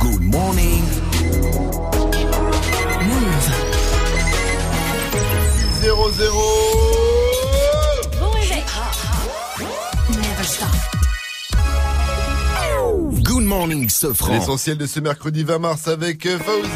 [0.00, 0.82] Good morning.
[3.02, 3.48] Move.
[5.80, 6.32] 0 0
[8.20, 8.64] Bon réveil.
[10.10, 10.68] Never stop.
[13.22, 14.32] Good morning, Sofran.
[14.32, 16.68] L'essentiel de ce mercredi 20 mars avec euh, Fauzi.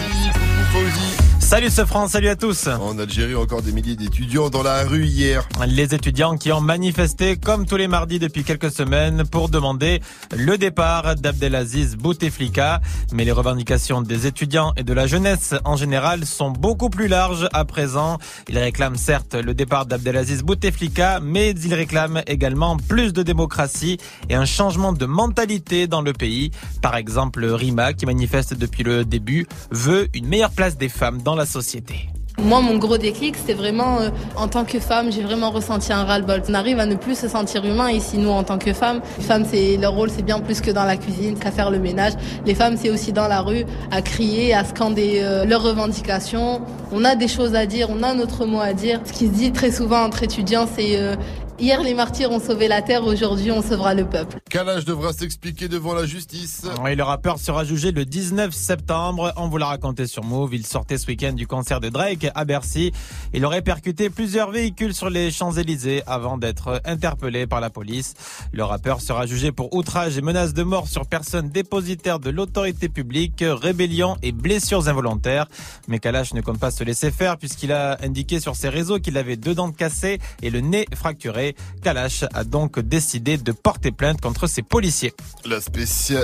[0.72, 1.21] Fauzi.
[1.52, 2.66] Salut ce France, salut à tous.
[2.66, 5.46] En Algérie, encore des milliers d'étudiants dans la rue hier.
[5.66, 10.00] Les étudiants qui ont manifesté comme tous les mardis depuis quelques semaines pour demander
[10.34, 12.80] le départ d'Abdelaziz Bouteflika.
[13.12, 17.46] Mais les revendications des étudiants et de la jeunesse en général sont beaucoup plus larges
[17.52, 18.16] à présent.
[18.48, 23.98] Ils réclament certes le départ d'Abdelaziz Bouteflika, mais ils réclament également plus de démocratie
[24.30, 26.50] et un changement de mentalité dans le pays.
[26.80, 31.34] Par exemple, Rima, qui manifeste depuis le début, veut une meilleure place des femmes dans
[31.34, 32.08] la société.
[32.38, 36.04] Moi, mon gros déclic, c'était vraiment, euh, en tant que femme, j'ai vraiment ressenti un
[36.04, 36.42] ras-le-bol.
[36.48, 39.00] On arrive à ne plus se sentir humain ici, nous, en tant que femmes.
[39.18, 41.78] Les femmes, c'est, leur rôle, c'est bien plus que dans la cuisine, qu'à faire le
[41.78, 42.14] ménage.
[42.46, 46.62] Les femmes, c'est aussi dans la rue, à crier, à scander euh, leurs revendications.
[46.90, 49.00] On a des choses à dire, on a notre mot à dire.
[49.04, 51.16] Ce qui se dit très souvent entre étudiants, c'est, euh,
[51.62, 54.40] Hier, les martyrs ont sauvé la terre, aujourd'hui, on sauvera le peuple.
[54.50, 56.66] Kalash devra s'expliquer devant la justice?
[56.82, 59.32] Oui, le rappeur sera jugé le 19 septembre.
[59.36, 60.56] On vous l'a raconté sur Move.
[60.56, 62.90] Il sortait ce week-end du concert de Drake à Bercy.
[63.32, 68.14] Il aurait percuté plusieurs véhicules sur les Champs-Élysées avant d'être interpellé par la police.
[68.50, 72.88] Le rappeur sera jugé pour outrage et menace de mort sur personne dépositaire de l'autorité
[72.88, 75.46] publique, rébellion et blessures involontaires.
[75.86, 79.16] Mais Kalash ne compte pas se laisser faire puisqu'il a indiqué sur ses réseaux qu'il
[79.16, 81.51] avait deux dents cassées et le nez fracturé.
[81.82, 85.12] Kalash a donc décidé de porter plainte contre ses policiers.
[85.44, 85.58] La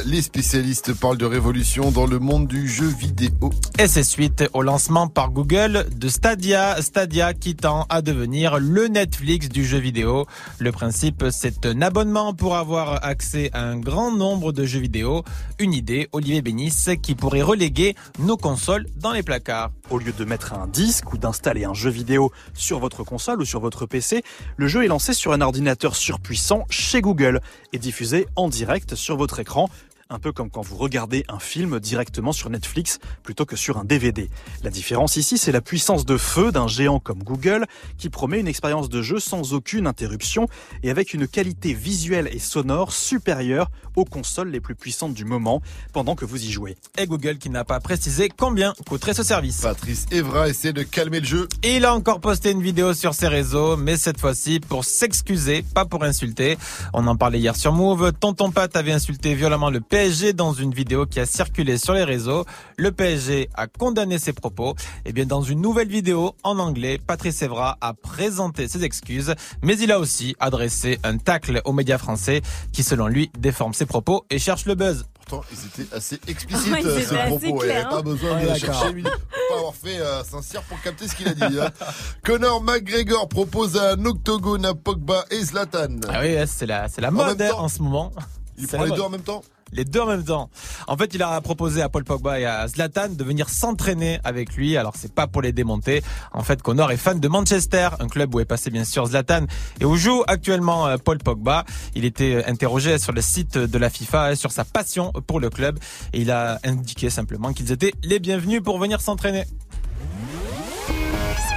[0.07, 3.51] Les spécialistes parlent de révolution dans le monde du jeu vidéo.
[3.79, 8.89] Et c'est suite au lancement par Google de Stadia, Stadia qui tend à devenir le
[8.89, 10.27] Netflix du jeu vidéo.
[10.59, 15.25] Le principe, c'est un abonnement pour avoir accès à un grand nombre de jeux vidéo.
[15.59, 19.71] Une idée, Olivier Bénis, qui pourrait reléguer nos consoles dans les placards.
[19.91, 23.45] Au lieu de mettre un disque ou d'installer un jeu vidéo sur votre console ou
[23.45, 24.23] sur votre PC,
[24.57, 27.41] le jeu est lancé sur un ordinateur surpuissant chez Google
[27.73, 29.69] et diffusé en direct sur votre écran.
[30.11, 33.85] Un peu comme quand vous regardez un film directement sur Netflix plutôt que sur un
[33.85, 34.31] DVD.
[34.65, 37.67] La différence ici, c'est la puissance de feu d'un géant comme Google
[37.99, 40.49] qui promet une expérience de jeu sans aucune interruption
[40.83, 45.61] et avec une qualité visuelle et sonore supérieure aux consoles les plus puissantes du moment
[45.93, 46.79] pendant que vous y jouez.
[46.97, 49.61] Et Google qui n'a pas précisé combien coûterait ce service.
[49.61, 51.49] Patrice Evra essaie de calmer le jeu.
[51.63, 55.63] Et il a encore posté une vidéo sur ses réseaux, mais cette fois-ci pour s'excuser,
[55.75, 56.57] pas pour insulter.
[56.95, 58.15] On en parlait hier sur Move.
[58.19, 62.05] Tonton Pat avait insulté violemment le PSG dans une vidéo qui a circulé sur les
[62.05, 62.45] réseaux.
[62.77, 64.77] Le PSG a condamné ses propos.
[65.05, 69.77] Et bien dans une nouvelle vidéo en anglais, Patrice Evra a présenté ses excuses, mais
[69.77, 72.43] il a aussi adressé un tacle aux médias français
[72.73, 75.05] qui selon lui déforment ses propos et cherche le buzz.
[75.27, 77.65] Pourtant, ils étaient assez explicites, Ouais, euh, ces propos.
[77.65, 78.03] Il n'y avait pas hein.
[78.03, 79.03] besoin Ouais, de chercher une...
[79.03, 81.59] Pas avoir fait euh, sincère pour capter ce qu'il a dit.
[81.61, 81.71] hein.
[82.25, 85.97] Conor McGregor propose un octogone à Pogba et Zlatan.
[86.09, 87.65] Ah oui, c'est la, c'est la mode hein, temps.
[87.65, 88.13] en ce moment.
[88.61, 89.43] Il prend les deux en même temps
[89.73, 90.51] Les deux en même temps.
[90.87, 94.55] En fait, il a proposé à Paul Pogba et à Zlatan de venir s'entraîner avec
[94.55, 94.77] lui.
[94.77, 96.03] Alors, c'est pas pour les démonter.
[96.33, 99.47] En fait, Connor est fan de Manchester, un club où est passé bien sûr Zlatan
[99.81, 101.65] et où joue actuellement euh, Paul Pogba.
[101.95, 105.41] Il était euh, interrogé sur le site de la FIFA euh, sur sa passion pour
[105.41, 105.79] le club
[106.13, 109.45] et il a indiqué simplement qu'ils étaient les bienvenus pour venir s'entraîner.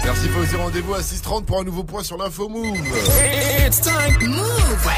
[0.03, 0.55] Merci, Fauzi.
[0.55, 2.75] Rendez-vous à 6h30 pour un nouveau point sur l'info Move.
[3.65, 4.17] It's time.
[4.29, 4.89] Move.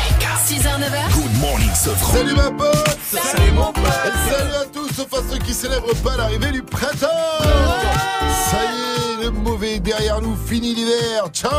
[0.47, 1.13] 6h, 9h.
[1.13, 2.13] Good morning, Sofran.
[2.17, 3.83] Salut ma pote Salut, mon pote.
[4.05, 7.07] Et Salut à tous, sauf à ceux qui célèbrent pas l'arrivée du printemps
[7.41, 11.51] Ça y est, le mauvais est derrière nous, fini l'hiver Ciao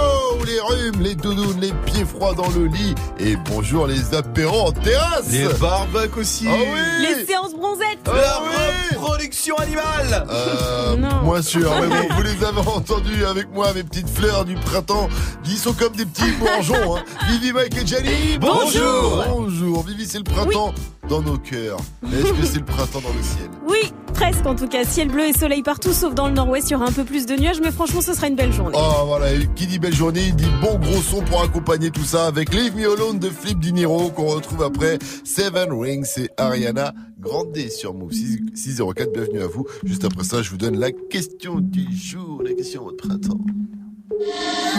[0.44, 4.72] les rhumes, les doudounes, les pieds froids dans le lit Et bonjour les apéros en
[4.72, 6.46] terrasse Les barbecues aussi.
[6.48, 7.98] Ah oui Les séances bronzettes.
[8.06, 10.26] Ah La oui reproduction animale.
[10.30, 11.22] Euh, Non.
[11.22, 15.08] moins sûr, mais bon, vous les avez entendus avec moi, mes petites fleurs du printemps.
[15.46, 16.96] Ils sont comme des petits bourgeons.
[16.96, 17.02] Hein.
[17.28, 18.38] Vivi, Mike et Jenny.
[18.40, 19.24] Bonjour.
[19.28, 19.84] Bonjour.
[19.84, 20.72] Vivi, c'est le printemps
[21.08, 21.78] dans nos cœurs.
[22.04, 23.50] Est-ce que c'est le printemps dans le ciel?
[23.68, 24.84] Oui, presque en tout cas.
[24.84, 27.26] Ciel bleu et soleil partout, sauf dans le nord-ouest, il y aura un peu plus
[27.26, 28.76] de nuages, mais franchement, ce sera une belle journée.
[28.78, 32.04] Oh voilà, et qui dit belle journée, il dit bon gros son pour accompagner tout
[32.04, 36.92] ça avec Leave Me Alone de Flip Dinero qu'on retrouve après Seven Rings et Ariana
[37.24, 39.12] Grande sur Move 6, 604.
[39.12, 39.64] Bienvenue à vous.
[39.84, 43.40] Juste après ça, je vous donne la question du jour, la question de printemps.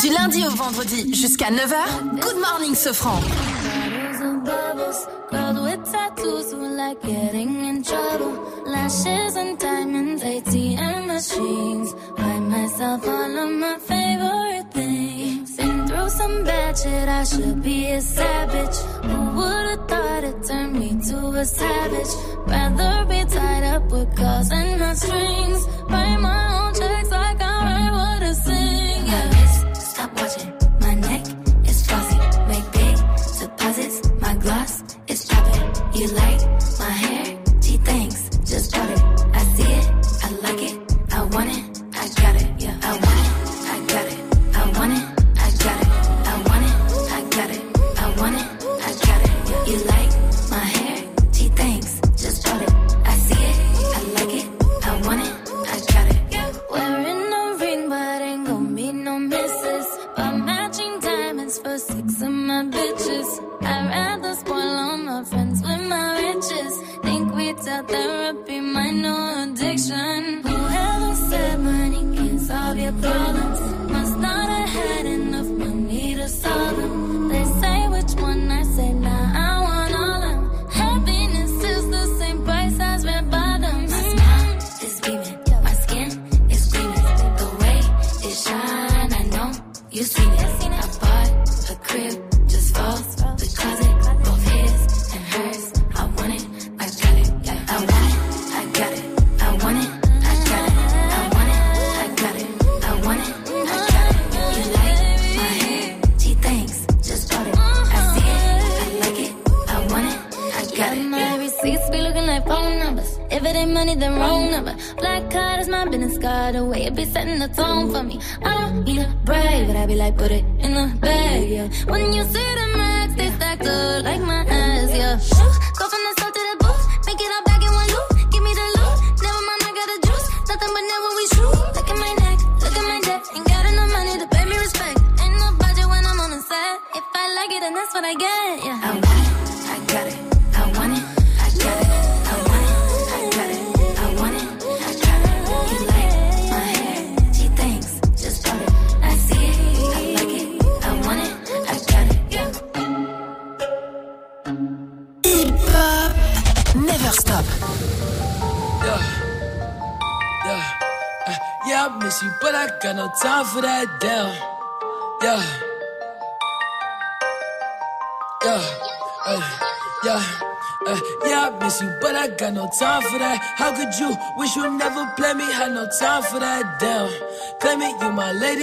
[0.02, 3.20] Du lundi au vendredi jusqu'à 9h, Good Morning Sofran.
[3.20, 8.34] Bottles and bubbles, girls with tattoos who like getting in trouble.
[8.68, 11.94] Lashes and diamonds, ATM machines.
[12.16, 15.05] Buy myself all of my favorite things.
[16.06, 18.76] Been some bad shit, I should be a savage.
[19.10, 22.14] Who would've thought it turned me to a savage.
[22.46, 25.66] Rather be tied up with calls and not strings.
[25.90, 29.08] Write my own checks like I write what I sing.
[29.08, 29.74] Yeah.
[29.74, 30.65] Stop watching.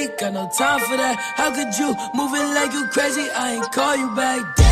[0.08, 1.16] Got no time for that.
[1.36, 3.28] How could you moving like you crazy?
[3.30, 4.71] I ain't call you back, damn.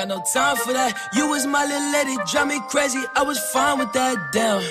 [0.00, 0.96] Got no time for that.
[1.12, 3.02] You was my little lady, drive me crazy.
[3.14, 4.62] I was fine with that, damn.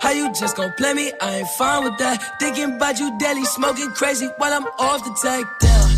[0.00, 1.12] How you just gon' play me?
[1.20, 2.38] I ain't fine with that.
[2.38, 5.88] Thinking about you daily, smoking crazy while I'm off the tag, down.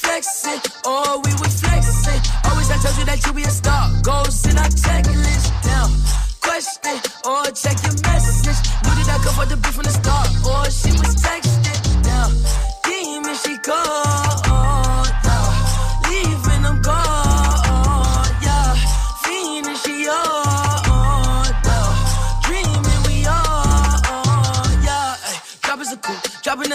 [0.00, 2.20] Flexing, oh, we was flexing.
[2.48, 3.84] Always I told you that you be a star.
[4.02, 5.90] Goals in our checklist, down.
[6.40, 6.96] Question,
[7.28, 8.60] or oh, check your message.
[8.84, 12.32] Knew that I could for the beat from the start, Oh, she was texting, down.
[12.84, 14.40] Demon, she called,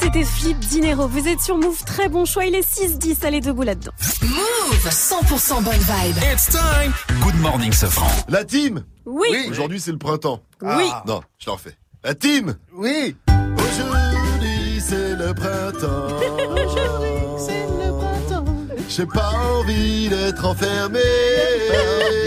[0.00, 1.06] C'était Flip Dinero.
[1.08, 2.44] Vous êtes sur Move, très bon choix.
[2.44, 3.92] Il est 6-10, allez debout là-dedans.
[4.22, 6.16] Move 100% bonne vibe.
[6.32, 6.92] It's time.
[7.22, 8.10] Good morning, Sofran.
[8.28, 9.46] La team Oui.
[9.50, 10.40] Aujourd'hui, c'est le printemps.
[10.62, 10.88] Oui.
[11.06, 11.76] Non, je t'en refais.
[12.04, 13.16] La team Oui.
[13.28, 16.16] Aujourd'hui, c'est le printemps.
[16.50, 18.44] Aujourd'hui, c'est le printemps.
[18.88, 21.00] J'ai pas envie d'être enfermé.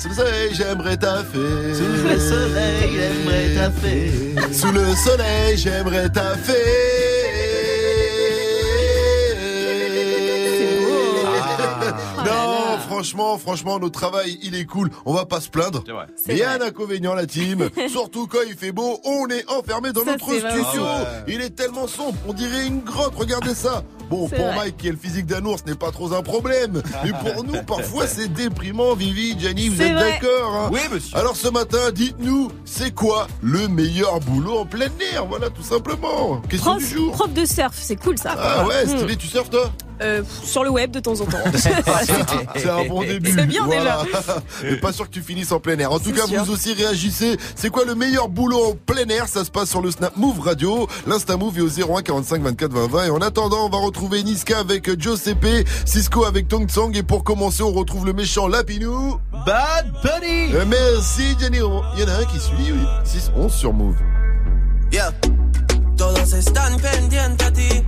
[0.00, 1.74] Sous le soleil, j'aimerais taffer.
[1.74, 4.52] Sous le soleil, j'aimerais taffer.
[4.52, 6.54] Sous le soleil, j'aimerais taffer.
[12.24, 14.90] Non, franchement, franchement, notre travail, il est cool.
[15.04, 15.82] On va pas se plaindre.
[16.16, 17.68] C'est Il y a un inconvénient, la team.
[17.88, 20.50] Surtout quand il fait beau, on est enfermé dans Ça, notre c'est vrai.
[20.50, 20.82] studio.
[20.84, 21.34] Ah ouais.
[21.34, 23.14] Il est tellement sombre, on dirait une grotte.
[23.16, 23.82] Regardez ça.
[24.10, 24.54] Bon, pour vrai.
[24.56, 26.82] Mike, qui est le physique d'un ours, n'est pas trop un problème.
[27.04, 28.94] Mais pour nous, parfois, c'est déprimant.
[28.94, 31.16] Vivi, Gianni, vous êtes d'accord hein Oui, monsieur.
[31.16, 35.26] Alors ce matin, dites-nous, c'est quoi le meilleur boulot en plein air?
[35.26, 36.42] Voilà, tout simplement.
[36.48, 37.12] Question Prof, du jour.
[37.12, 38.34] prof de surf, c'est cool ça.
[38.36, 38.96] Ah ouais, Hmm.
[38.98, 39.70] stylé, tu surfes toi?
[40.02, 41.36] Euh, sur le web de temps en temps.
[42.56, 43.34] C'est un bon début.
[43.36, 44.02] C'est bien Voilà.
[44.64, 45.92] Mais pas sûr que tu finisses en plein air.
[45.92, 46.42] En tout cas, sûr.
[46.42, 47.36] vous aussi réagissez.
[47.54, 49.28] C'est quoi le meilleur boulot en plein air?
[49.28, 52.72] Ça se passe sur le Snap Move Radio, l'Insta Move et au 01 45 24
[52.72, 53.04] 20 20.
[53.04, 56.92] Et en attendant, on va retrouver Niska avec Giuseppe, Cisco avec Tong Tsang.
[56.94, 59.18] Et pour commencer, on retrouve le méchant Lapinou.
[59.46, 60.54] Bad Bunny.
[60.54, 61.58] Euh, merci, Jenny.
[61.58, 62.86] Il y en a un qui suit, oui.
[63.04, 63.96] 6-11 sur Move.
[64.92, 65.12] Yeah.
[65.96, 67.84] Todos están pendientes a ti,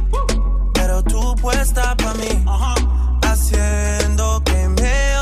[0.75, 2.45] pero tú puesta pa' mí,
[3.23, 5.22] haciendo que me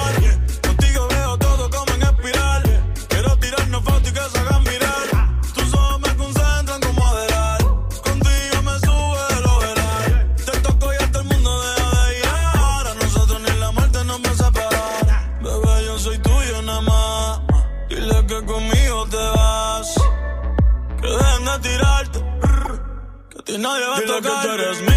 [24.11, 24.41] Nadie va a tocar.
[24.41, 24.90] que tú eres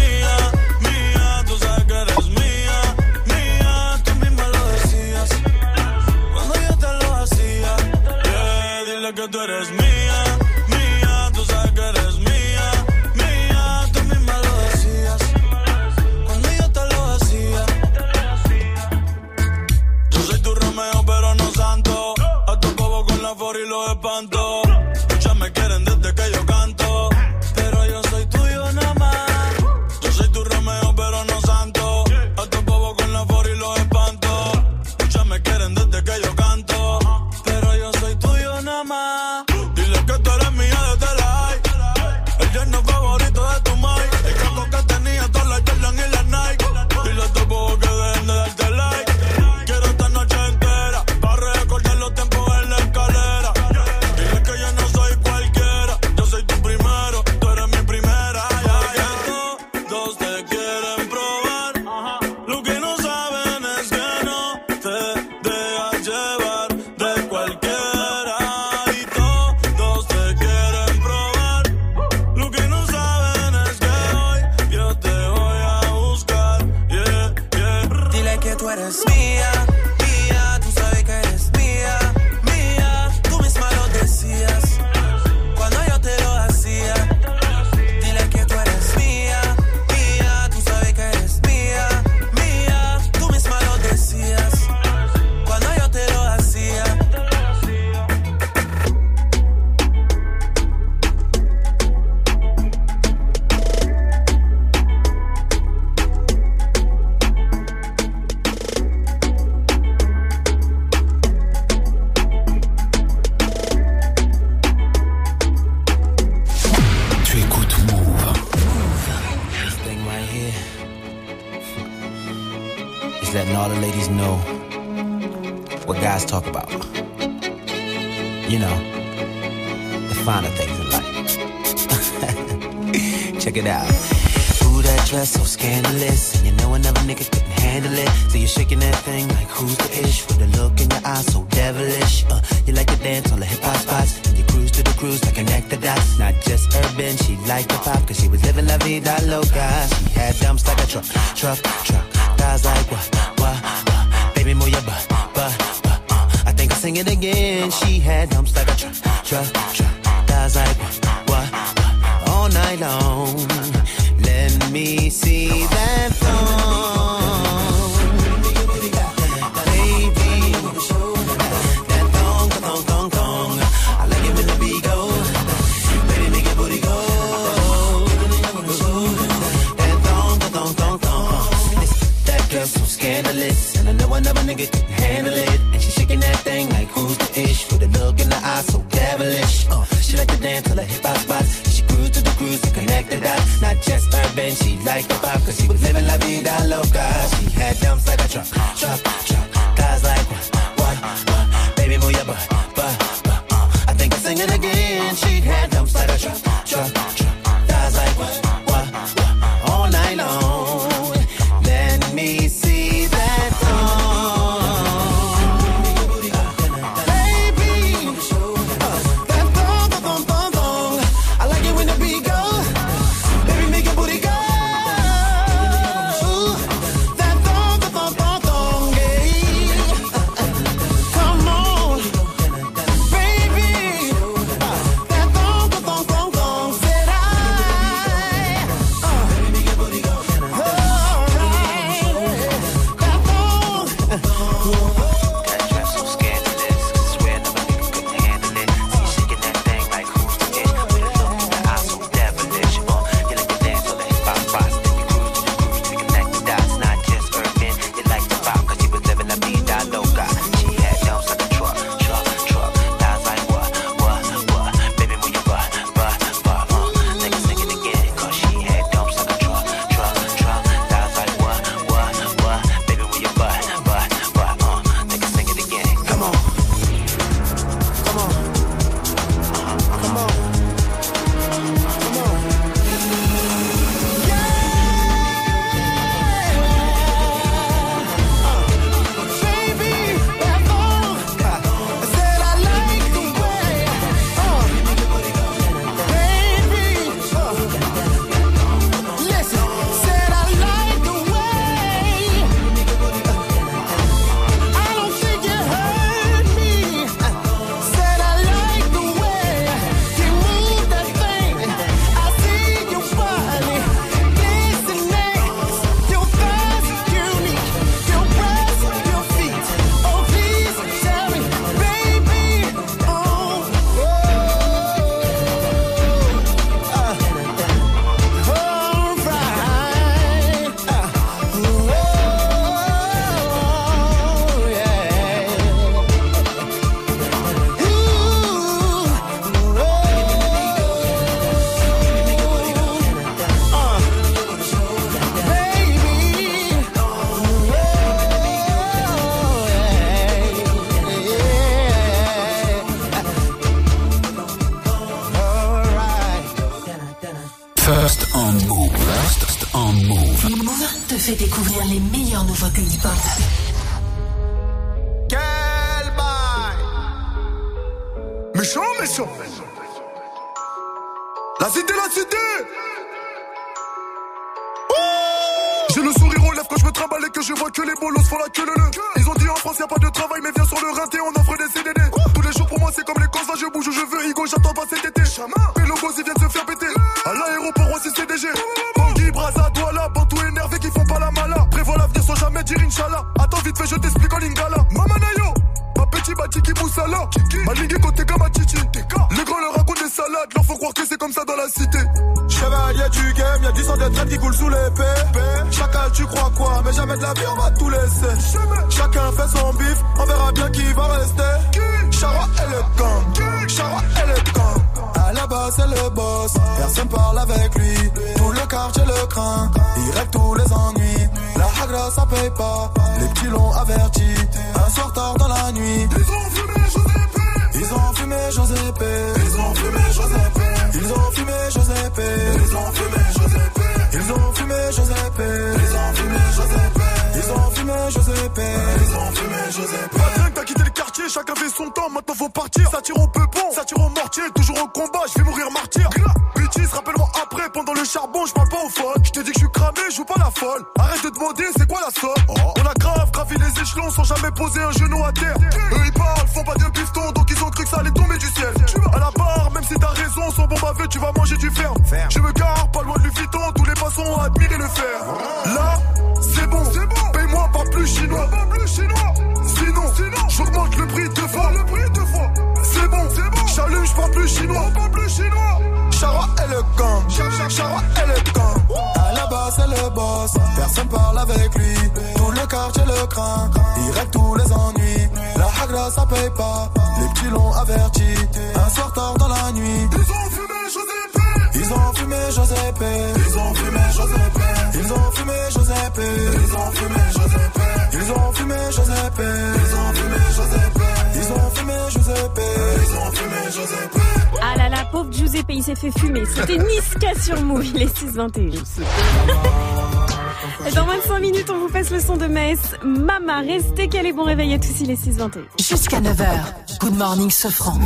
[513.61, 515.61] Restez calés, bon réveil à tous, il est 621.
[515.79, 516.99] Jusqu'à 9h.
[516.99, 517.99] Good morning, Sofran.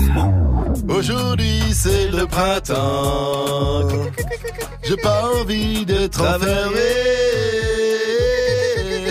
[0.87, 3.87] Aujourd'hui c'est le printemps.
[4.83, 6.79] J'ai pas envie d'être enfermé.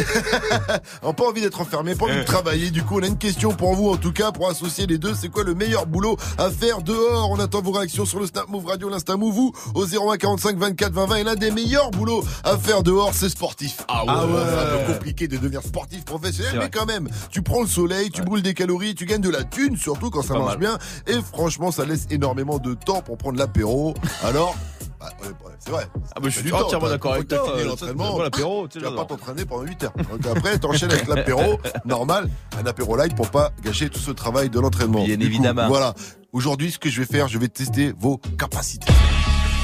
[1.02, 2.70] on n'a pas envie d'être enfermé, pas envie de travailler.
[2.70, 5.14] Du coup, on a une question pour vous, en tout cas, pour associer les deux.
[5.14, 7.30] C'est quoi le meilleur boulot à faire dehors?
[7.30, 10.56] On attend vos réactions sur le Snap Move Radio, l'Insta Move, vous, au 01 45
[10.56, 11.16] 24 20 20.
[11.16, 13.78] Et l'un des meilleurs boulots à faire dehors, c'est sportif.
[13.88, 14.32] Ah ouais, Ah ouais.
[14.46, 18.10] c'est un peu compliqué de devenir sportif professionnel, mais quand même, tu prends le soleil,
[18.10, 20.58] tu brûles des calories, tu gagnes de la thune, surtout quand ça marche mal.
[20.58, 20.78] bien.
[21.06, 23.94] Et franchement, ça laisse énormément de temps pour prendre l'apéro.
[24.22, 24.56] Alors,
[24.98, 25.86] bah, ouais, c'est vrai.
[26.16, 29.44] Ah bah, je suis entièrement d'accord avec toi, euh, l'entraînement, l'apéro, tu vas pas t'entraîner
[29.44, 29.92] pendant 8 heures.
[30.10, 32.28] Donc après, t'enchaînes avec l'apéro normal,
[32.60, 35.04] un apéro light pour pas gâcher tout ce travail de l'entraînement.
[35.04, 35.68] Bien coup, évidemment.
[35.68, 35.94] voilà.
[36.32, 38.92] Aujourd'hui, ce que je vais faire, je vais tester vos capacités.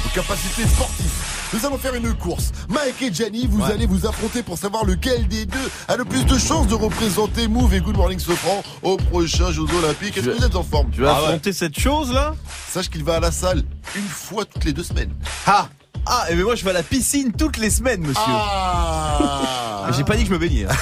[0.05, 1.24] Vos capacités sportives.
[1.55, 2.51] Nous allons faire une course.
[2.69, 6.25] Mike et Gianni, vous allez vous affronter pour savoir lequel des deux a le plus
[6.27, 10.17] de chances de représenter Move et Good Morning Sofran aux prochains Jeux Olympiques.
[10.17, 12.35] Est-ce que vous êtes en forme Tu vas affronter cette chose là
[12.69, 13.63] Sache qu'il va à la salle
[13.95, 15.13] une fois toutes les deux semaines.
[15.47, 15.69] Ah
[16.07, 18.21] Ah, et mais moi je vais à la piscine toutes les semaines, monsieur.
[18.27, 20.67] Ah J'ai pas dit que je me baignais.
[20.69, 20.75] hein.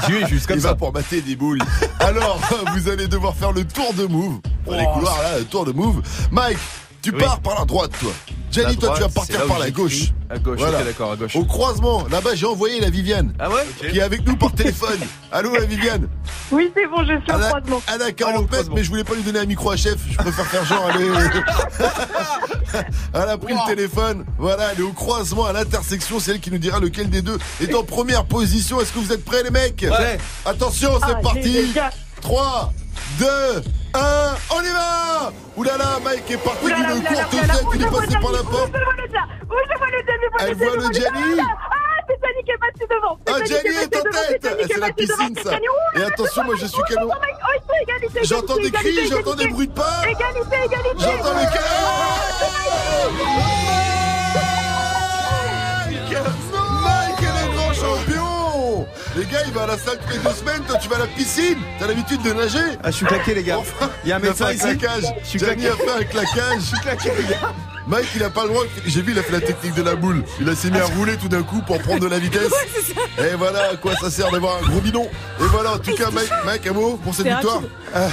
[0.06, 0.68] J'y vais juste comme Il ça.
[0.68, 1.58] va pour mater des boules.
[1.98, 2.38] Alors,
[2.74, 4.38] vous allez devoir faire le tour de Move.
[4.64, 4.94] Dans les Oh.
[4.94, 6.02] couloirs là, le tour de Move.
[6.30, 6.58] Mike,
[7.02, 7.18] tu Oui.
[7.20, 8.12] pars par la droite, toi.
[8.50, 10.12] Jenny, toi, tu vas partir par la gauche.
[10.28, 11.34] À gauche, ok, d'accord, à gauche.
[11.36, 13.32] Au croisement, là-bas, j'ai envoyé la Viviane.
[13.38, 14.98] Ah ouais Qui est avec nous par téléphone.
[15.32, 16.08] Allô, la Viviane
[16.52, 17.82] Oui, c'est bon, je suis au croisement.
[17.92, 19.96] elle a 40 mètres, mais je voulais pas lui donner un micro à chef.
[20.10, 21.10] Je préfère faire genre, elle est-
[23.14, 24.24] Elle a pris le téléphone.
[24.38, 26.20] Voilà, elle est au croisement, à l'intersection.
[26.20, 28.80] C'est elle qui nous dira lequel des deux est en première position.
[28.80, 29.84] Est-ce que vous êtes prêts, les mecs?
[29.88, 30.18] Ouais.
[30.44, 31.50] Attention, c'est Ah, parti.
[31.50, 32.72] déjà- 3,
[33.18, 33.26] 2,
[33.94, 34.34] 1.
[34.50, 38.42] On y va Oulala, Mike est parti d'une courte tête, il est passé par la
[38.42, 38.70] porte.
[38.70, 41.40] Où je vois le Jenny Elle voit le Jenny
[42.08, 43.18] c'est Jenny qui est passé devant.
[43.26, 45.52] Ah, Jenny est en tête C'est la piscine, ça.
[45.96, 47.10] Et attention, moi je suis camion.
[48.22, 50.02] J'entends des cris, j'entends des bruits de pas.
[50.02, 52.10] Égalité, égalité J'entends le cœur
[59.20, 61.00] les gars, il va à la salle toutes les deux semaines, toi tu vas à
[61.00, 63.58] la piscine T'as l'habitude de nager Ah, je suis claqué, les gars.
[63.58, 65.68] Enfin, Il y a un il a médecin fait ici un claquage Je suis claqué.
[65.68, 67.52] a fait un claquage Je suis claqué, les gars
[67.86, 68.62] Mike, il a pas le droit.
[68.86, 70.24] J'ai vu, il a fait la technique de la boule.
[70.40, 72.52] Il a s'est mis à rouler tout d'un coup pour prendre de la vitesse.
[73.18, 75.04] Et voilà à quoi ça sert d'avoir un gros bidon.
[75.04, 77.62] Et voilà, en tout cas, Mike, Mike, un mot pour cette victoire.
[77.92, 78.10] rapide.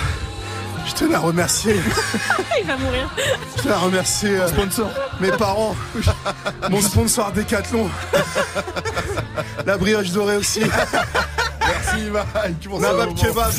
[0.87, 1.75] Je tenais à remercier,
[2.61, 3.09] Il va mourir.
[3.57, 4.89] je tenais à remercier euh, Sponsor.
[5.19, 5.75] mes parents,
[6.69, 7.89] mon sponsor Decathlon,
[9.65, 10.61] la brioche dorée aussi,
[11.59, 12.67] Merci, Mike.
[12.69, 13.51] Pour kebab.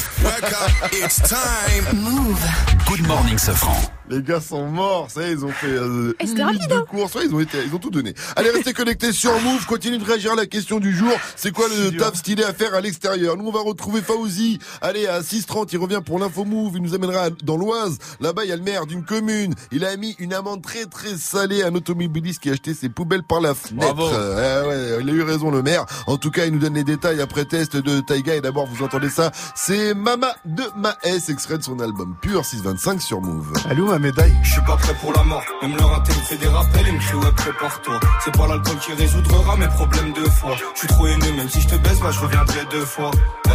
[0.92, 1.84] It's time.
[1.94, 2.40] Move.
[2.86, 3.76] Good morning, Safran.
[4.10, 6.84] Les gars sont morts, ça y est, ils ont fait euh, une minute de hein.
[6.88, 8.14] course, ouais, ils ont été, ils ont tout donné.
[8.36, 11.12] Allez, restez connectés sur Move, continuez de réagir à la question du jour.
[11.36, 14.60] C'est quoi le taf stylé à faire à l'extérieur Nous, on va retrouver Fauzi.
[14.80, 17.98] Allez, à 6h30, il revient pour l'info Move, il nous amènera dans l'Oise.
[18.20, 19.54] Là-bas, il y a le maire d'une commune.
[19.72, 22.88] Il a mis une amende très très salée à un automobiliste qui a acheté ses
[22.88, 23.94] poubelles par la fenêtre.
[23.94, 24.14] Bravo.
[24.14, 25.84] Euh, ouais, il a eu raison, le maire.
[26.06, 28.36] En tout cas, il nous donne les détails après test de Taiga.
[28.36, 33.02] Et d'abord, vous entendez ça, c'est Mama de Maes, extrait de son album Pur 625
[33.02, 33.52] sur Move.
[33.68, 36.86] Elle Je suis pas prêt pour la mort, même leur inté me fait des rappels
[36.86, 37.98] et me crie ouais prépare-toi.
[38.20, 40.56] C'est pas l'alcool qui résoudra mes problèmes de foi.
[40.74, 43.10] Je suis trop haineux, même si je te baisse, bah je reviendrai deux fois.
[43.46, 43.50] Eh,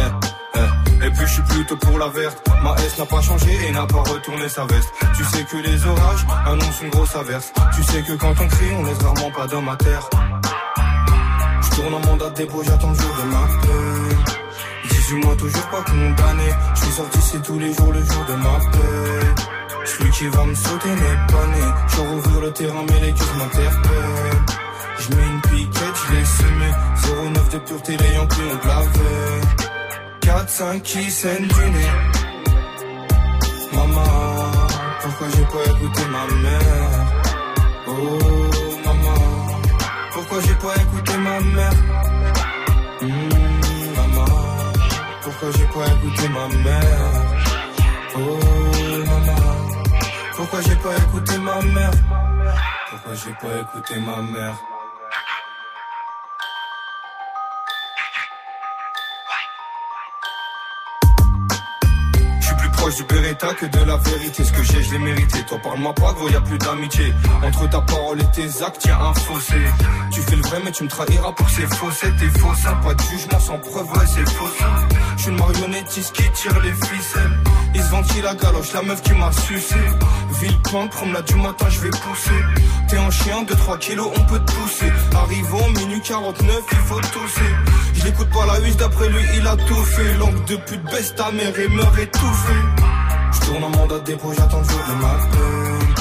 [0.56, 1.06] eh.
[1.06, 2.46] Et puis je suis plutôt pour la verte.
[2.62, 4.90] Ma S n'a pas changé et n'a pas retourné sa veste.
[5.16, 7.50] Tu sais que les orages annoncent une grosse averse.
[7.74, 10.10] Tu sais que quand on crie, on laisse rarement pas d'homme à terre.
[11.62, 14.16] Je tourne en mandat de dépôt, j'attends le jour de ma paix.
[14.90, 16.50] 18 mois toujours pas condamné.
[16.74, 19.43] Je suis sorti, c'est tous les jours le jour de ma paix.
[19.84, 21.64] Celui qui va me sauter n'est pas né.
[21.88, 24.44] Je rouvre le terrain, mais les cœurs m'interpellent.
[24.98, 26.70] Je mets une piquette, je l'ai semé.
[27.34, 29.64] 09 de pureté, les Yankees ont lavé.
[30.20, 31.92] 4-5 qui saignent du nez.
[33.72, 34.04] Maman,
[35.02, 37.14] pourquoi j'ai pas écouté ma mère?
[37.86, 37.92] Oh,
[38.84, 39.20] maman,
[40.12, 41.72] pourquoi j'ai pas écouté ma mère?
[43.02, 44.24] Hmm, maman,
[45.22, 47.10] pourquoi j'ai pas écouté ma mère?
[48.16, 48.53] Oh,
[50.54, 51.90] pourquoi j'ai pas écouté ma mère?
[52.90, 54.54] Pourquoi j'ai pas écouté ma mère?
[62.76, 64.44] Proche du Beretta que de la vérité.
[64.44, 65.42] Ce que j'ai, je l'ai mérité.
[65.46, 67.14] Toi, parle-moi pas, gros, y a plus d'amitié.
[67.42, 69.54] Entre ta parole et tes actes, y'a un fossé.
[70.12, 71.90] Tu fais le vrai, mais tu me trahiras pour que c'est faux.
[71.90, 72.08] Ça.
[72.82, 74.50] Pas de jugement sans preuve, ouais, c'est faux.
[75.16, 77.38] Je suis une marionnettiste qui tire les ficelles.
[77.74, 79.76] Ils se ventillent la galoche, la meuf qui m'a sucé.
[80.40, 82.42] Ville pente, promenade du matin, je vais pousser.
[82.88, 84.92] T'es un chien, 2-3 kilos, on peut te pousser.
[85.14, 87.54] Arrivons, minuit 49, il faut tousser.
[87.94, 90.14] Je l'écoute pas la huisse, d'après lui, il a tout fait.
[90.14, 92.54] Langue de pute, baisse ta mère et meurt étouffé.
[93.32, 95.94] Je tourne en mandat de dépôt, j'attends le jour de ma peine.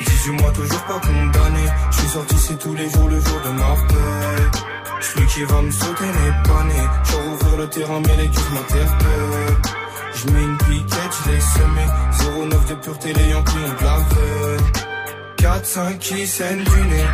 [0.00, 1.64] 18 mois, toujours pas condamné.
[1.90, 4.69] Je suis sorti, c'est tous les jours le jour de ma.
[5.00, 6.12] Celui qui va me sauter
[6.44, 6.82] pas né.
[7.04, 9.56] Je rouvre le terrain, mais les culs m'interpellent.
[10.14, 11.84] Je mets une piquette, je l'ai semé.
[12.50, 14.56] 09 de pureté, les Yankees ont lavé.
[15.36, 17.06] 4-5 qui saignent du nez.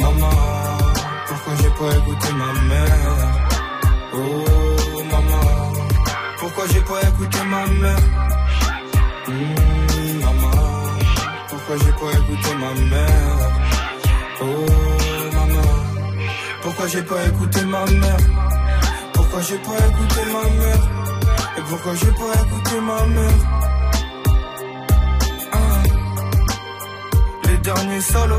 [0.00, 0.30] Maman,
[1.28, 3.50] pourquoi j'ai pas écouté ma mère?
[4.14, 5.72] Oh, maman,
[6.38, 7.96] pourquoi j'ai pas écouté ma mère?
[9.28, 10.50] Hmm, maman,
[11.48, 13.38] pourquoi j'ai pas écouté ma mère?
[14.42, 14.89] Oh,
[16.80, 18.16] pourquoi j'ai pas écouté ma mère?
[19.12, 20.82] Pourquoi j'ai pas écouté ma mère?
[21.58, 23.40] Et pourquoi j'ai pas écouté ma mère?
[25.52, 25.58] Ah.
[27.48, 28.38] Les derniers solos.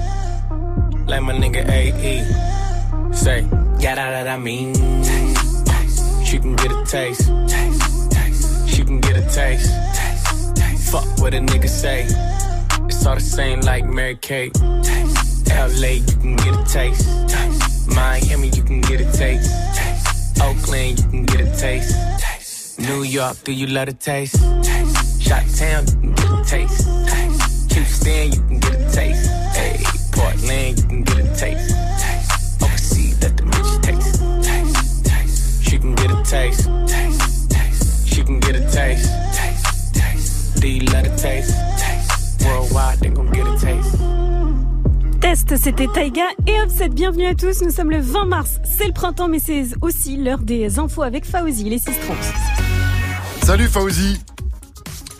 [1.11, 2.23] like my nigga AE.
[3.13, 3.41] Say,
[3.79, 4.73] yeah, that, that I mean.
[5.03, 6.25] Taste, taste.
[6.25, 7.27] She can get a taste.
[7.49, 8.69] taste, taste.
[8.69, 9.69] She can get a taste.
[9.93, 10.91] taste, taste.
[10.91, 12.05] Fuck what a nigga say.
[12.87, 14.53] It's all the same like Mary Kate.
[14.83, 17.05] Taste, LA, you can get a taste.
[17.27, 17.89] taste.
[17.89, 19.51] Miami, you can get a taste.
[19.75, 20.41] taste.
[20.41, 21.93] Oakland, you can get a taste.
[22.19, 22.79] taste.
[22.79, 24.39] New York, do you love a taste?
[24.63, 25.21] taste.
[25.21, 26.87] Shot Town, you can get a taste.
[27.09, 27.73] taste.
[27.73, 29.20] Houston, you can get a taste.
[30.21, 30.37] Hey.
[30.37, 31.75] Portland, you can get a taste.
[31.99, 32.63] taste.
[32.63, 34.21] Overseas, let the bitch taste.
[34.43, 35.05] taste.
[35.05, 35.63] taste.
[35.63, 36.69] She can get a taste.
[36.87, 37.49] taste.
[37.49, 38.07] taste.
[38.07, 39.09] She can get a taste.
[39.33, 39.95] taste.
[39.95, 40.61] taste.
[40.61, 41.53] Do you love a taste?
[41.77, 42.45] taste.
[42.45, 43.97] Worldwide, they gon' get a taste.
[45.21, 46.89] Test, c'était Taiga et Offset.
[46.89, 47.61] Bienvenue à tous.
[47.61, 48.59] Nous sommes le 20 mars.
[48.63, 52.17] C'est le printemps, mais c'est aussi l'heure des infos avec Fauzi, les 630.
[53.43, 54.19] Salut Fauzi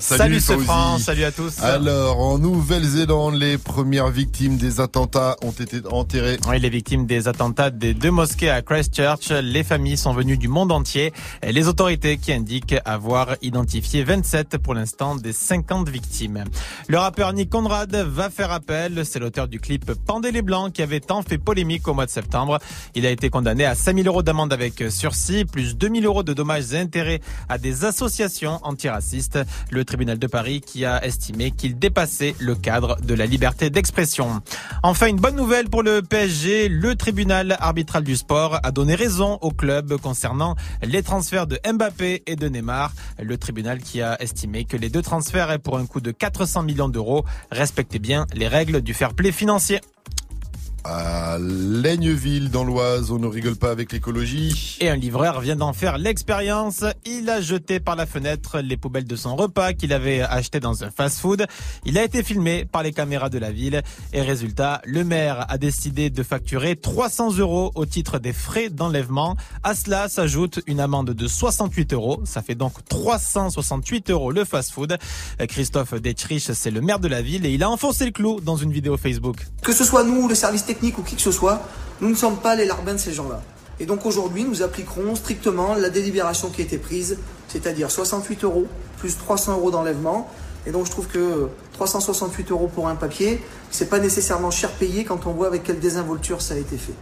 [0.02, 0.40] Salut.
[0.42, 1.62] Franc, salut à tous.
[1.62, 6.38] Alors, en Nouvelle-Zélande, les premières victimes des attentats ont été enterrées.
[6.50, 10.48] Oui, les victimes des attentats des deux mosquées à Christchurch, les familles sont venues du
[10.48, 11.14] monde entier.
[11.44, 16.46] Les autorités qui indiquent avoir identifié 27 pour l'instant des 50 victimes.
[16.88, 19.06] Le rappeur Nick Conrad va faire appel.
[19.06, 22.12] C'est l'auteur du clip Pendez les Blancs qui avait tant fait polémique au mois de
[22.12, 22.58] septembre.
[22.96, 26.74] Il a été condamné à 5000 euros d'amende avec sursis, plus 2000 euros de dommages
[26.74, 29.38] et intérêts à des associations antiracistes.
[29.70, 34.42] Le tribunal de Paris qui a estimé qu'il dépassait le cadre de la liberté d'expression.
[34.84, 36.70] Enfin, une bonne nouvelle pour le PSG.
[36.70, 42.24] Le tribunal arbitral du sport a donné raison au club concernant les transferts de Mbappé
[42.26, 42.94] et de Neymar.
[43.22, 46.88] Le tribunal qui a estimé que les deux transferts pour un coût de 400 millions
[46.88, 49.82] d'euros respectaient bien les règles du fair play financier.
[50.84, 54.78] À Laigneville, dans l'Oise, on ne rigole pas avec l'écologie.
[54.82, 56.84] Et un livreur vient d'en faire l'expérience.
[57.06, 60.84] Il a jeté par la fenêtre les poubelles de son repas qu'il avait acheté dans
[60.84, 61.46] un fast-food.
[61.86, 63.84] Il a été filmé par les caméras de la ville.
[64.12, 69.36] Et résultat, le maire a décidé de facturer 300 euros au titre des frais d'enlèvement.
[69.62, 72.22] À cela s'ajoute une amende de 68 euros.
[72.26, 74.98] Ça fait donc 368 euros le fast-food.
[75.48, 78.58] Christophe Detrich, c'est le maire de la ville et il a enfoncé le clou dans
[78.58, 79.46] une vidéo Facebook.
[79.62, 81.62] Que ce soit nous, le service technique ou qui que ce soit,
[82.00, 83.42] nous ne sommes pas les larbins de ces gens-là.
[83.82, 87.18] Et donc aujourd'hui, nous appliquerons strictement la délibération qui a été prise,
[87.50, 88.68] c'est-à-dire 68 euros
[89.00, 90.30] plus 300 euros d'enlèvement.
[90.66, 95.04] Et donc je trouve que 368 euros pour un papier, c'est pas nécessairement cher payé
[95.04, 96.94] quand on voit avec quelle désinvolture ça a été fait.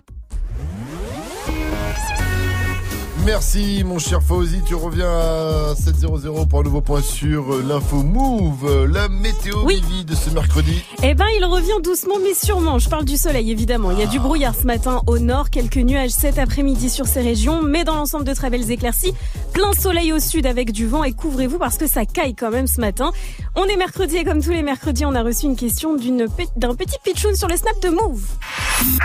[3.25, 7.97] Merci mon cher Fauzi, tu reviens à 7.00 pour un nouveau point sur euh, l'info
[8.01, 10.82] Move, euh, la météo Vivi de ce mercredi.
[11.03, 12.79] Eh ben, il revient doucement mais sûrement.
[12.79, 13.91] Je parle du soleil, évidemment.
[13.91, 17.21] Il y a du brouillard ce matin au nord, quelques nuages cet après-midi sur ces
[17.21, 19.13] régions, mais dans l'ensemble de très belles éclaircies.
[19.53, 22.67] Plein soleil au sud avec du vent et couvrez-vous parce que ça caille quand même
[22.67, 23.12] ce matin.
[23.55, 26.43] On est mercredi et comme tous les mercredis, on a reçu une question d'une pe-
[26.55, 28.21] d'un petit pitchoun sur le snap de Move.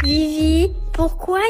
[0.04, 1.40] Vivi, pourquoi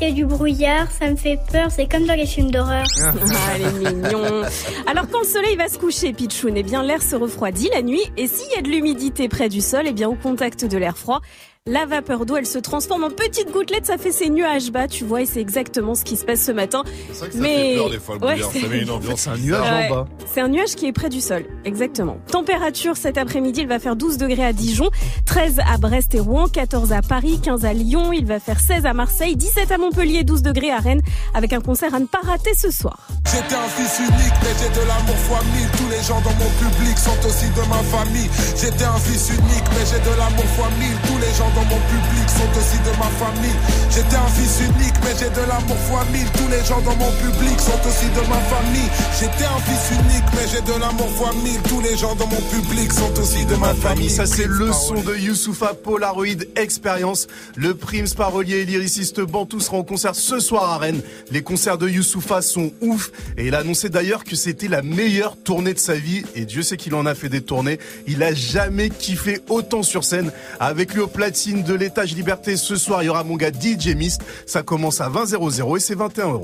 [0.00, 0.90] il y a du brouillard?
[0.90, 2.86] Ça me fait peur, c'est comme dans les films d'horreur.
[3.02, 3.12] Ah,
[3.54, 4.42] elle est mignon.
[4.86, 8.02] Alors quand le soleil va se coucher, Pichoun, eh bien l'air se refroidit la nuit
[8.16, 10.96] et s'il y a de l'humidité près du sol, eh bien au contact de l'air
[10.96, 11.20] froid,
[11.68, 15.04] la vapeur d'eau, elle se transforme en petites gouttelettes, ça fait ces nuages bas, tu
[15.04, 16.82] vois, et c'est exactement ce qui se passe ce matin.
[17.12, 19.20] C'est vrai que ça fait peur des fois le brouillard, ça met une ambiance.
[19.20, 20.08] C'est un nuage Ouais, en bas.
[20.26, 22.16] C'est un nuage qui est près du sol, exactement.
[22.26, 24.90] Température cet après-midi, il va faire 12 degrés à Dijon,
[25.26, 28.84] 13 à Brest et Rouen, 14 à Paris, 15 à Lyon, il va faire 16
[28.84, 32.22] à Marseille, 17 à Montpellier, 12 degrés à Rennes, avec un concert à ne pas
[32.24, 33.06] rater ce soir.
[33.26, 35.68] J'étais un fils unique, mais j'ai de l'amour fois mille.
[35.78, 38.28] Tous les gens dans mon public sont aussi de ma famille.
[38.60, 40.96] J'étais un fils unique, mais j'ai de l'amour fois mille.
[41.06, 43.56] Tous les gens dans mon public sont aussi de ma famille.
[43.90, 46.26] J'étais un fils unique, mais j'ai de l'amour fois mille.
[46.32, 48.88] Tous les gens dans mon public sont aussi de ma famille.
[49.20, 51.60] J'étais un fils unique, mais j'ai de l'amour fois mille.
[51.68, 54.10] Tous les gens dans mon public sont aussi de ma famille.
[54.10, 57.26] Ça c'est le son de Youssoufa Polaroid Experience.
[57.56, 61.02] Le Prims parolier et lyriciste Bantou sera en concert ce soir à Rennes.
[61.30, 65.36] Les concerts de Youssoufa sont ouf et il a annoncé d'ailleurs que c'était la meilleure
[65.36, 67.78] tournée de sa vie et Dieu sait qu'il en a fait des tournées.
[68.06, 70.32] Il a jamais kiffé autant sur scène.
[70.60, 73.96] Avec lui au platine de l'étage Liberté ce soir, il y aura mon gars DJ
[73.96, 74.22] Mist.
[74.46, 76.42] Ça commence à 20 00 et c'est 21 euros.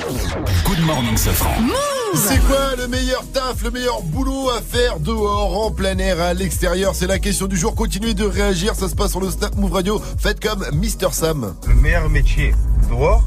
[0.64, 1.54] Good morning, Safran.
[2.14, 6.34] C'est quoi le meilleur taf, le meilleur boulot à faire dehors, en plein air, à
[6.34, 6.94] l'extérieur?
[6.96, 7.74] C'est la question du jour.
[7.76, 10.02] Continuez de réagir, ça se passe sur le Snap Move Radio.
[10.18, 11.54] Faites comme Mister Sam.
[11.68, 12.52] Le meilleur métier
[12.90, 13.22] dehors,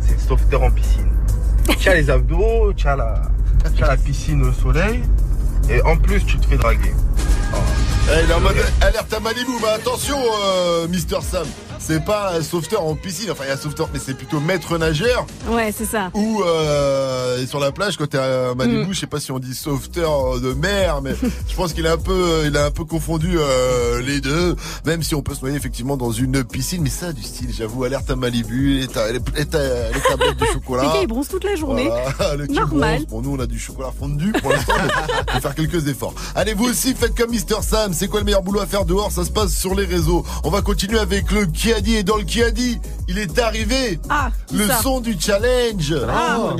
[0.00, 1.08] c'est le sauveteur en piscine.
[1.78, 3.22] Tu as les abdos, tu as la,
[3.78, 5.02] la piscine au soleil,
[5.68, 6.92] et en plus tu te fais draguer.
[6.92, 7.56] Eh,
[8.12, 11.46] il est en mode alerte à Malibu, mais attention, euh, Mister Sam.
[11.86, 14.40] C'est pas un sauveteur en piscine, enfin il y a un sauveteur, mais c'est plutôt
[14.40, 15.26] maître nageur.
[15.50, 16.08] Ouais, c'est ça.
[16.14, 18.92] Ou euh, sur la plage quand t'es à Malibu, Mm.
[18.94, 21.14] je sais pas si on dit sauveteur de mer, mais
[21.48, 24.56] je pense qu'il a un peu, il a un peu confondu euh, les deux.
[24.86, 27.50] Même si on peut se noyer effectivement dans une piscine, mais ça a du style,
[27.54, 27.84] j'avoue.
[27.84, 30.82] Alerte à Malibu, les, ta- les, les ta- les tablettes de chocolat.
[30.84, 31.88] Les gars, ils bronzent toute la journée.
[32.16, 32.94] Voilà, le Normal.
[32.96, 33.06] bronze.
[33.08, 36.14] Pour nous, on a du chocolat fondu pour l'instant, mais va faire quelques efforts.
[36.34, 37.92] Allez, vous aussi, faites comme Mister Sam.
[37.92, 39.12] C'est quoi le meilleur boulot à faire dehors?
[39.12, 40.24] Ça se passe sur les réseaux.
[40.44, 41.44] On va continuer avec le
[41.74, 43.98] qui a dit et dans le qui a dit, il est arrivé.
[44.08, 45.94] Ah, le ça son du challenge.
[46.08, 46.38] Ah.
[46.40, 46.56] Oh.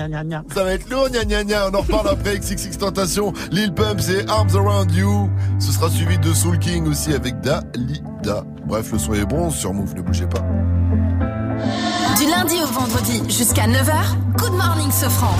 [0.53, 1.69] Ça va être lourd, gna gna gna.
[1.69, 3.33] On en reparle après Six Tentation.
[3.51, 5.31] Lil Pump, c'est Arms Around You.
[5.59, 8.45] Ce sera suivi de Soul King aussi avec Dalida.
[8.67, 10.43] Bref, le son est bon sur Move, ne bougez pas.
[12.19, 15.35] Du lundi au vendredi jusqu'à 9h, Good Morning Sofran.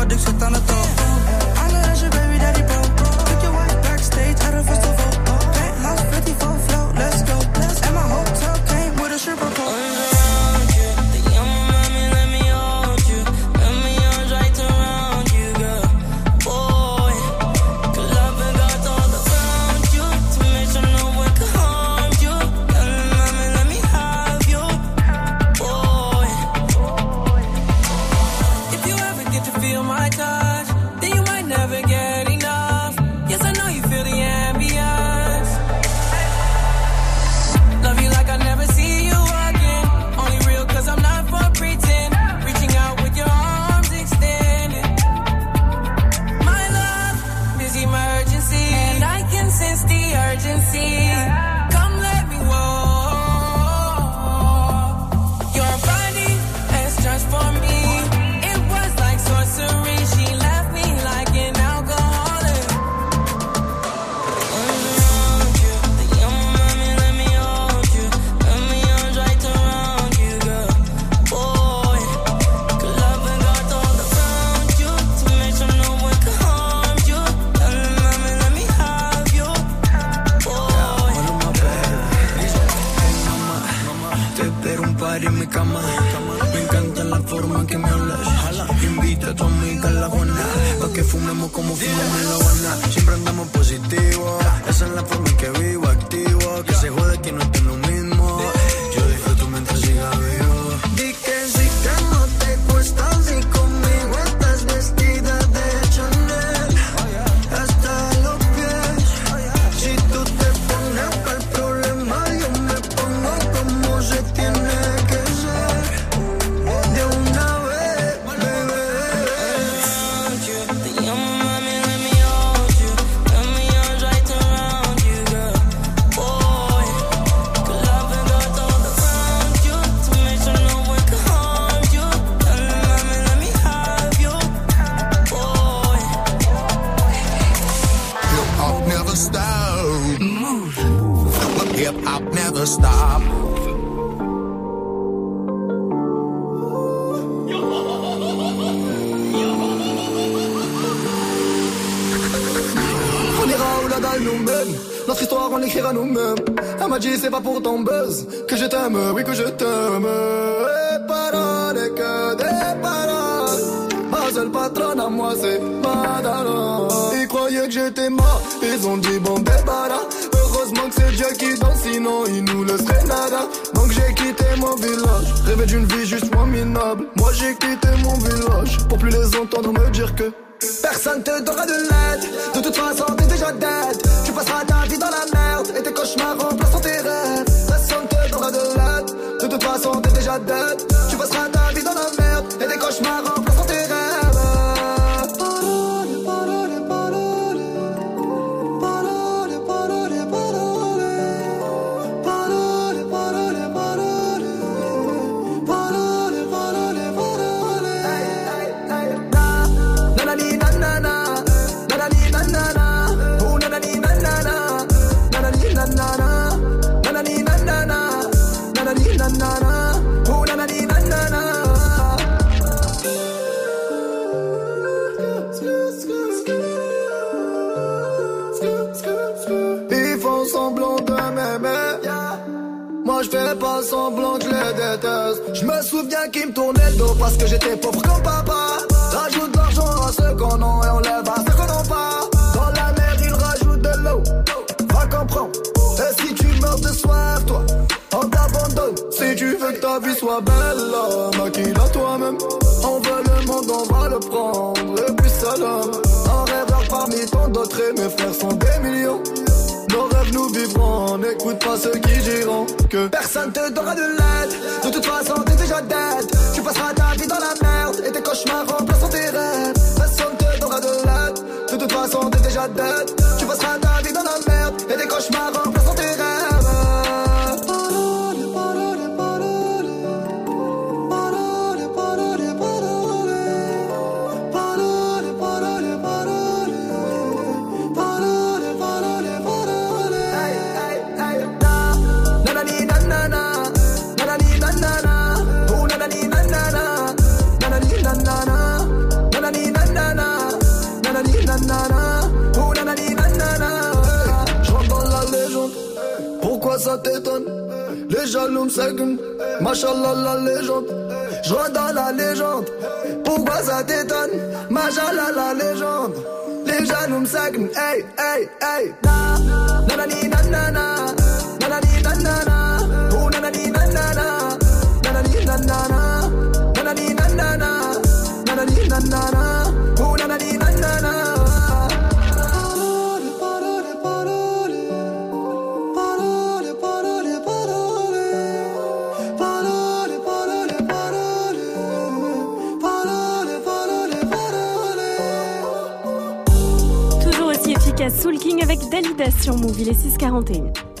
[0.00, 0.89] Mama dick, você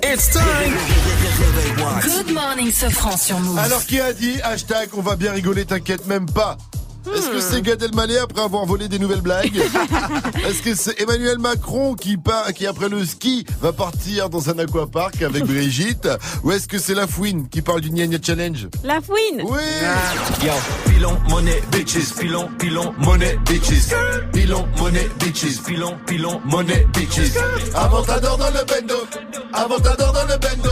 [0.02, 0.74] It's time.
[2.02, 3.58] Good morning, ce franc sur Move.
[3.58, 6.56] Alors qui a dit hashtag on va bien rigoler, t'inquiète même pas
[7.20, 9.56] est-ce que c'est Gad Elmaleh après avoir volé des nouvelles blagues
[10.48, 14.58] Est-ce que c'est Emmanuel Macron qui part, qui après le ski va partir dans un
[14.58, 16.08] aquapark avec Brigitte
[16.44, 19.60] Ou est-ce que c'est La Fouine qui parle du Gna Gna Challenge La fouine Oui.
[20.42, 20.52] Yo,
[20.86, 23.94] pilon, money, bitches, pilon, pilon, money, bitches.
[24.32, 27.36] Pilon, money, bitches, pilon, pilon, money, bitches.
[27.74, 28.94] Avantador dans le bendo.
[29.52, 30.70] Avantador dans le bendo.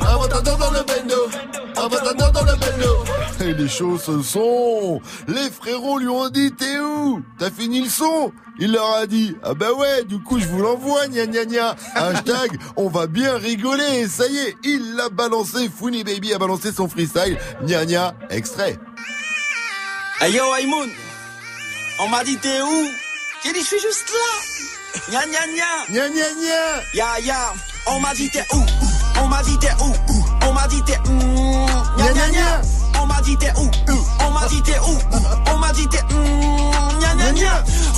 [0.00, 3.04] Avantador dans le bendo Avantador dans le bendo
[3.40, 5.00] Et les choses se sont.
[5.28, 7.22] Les frérots lui ont dit t'es où?
[7.38, 8.32] T'as fini le son?
[8.58, 11.76] Il leur a dit ah bah ouais du coup je vous l'envoie gna gna gna.
[11.94, 14.00] Hashtag on va bien rigoler.
[14.00, 17.38] Et ça y est il l'a balancé Funny Baby a balancé son freestyle.
[17.62, 18.78] Gna gna extrait.
[20.20, 20.88] Hey yo Aïmoun.
[22.00, 22.88] On m'a dit t'es où?
[23.44, 25.00] J'ai dit je suis juste là.
[25.10, 25.86] Gna gna gna.
[25.88, 26.82] Gna gna gna.
[26.94, 27.54] Ya ya.
[27.86, 28.62] On m'a dit t'es où?
[29.20, 30.21] On m'a dit t'es où?
[30.52, 30.98] On m'a dit t'es
[33.00, 33.70] On m'a dit t'es où?
[34.20, 34.98] On m'a dit t'es où?
[35.50, 36.02] On m'a dit t'es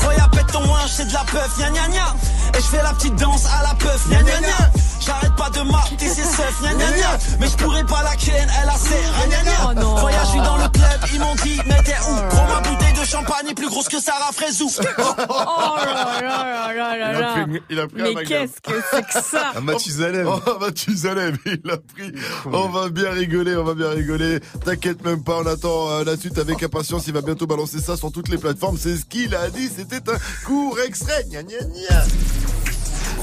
[0.07, 2.15] Regarde pète ton ouin c'est de la peuf Gna gna gna.
[2.57, 4.71] Et je fais la petite danse à la peuf Gna gna gna
[5.05, 8.49] J'arrête pas de marquer ses seufs Gna gna gna Mais je pourrais pas la ken
[8.63, 11.61] Elle a ses Gna gna gna Regarde je suis dans le club Ils m'ont dit
[11.67, 12.29] mais t'es où?
[12.31, 15.15] Prends ma bouteille de champagne est plus grosse que Sarah Frézou Oh
[15.85, 18.73] là là là là là Il a pris, il a pris un Mais qu'est-ce que
[18.91, 19.53] c'est que ça?
[19.57, 20.27] Un Mathusalem.
[20.29, 22.13] Oh, oh, Mathusalem, il a pris.
[22.47, 24.41] On va bien rigoler, on va bien rigoler.
[24.65, 27.07] T'inquiète même pas, on attend euh, la suite avec impatience.
[27.07, 28.77] Il va bientôt balancer ça sur toutes les plateformes.
[28.79, 29.69] C'est ce qu'il a dit.
[29.75, 31.25] C'était un court extrait.
[31.31, 32.05] Gna gna gna.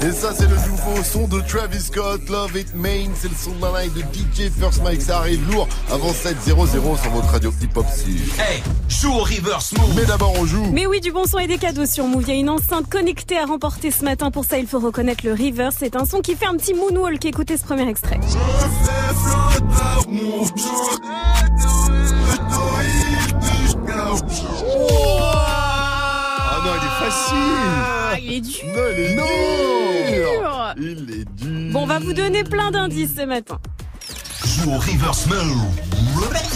[0.00, 3.10] Et ça, c'est le nouveau son de Travis Scott, Love It Main.
[3.14, 5.02] C'est le son de la night de DJ First Mike.
[5.02, 8.18] Ça arrive lourd avant 7-0-0 sur votre radio hip-hop Sud.
[8.38, 9.94] Hey, joue au reverse move.
[9.94, 10.66] Mais d'abord, on joue.
[10.72, 12.24] Mais oui, du bon son et des cadeaux sur Move.
[12.26, 14.30] Il y a une enceinte connectée à remporter ce matin.
[14.30, 15.76] Pour ça, il faut reconnaître le Reverse.
[15.78, 17.24] C'est un son qui fait un petit moonwalk.
[17.24, 18.20] Écoutez ce premier extrait.
[27.12, 27.36] Facile.
[27.36, 28.64] Ah, il est dur.
[29.16, 29.24] Non,
[29.92, 30.74] il est dur.
[30.78, 31.72] Il est dur.
[31.72, 33.58] Bon, on va vous donner plein d'indices ce matin.
[34.44, 35.62] Joue au reverse move.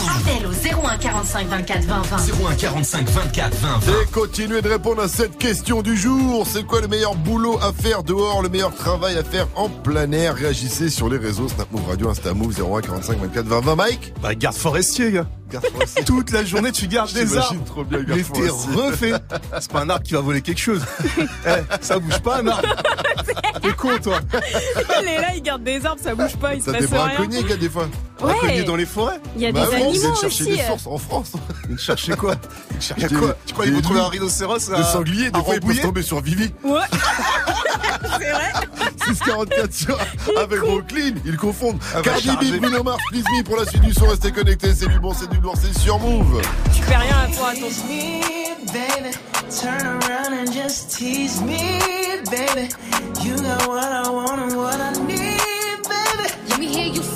[0.08, 2.16] Appel au 01 45 24 20 20.
[2.50, 3.92] 01 45 24 20 20.
[4.02, 6.46] Et continuez de répondre à cette question du jour.
[6.46, 10.10] C'est quoi le meilleur boulot à faire dehors, le meilleur travail à faire en plein
[10.12, 10.34] air?
[10.34, 13.76] Réagissez sur les réseaux Snap Move Radio, Insta Move 01 45 24 20 20.
[13.76, 14.12] Mike?
[14.22, 15.26] Bah, garde forestier, gars.
[15.50, 16.04] Garde forestier.
[16.06, 17.64] Toute la journée, tu gardes des J'imagine arbres.
[17.64, 19.12] trop bien, garde Mais t'es refait.
[19.60, 20.82] C'est pas un arbre qui va voler quelque chose.
[21.48, 22.68] Eh, ça bouge pas, un arbre.
[23.62, 24.18] T'es con, toi.
[25.00, 27.04] Il est là, il garde des arbres, ça bouge pas, il se Ça passe dépend
[27.04, 27.42] un rien.
[27.42, 27.88] gars, des fois.
[28.28, 28.38] Ouais.
[28.40, 29.20] Cogné dans les forêts.
[29.36, 30.44] Il y a Bah des animaux viennent chercher aussi.
[30.56, 30.66] des euh.
[30.68, 31.32] sources en France.
[31.68, 32.34] Ils cherchaient quoi
[32.74, 35.42] Ils cherchaient Des- quoi Tu crois qu'ils vont trouver un rhinocéros à, Le sanglier, des
[35.42, 36.50] fois, ils peuvent tomber sur Vivi.
[36.64, 36.80] Ouais.
[38.18, 38.52] C'est vrai
[39.06, 39.98] 644 sur
[40.36, 41.78] avec Brooklyn, ils confondent.
[41.94, 42.60] va Cardi B.
[42.60, 45.28] Bruno Mars, Please Me pour la suite du son, restez connectés, c'est du bon, c'est
[45.30, 46.40] du lourd, c'est sur Move.
[46.74, 47.84] Tu fais rien à toi, attention.
[47.86, 49.16] me, baby.
[49.60, 51.78] Turn around and just tease me,
[52.30, 52.68] baby.
[53.24, 55.38] You got what I want and what I need,
[55.88, 56.28] baby.
[56.48, 57.15] Let me hear you say, Please,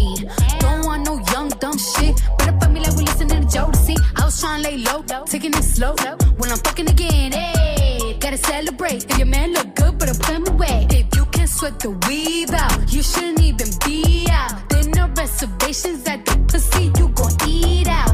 [2.37, 3.95] Better fuck me like we listening to Jodeci.
[4.17, 5.95] I was trying to lay low, taking it slow.
[6.37, 9.09] When I'm fucking again, hey, gotta celebrate.
[9.09, 10.87] If your man look good, but I'm putting away.
[10.89, 14.69] If you can sweat the weave out, you shouldn't even be out.
[14.69, 18.10] There no reservations at the pussy, you gon' eat out.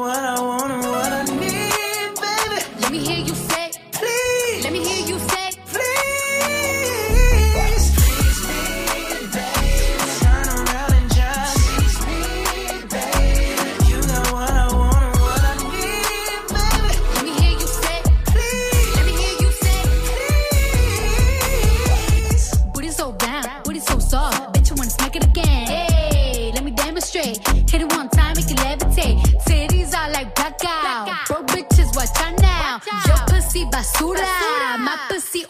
[0.00, 0.53] what I want.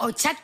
[0.05, 0.44] o chat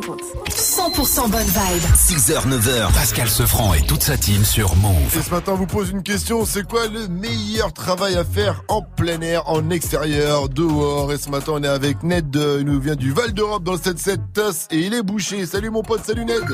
[0.00, 1.82] 100% bonne vibe.
[1.94, 5.16] 6h, 9h, Pascal Sefranc et toute sa team sur Move.
[5.16, 8.62] Et ce matin, on vous pose une question c'est quoi le meilleur travail à faire
[8.68, 11.12] en plein air, en extérieur, dehors?
[11.12, 13.72] Et ce matin, on est avec Ned, euh, il nous vient du Val d'Europe dans
[13.72, 15.46] le 7-7 TOS et il est bouché.
[15.46, 16.44] Salut mon pote, salut Ned.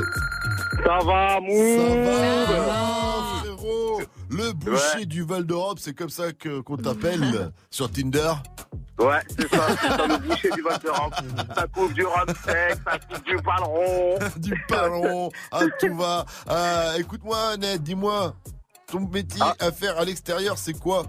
[0.85, 1.79] Ça va, Move?
[1.79, 2.93] Ça va, Ça va.
[4.31, 8.33] Le boucher du Val d'Europe, c'est comme ça qu'on t'appelle sur Tinder
[8.99, 11.15] Ouais, c'est ça, c'est le boucher du Val d'Europe
[11.63, 14.19] ça coupe du rhum sec, ça coupe du ballon.
[14.37, 16.25] du ballon, à ah, tout va.
[16.51, 18.35] Euh, écoute-moi, Ned, dis-moi,
[18.89, 19.55] ton métier ah.
[19.61, 21.05] à faire à l'extérieur, c'est quoi?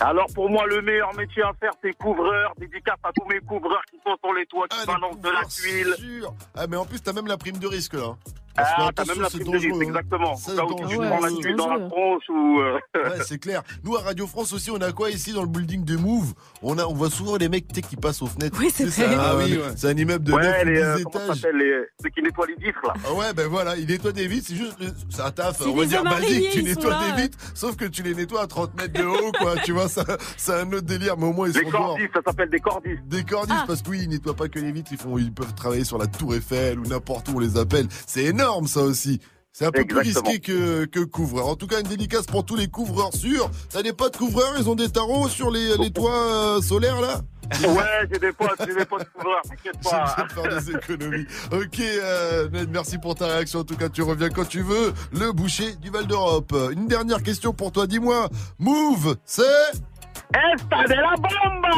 [0.00, 2.52] Alors pour moi, le meilleur métier à faire, c'est couvreur.
[2.58, 5.94] Dédicace à tous mes couvreurs qui coupons les toits qui ah, balancent de la tuile.
[5.96, 6.34] Sûr.
[6.54, 8.16] Ah, mais en plus, t'as même la prime de risque là.
[8.54, 9.80] Parce ah, t'as même la prise de risque, hein.
[9.80, 10.36] exactement.
[10.36, 12.60] Ça, Là où tu ouais, la tuile dans la tronche ou.
[12.60, 12.78] Euh...
[12.94, 13.62] Ouais, c'est clair.
[13.84, 16.34] Nous, à Radio France aussi, on a quoi ici dans le building de Move?
[16.62, 18.58] On, a, on voit souvent les mecs qui passent aux fenêtres.
[18.60, 19.04] Oui, c'est ça.
[19.08, 19.58] Ah, ah oui.
[19.76, 21.36] C'est un immeuble de ouais, 9 les, 10 euh, étages.
[21.38, 22.94] Ça les, ceux qui nettoient les vitres, là.
[23.06, 24.76] Ah ouais, ben voilà, ils nettoient des vitres, c'est juste.
[24.82, 26.50] Euh, c'est un taf, on va dire basique.
[26.50, 29.56] Tu nettoies des vitres, sauf que tu les nettoies à 30 mètres de haut, quoi.
[29.64, 31.60] tu vois, c'est un autre délire, mais au moins ils sont.
[31.60, 33.02] Des cordistes, ça s'appelle des cordistes.
[33.06, 35.54] Des cordistes, parce que oui, ils nettoient pas que les vitres, ils font, ils peuvent
[35.54, 37.86] travailler sur la tour Eiffel ou n'importe où on les appelle.
[38.06, 39.20] C'est énorme, ça aussi.
[39.52, 41.46] C'est un peu plus risqué que, que couvreur.
[41.46, 43.50] En tout cas, une dédicace pour tous les couvreurs sûrs.
[43.68, 47.20] T'as des potes couvreurs, ils ont des tarots sur les, les toits euh, solaires, là?
[47.68, 50.16] Ouais, j'ai des potes, j'ai des potes couvreurs, t'inquiète pas.
[50.16, 51.26] Je vais faire des économies.
[51.52, 53.58] Ok, euh, Ned, merci pour ta réaction.
[53.58, 54.94] En tout cas, tu reviens quand tu veux.
[55.12, 56.54] Le boucher du Val d'Europe.
[56.72, 57.86] Une dernière question pour toi.
[57.86, 59.42] Dis-moi, Move, c'est
[60.32, 61.68] Esta de la bomba.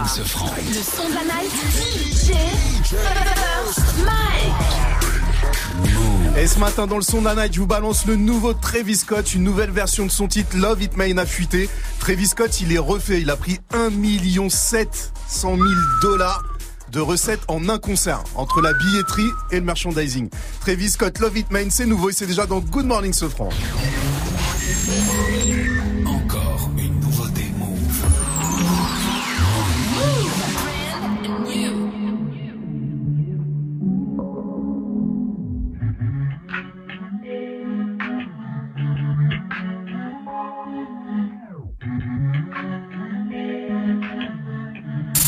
[0.00, 1.52] Le son de la night.
[1.92, 4.54] DJ First Mike.
[6.38, 8.96] Et ce matin dans le son de la night, je vous balance le nouveau Travis
[8.96, 11.68] Scott, une nouvelle version de son titre Love It Main a fuité.
[11.98, 15.58] Travis Scott, il est refait, il a pris 1 million 700 000
[16.00, 16.42] dollars
[16.90, 20.30] de recettes en un concert entre la billetterie et le merchandising.
[20.60, 23.50] Travis Scott, Love It Main, c'est nouveau et c'est déjà dans Good Morning Sofran.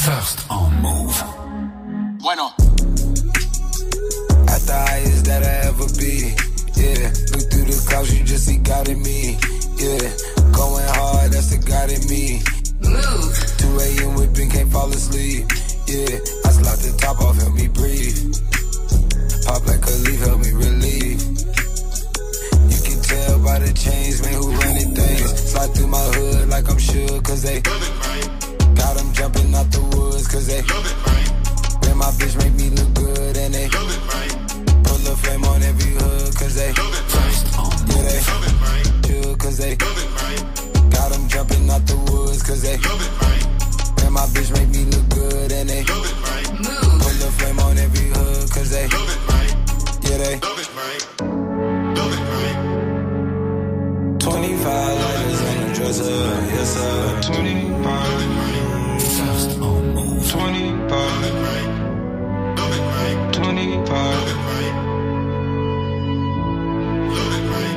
[0.09, 1.23] First on Move.
[2.25, 2.47] Bueno.
[4.49, 6.33] At the highest that I ever be.
[6.81, 7.13] Yeah.
[7.37, 9.37] Look through the clouds, you just see God in me.
[9.77, 10.09] Yeah.
[10.57, 12.41] Going hard, that's the God in me.
[12.81, 13.37] Move.
[13.61, 14.15] 2 a.m.
[14.17, 15.45] whipping, can't fall asleep.
[15.85, 16.17] Yeah.
[16.41, 18.33] I slot the top off, help me breathe.
[19.45, 21.21] Pop like a leaf, help me relieve.
[22.73, 25.53] You can tell by the chains, man, who running things.
[25.53, 27.61] Slide through my hood like I'm sure, cause they.
[28.79, 30.63] Got them jumping out the woods, cause they.
[31.83, 33.69] Man, my bitch make me look good, and they.
[33.69, 34.35] Love it, right?
[34.87, 36.73] Pull a flame on every hood, cause they.
[36.73, 37.37] Love it, right?
[37.91, 38.21] Yeah, they.
[39.09, 39.75] Sure, cause they.
[39.77, 40.43] Love it, right?
[40.95, 42.79] Got them jumping out the woods, cause they.
[43.99, 45.83] Man, my bitch make me look good, and they.
[45.85, 46.49] Love it, right?
[47.03, 48.87] Pull a flame on every hood, cause they.
[48.89, 49.53] Love it, right?
[50.07, 50.39] Yeah, they.
[50.39, 51.03] love it, right?
[54.21, 56.15] 25 lighters in the dresser,
[56.55, 57.21] yes sir.
[57.33, 58.48] 25.
[60.29, 60.77] First on Move.
[63.33, 63.33] 25.
[63.33, 63.97] 25.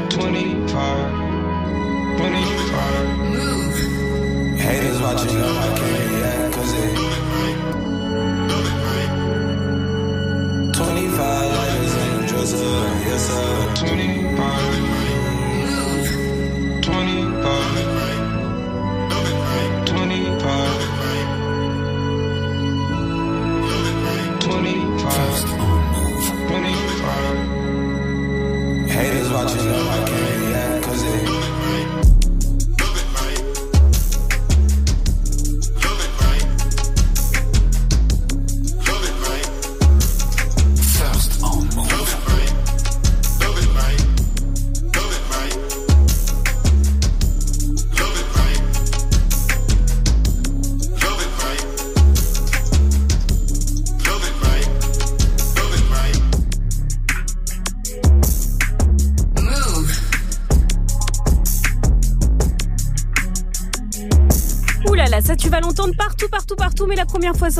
[0.09, 2.17] 25.
[2.17, 4.59] 25.
[4.59, 6.11] Haters watching up, I can't
[6.73, 6.93] they.
[10.73, 13.75] 25 lighters in the dresser, yes sir.
[13.75, 14.35] 25.
[14.37, 14.90] 25.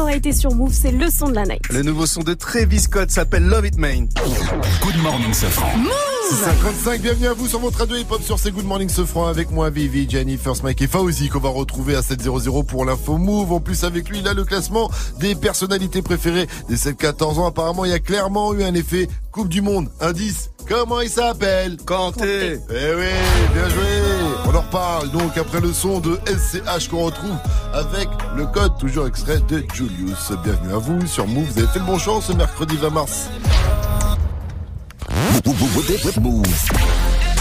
[0.02, 1.62] Aurait été sur Move, c'est le son de la night.
[1.70, 4.08] Le nouveau son de Travis Scott s'appelle Love It Main.
[4.82, 5.72] Good morning Safran.
[6.32, 9.70] 55, bienvenue à vous sur votre radio hip-hop sur ces Good Morning Sofran avec moi,
[9.70, 13.52] Vivi, Jenny, First Mike et Fauzi qu'on va retrouver à 7.00 pour l'info Move.
[13.52, 17.48] En plus, avec lui, il a le classement des personnalités préférées des 7-14 ans.
[17.48, 19.90] Apparemment, il y a clairement eu un effet Coupe du Monde.
[20.00, 21.78] Indice, comment il s'appelle?
[21.86, 22.58] Kanté.
[22.70, 23.84] Eh oui, bien joué.
[24.46, 27.36] On en reparle donc après le son de SCH qu'on retrouve
[27.74, 30.32] avec le code toujours extrait de Julius.
[30.44, 31.46] Bienvenue à vous sur Move.
[31.52, 33.30] Vous avez fait le bon choix ce mercredi 20 mars.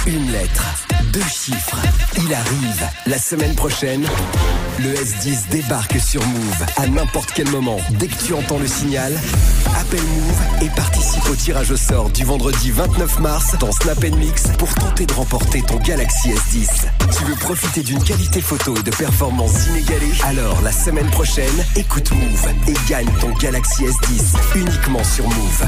[0.07, 0.65] Une lettre,
[1.13, 1.77] deux chiffres.
[2.17, 2.89] Il arrive.
[3.07, 4.05] La semaine prochaine,
[4.79, 7.77] le S10 débarque sur Move à n'importe quel moment.
[7.91, 9.13] Dès que tu entends le signal,
[9.79, 14.45] appelle Move et participe au tirage au sort du vendredi 29 mars dans Snap Mix
[14.59, 16.69] pour tenter de remporter ton Galaxy S10.
[17.17, 20.15] Tu veux profiter d'une qualité photo et de performances inégalées?
[20.25, 25.67] Alors la semaine prochaine, écoute Move et gagne ton Galaxy S10 uniquement sur Move.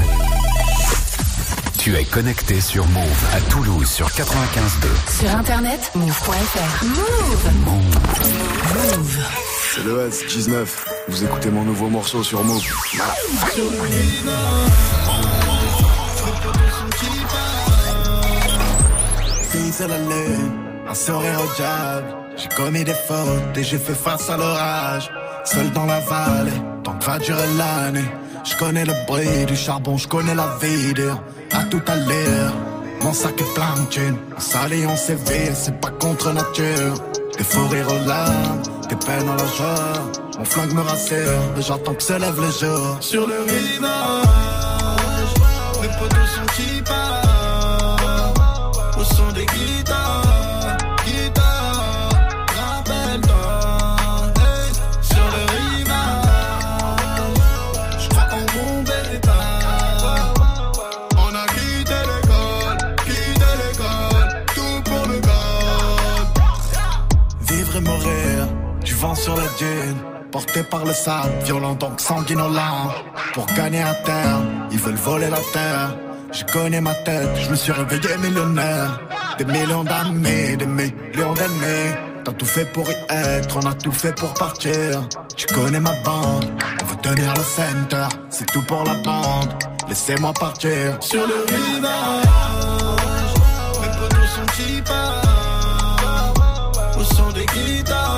[1.83, 5.19] Tu es connecté sur Move à Toulouse sur 95.2.
[5.19, 6.85] Sur internet, move.fr.
[6.85, 7.49] Move.
[7.65, 9.17] Move.
[9.69, 10.65] C'est le S19.
[11.09, 12.63] Vous écoutez mon nouveau morceau sur Move.
[19.51, 20.51] Fils à la lune,
[20.87, 22.15] un sourire au diable.
[22.37, 25.11] J'ai commis des fautes et j'ai fait face à l'orage.
[25.45, 26.51] Seul dans la vallée,
[26.83, 28.05] tant que va durer l'année.
[28.43, 31.21] Je connais le bruit du charbon, je connais la vie dur.
[31.51, 32.53] À tout à l'heure,
[33.01, 34.17] mon sac est plein de thunes.
[34.35, 36.93] On s'allie, on sévère, c'est pas contre nature.
[37.37, 39.93] Des faux rires aux des peines à la joie.
[40.37, 42.97] Mon flingue me rassure, j'attends que se lève le jour.
[43.01, 43.83] Sur le rivage,
[45.81, 47.32] les potos sont qui partent
[69.23, 69.99] sur la dune.
[70.31, 72.91] Porté par le sable, violent donc sanguinolent.
[73.33, 74.39] Pour gagner à terre,
[74.71, 75.95] ils veulent voler la terre.
[76.31, 78.99] Je connais ma tête, je me suis réveillé millionnaire.
[79.37, 81.89] Des millions d'années, des millions d'années.
[82.25, 85.07] T'as tout fait pour y être, on a tout fait pour partir.
[85.37, 86.49] Tu connais ma bande,
[86.81, 88.07] on veut tenir le center.
[88.29, 89.53] C'est tout pour la bande,
[89.87, 90.97] laissez-moi partir.
[90.99, 92.25] Sur le rivage,
[93.81, 94.83] mes potos sont qui
[96.99, 98.12] au son des guitares,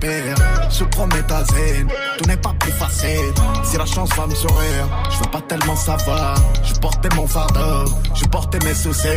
[0.00, 0.34] pire.
[0.70, 1.88] Je promets ta zen,
[2.18, 3.32] tout n'est pas plus facile.
[3.64, 6.34] Si la chance va me sourire, je veux pas tellement savoir.
[6.62, 9.08] Je portais mon fardeau, je portais mes soucis.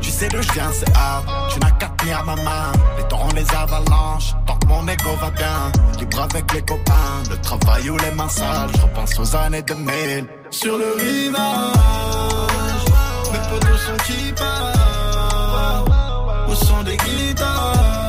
[0.00, 1.24] Tu sais d'où je viens, c'est hard.
[1.52, 2.72] Tu n'as qu'à tenir ma main.
[2.98, 5.72] Les torrents, les avalanches, tant que mon ego va bien.
[5.98, 8.70] Libre avec les copains, le travail ou les mains sales.
[8.76, 10.26] Je repense aux années 2000.
[10.50, 11.34] Sur le rivage,
[13.32, 15.90] mes potos sont qui partent
[16.48, 18.03] au son des guitares,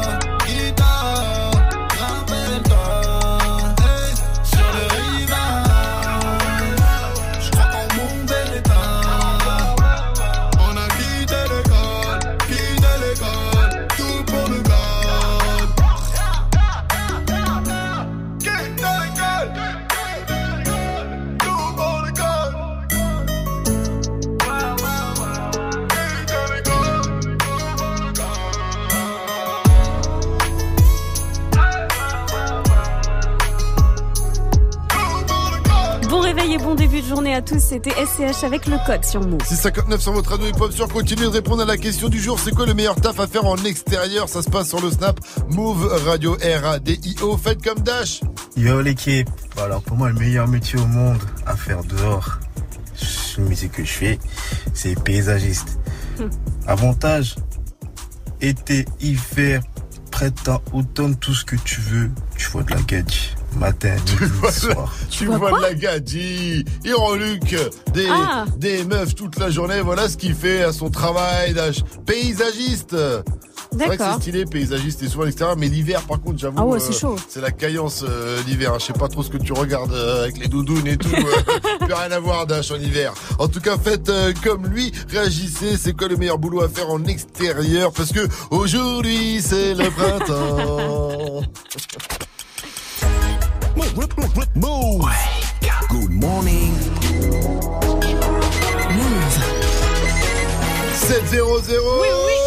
[37.05, 37.59] de journée à tous.
[37.59, 39.43] C'était SCH avec le code sur Move.
[39.45, 42.39] 659 sur votre radio hip-hop sur continuez de répondre à la question du jour.
[42.39, 44.29] C'est quoi le meilleur taf à faire en extérieur?
[44.29, 47.37] Ça se passe sur le snap Move Radio R-A-D-I-O.
[47.37, 48.21] Faites comme Dash.
[48.57, 49.29] Yo l'équipe,
[49.61, 52.39] alors pour moi le meilleur métier au monde à faire dehors,
[52.95, 54.19] c'est le métier que je fais,
[54.73, 55.79] c'est paysagiste.
[56.67, 57.35] Avantage,
[58.41, 59.61] été, hiver,
[60.11, 63.35] printemps, automne, tout ce que tu veux, tu vois de la gadget.
[63.57, 64.93] Matin, midi, soir.
[65.09, 67.55] Tu vois de la gadji, Luc,
[67.93, 68.45] des, Ah.
[68.57, 71.83] des meufs toute la journée, voilà ce qu'il fait à son travail d'âge.
[72.05, 72.95] Paysagiste
[73.77, 76.55] C'est vrai que c'est stylé, paysagiste et souvent à l'extérieur, mais l'hiver par contre j'avoue
[76.59, 77.15] Ah ouais, c'est chaud.
[77.29, 78.73] c'est la caillance euh, l'hiver.
[78.73, 78.77] hein.
[78.79, 81.09] Je sais pas trop ce que tu regardes euh, avec les doudounes et tout.
[81.13, 83.13] euh, plus rien à voir Dash en hiver.
[83.39, 86.89] En tout cas faites euh, comme lui, réagissez, c'est quoi le meilleur boulot à faire
[86.89, 87.91] en extérieur?
[87.93, 91.41] Parce que aujourd'hui c'est le printemps.
[93.75, 95.05] Move.
[95.89, 96.73] Good morning.
[101.05, 102.44] 7-0-0 Oui, oui.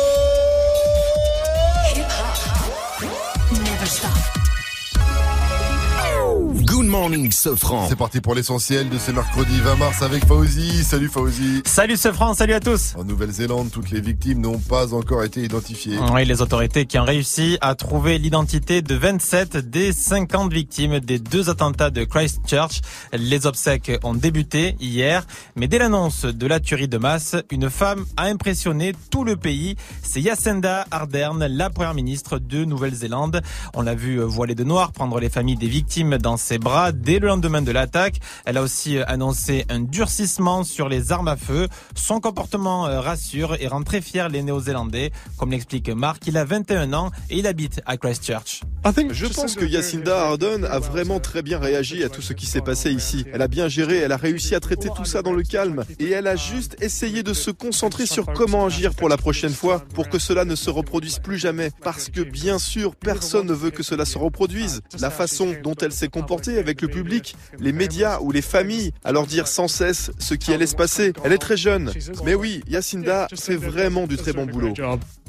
[6.89, 7.87] Morning, Sofran.
[7.87, 10.83] C'est parti pour l'essentiel de ce mercredi 20 mars avec Fauzi.
[10.83, 11.63] Salut Fauzi.
[11.67, 12.95] Salut ce France, salut à tous.
[12.97, 15.99] En Nouvelle-Zélande, toutes les victimes n'ont pas encore été identifiées.
[16.15, 21.19] Oui, les autorités qui ont réussi à trouver l'identité de 27 des 50 victimes des
[21.19, 22.81] deux attentats de Christchurch.
[23.13, 25.27] Les obsèques ont débuté hier,
[25.57, 29.77] mais dès l'annonce de la tuerie de masse, une femme a impressionné tout le pays.
[30.03, 33.43] C'est Jacinda Ardern, la première ministre de Nouvelle-Zélande.
[33.75, 37.19] On l'a vu voilée de noir prendre les familles des victimes dans ses bras dès
[37.19, 38.21] le lendemain de l'attaque.
[38.45, 41.69] Elle a aussi euh, annoncé un durcissement sur les armes à feu.
[41.95, 45.11] Son comportement euh, rassure et rend très fiers les Néo-Zélandais.
[45.37, 48.63] Comme l'explique Marc, il a 21 ans et il habite à Christchurch.
[49.11, 52.61] Je pense que Yacinda Ardern a vraiment très bien réagi à tout ce qui s'est
[52.61, 53.25] passé ici.
[53.33, 56.11] Elle a bien géré, elle a réussi à traiter tout ça dans le calme et
[56.11, 60.09] elle a juste essayé de se concentrer sur comment agir pour la prochaine fois pour
[60.09, 61.71] que cela ne se reproduise plus jamais.
[61.83, 64.81] Parce que bien sûr, personne ne veut que cela se reproduise.
[65.01, 69.13] La façon dont elle s'est comportée avec le public, les médias ou les familles, à
[69.13, 71.13] leur dire sans cesse ce qui allait se passer.
[71.25, 71.93] Elle est très jeune.
[72.25, 74.75] Mais oui, Yacinda fait vraiment du très bon boulot.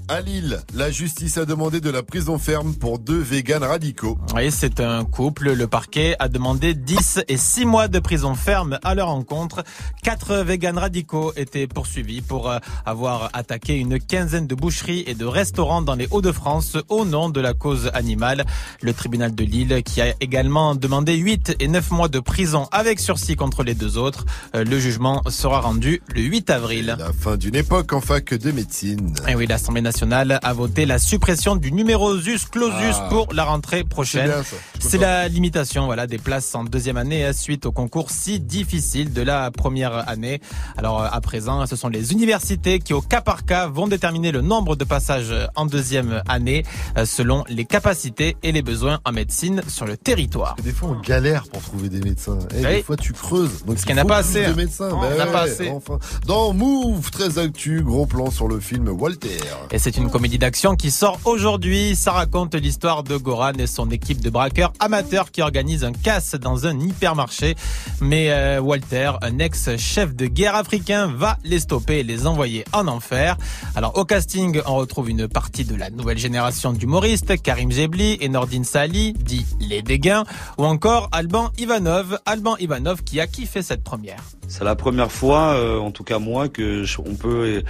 [0.09, 4.17] À Lille, la justice a demandé de la prison ferme pour deux véganes radicaux.
[4.33, 5.51] Oui, c'est un couple.
[5.51, 9.63] Le parquet a demandé 10 et 6 mois de prison ferme à leur encontre.
[10.01, 12.57] Quatre véganes radicaux étaient poursuivis pour euh,
[12.87, 17.39] avoir attaqué une quinzaine de boucheries et de restaurants dans les Hauts-de-France au nom de
[17.39, 18.45] la cause animale.
[18.81, 22.99] Le tribunal de Lille qui a également demandé 8 et 9 mois de prison avec
[22.99, 24.25] sursis contre les deux autres.
[24.55, 26.95] Euh, Le jugement sera rendu le 8 avril.
[26.97, 29.13] La fin d'une époque en fac de médecine.
[29.27, 33.07] Et oui, l'Assemblée nationale a voté la suppression du numérosus clausus Ah.
[33.09, 34.31] pour la rentrée prochaine.
[34.79, 39.11] C'est la limitation voilà, des places en deuxième année euh, suite au concours si difficile
[39.13, 40.41] de la première année.
[40.77, 44.31] Alors euh, à présent, ce sont les universités qui au cas par cas vont déterminer
[44.31, 46.63] le nombre de passages en deuxième année
[46.97, 50.55] euh, selon les capacités et les besoins en médecine sur le territoire.
[50.63, 52.39] Des fois, on galère pour trouver des médecins.
[52.51, 52.75] Eh, Oui.
[52.77, 53.63] Des fois, tu creuses.
[53.65, 54.55] Donc, Parce il qu'il n'y en a pas assez, de hein.
[54.55, 54.89] médecins.
[54.89, 55.69] Non, Bah il n'y en a pas ouais, assez.
[55.69, 55.99] Enfin.
[56.25, 59.37] Dans Move, très actu, gros plan sur le film Walter.
[59.71, 61.95] Et c'est une comédie d'action qui sort aujourd'hui.
[61.95, 66.35] Ça raconte l'histoire de Goran et son équipe de braqueurs amateurs qui organisent un casse
[66.35, 67.55] dans un hypermarché.
[67.99, 72.87] Mais euh, Walter, un ex-chef de guerre africain, va les stopper et les envoyer en
[72.87, 73.35] enfer.
[73.75, 78.29] Alors au casting, on retrouve une partie de la nouvelle génération d'humoristes, Karim Jebli et
[78.29, 80.23] Nordine Sali, dit Les Dégains,
[80.59, 84.21] ou encore Alban Ivanov, Alban Ivanov qui a kiffé cette première.
[84.47, 87.63] C'est la première fois, euh, en tout cas moi, que on peut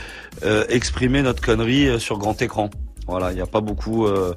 [0.44, 2.70] euh, exprimer notre connerie sur grand écran.
[3.08, 4.34] Voilà, il n'y a pas beaucoup euh,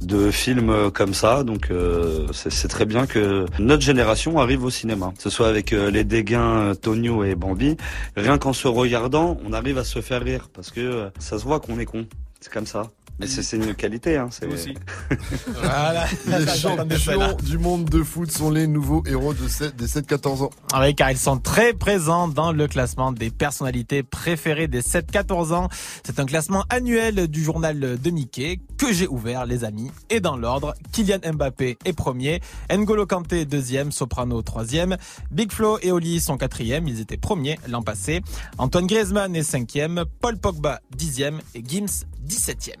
[0.00, 4.70] de films euh, comme ça, donc euh, c'est très bien que notre génération arrive au
[4.70, 5.12] cinéma.
[5.18, 7.76] Ce soit avec les dégains Tonio et Bambi,
[8.16, 11.60] rien qu'en se regardant, on arrive à se faire rire parce que ça se voit
[11.60, 12.06] qu'on est con.
[12.40, 12.84] C'est comme ça.
[13.18, 14.28] Mais c'est une qualité, hein.
[14.30, 14.46] C'est
[15.60, 16.06] Voilà.
[16.26, 20.50] Les champions du monde de foot sont les nouveaux héros de 7, des 7-14 ans.
[20.72, 25.52] Ah Oui, car ils sont très présents dans le classement des personnalités préférées des 7-14
[25.52, 25.68] ans.
[26.04, 29.90] C'est un classement annuel du journal de Mickey que j'ai ouvert, les amis.
[30.10, 32.40] Et dans l'ordre, Kylian Mbappé est premier,
[32.70, 34.96] N'Golo Kanté deuxième, Soprano troisième,
[35.32, 38.22] Big Flo et Oli sont quatrième, ils étaient premiers l'an passé.
[38.58, 42.80] Antoine Griezmann est cinquième, Paul Pogba dixième et Gims dix-septième.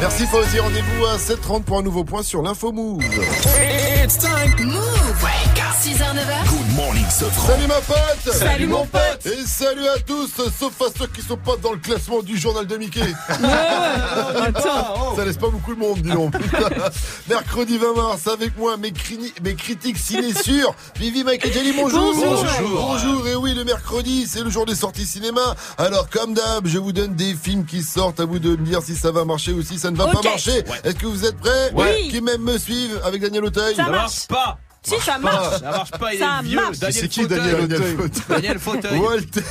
[0.00, 3.02] Merci Fauzi, rendez-vous à 7h30 pour un nouveau point sur l'info Move.
[4.04, 4.66] It's time.
[4.66, 4.84] Move.
[5.82, 6.48] 6h, 9h.
[6.48, 9.26] Good morning, Salut ma pote Salut, mon pote.
[9.26, 10.28] Et salut à tous,
[10.58, 15.14] sauf à ceux qui sont pas dans le classement du journal de Mickey attends.
[15.14, 16.34] Ça laisse pas beaucoup de monde, dis donc
[17.28, 21.72] Mercredi 20 mars, avec moi, mes, crini- mes critiques ciné sûrs Vivi, Mike et Jelly,
[21.72, 22.44] bonjour Bonjour.
[22.72, 26.78] Bonjour, et oui, le mercredi, c'est le jour des sorties cinéma Alors, comme d'hab, je
[26.78, 29.52] vous donne des films qui sortent, à vous de me dire si ça va marcher
[29.52, 30.12] ou si ça ne va Ok.
[30.22, 30.80] pas marcher Ouais.
[30.84, 32.08] Est-ce que vous êtes prêts Oui.
[32.10, 35.58] Qui même me suivent avec Daniel Auteuil Ça Ça marche pas Si, ça marche.
[35.60, 36.56] Ça marche pas, il est Ça vieux.
[36.56, 36.76] marche.
[36.90, 37.38] C'est qui Fauteuil.
[37.38, 38.98] Daniel Daniel Auteuil Daniel Fauteuil.
[38.98, 39.42] Walter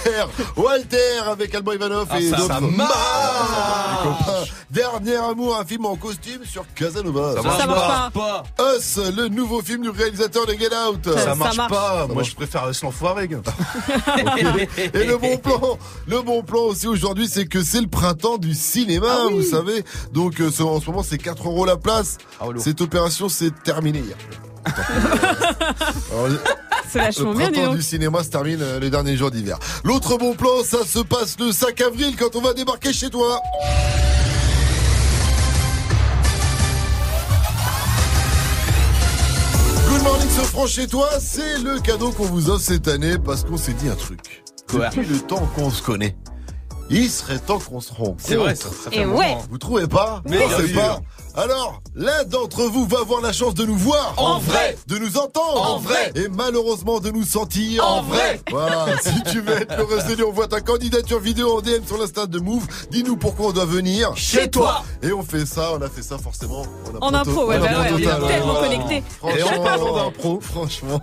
[0.56, 4.54] Walter avec Alban Ivanov Ah, et ça, d'autres ça marche.
[4.72, 7.36] Dernier amour, un film en costume sur Casanova.
[7.36, 8.44] Ça marche Ça marche pas.
[8.78, 11.08] Us, le nouveau film du réalisateur de Get Out.
[11.18, 11.68] Ça, marche pas.
[11.68, 13.30] Ça Moi, marche je préfère se l'enfoiré.
[14.94, 18.54] et le bon plan, le bon plan aussi aujourd'hui, c'est que c'est le printemps du
[18.54, 19.84] cinéma, Ah vous savez.
[20.14, 22.18] Donc euh, en ce moment, c'est 4 euros la place.
[22.40, 24.16] Ah, Cette opération, c'est terminé hier.
[26.90, 29.58] C'est vachement le bien, dis printemps du cinéma se termine euh, les derniers jours d'hiver.
[29.84, 33.42] L'autre bon plan, ça se passe le 5 avril quand on va débarquer chez toi.
[39.90, 43.44] Good morning, ce franc chez toi, c'est le cadeau qu'on vous offre cette année parce
[43.44, 44.44] qu'on s'est dit un truc.
[44.70, 46.16] Quoi Depuis le temps qu'on se connaît,
[46.90, 48.24] il serait temps qu'on se rencontre.
[48.26, 49.30] C'est vrai, ça, ça fait Et un ouais.
[49.30, 49.44] moment.
[49.50, 50.76] Vous trouvez pas Mais bien sûr.
[50.80, 51.00] pas
[51.38, 54.76] alors, l'un d'entre vous va avoir la chance de nous voir En vrai.
[54.88, 56.12] de nous entendre En vrai.
[56.16, 58.42] et malheureusement de nous sentir En vrai.
[58.50, 62.00] Voilà, si tu veux être le reste on voit ta candidature vidéo en DM sur
[62.00, 62.66] l'insta de Move.
[62.90, 64.84] Dis-nous pourquoi on doit venir Chez toi.
[65.04, 66.64] Et on fait ça, on a fait ça forcément.
[67.02, 69.04] En impro, ouais, bah ouais, on est tellement connectés.
[69.20, 70.40] Franchement, Et en parlant d'impro.
[70.42, 71.00] franchement,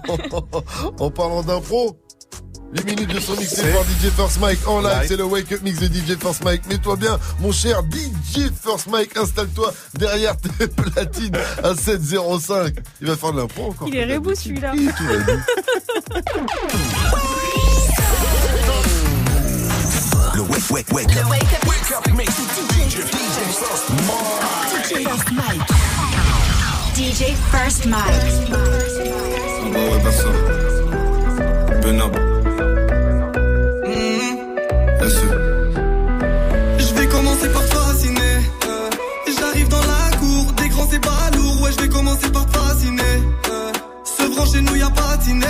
[0.98, 1.96] en parlant d'impro,
[2.74, 5.04] Les minutes de son mixé C'est- par DJ First Mike en live.
[5.06, 6.62] C'est le Wake Up Mix de DJ First Mike.
[6.68, 9.16] Mets-toi bien, mon cher DJ First Mike.
[9.16, 12.74] Installe-toi derrière tes platines à 705.
[13.00, 13.86] Il va faire de l'impro encore.
[13.88, 14.72] Il est rebou celui-là.
[20.34, 21.28] Le wake, wake, wake up.
[21.28, 22.32] Wake up, mix.
[24.80, 25.62] DJ First Mike.
[26.96, 28.50] DJ First Mike.
[28.50, 30.28] Bah ouais, bah ça.
[36.78, 38.36] Je vais commencer par te fasciner.
[38.68, 38.90] Euh,
[39.38, 41.62] J'arrive dans la cour, des grands c'est pas lourd.
[41.62, 43.02] Ouais, je vais commencer par te fasciner.
[43.50, 43.72] Euh,
[44.04, 45.46] Se brancher, nous y a patiné.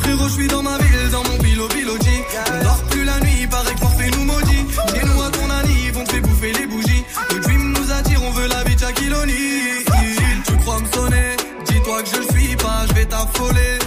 [0.00, 2.18] Frérot, je suis dans ma ville, dans mon bilo bilogi.
[2.52, 4.64] On dort plus la nuit, paraît que Morphée nous maudit.
[4.92, 7.04] Chez nous à ton anniv, on te fait bouffer les bougies.
[7.32, 10.42] Le dream nous attire, on veut la vie de Shaquille O'Neal.
[10.46, 11.36] Tu crois me sonner?
[11.66, 13.78] Dis-toi que je le suis pas, je vais t'affoler.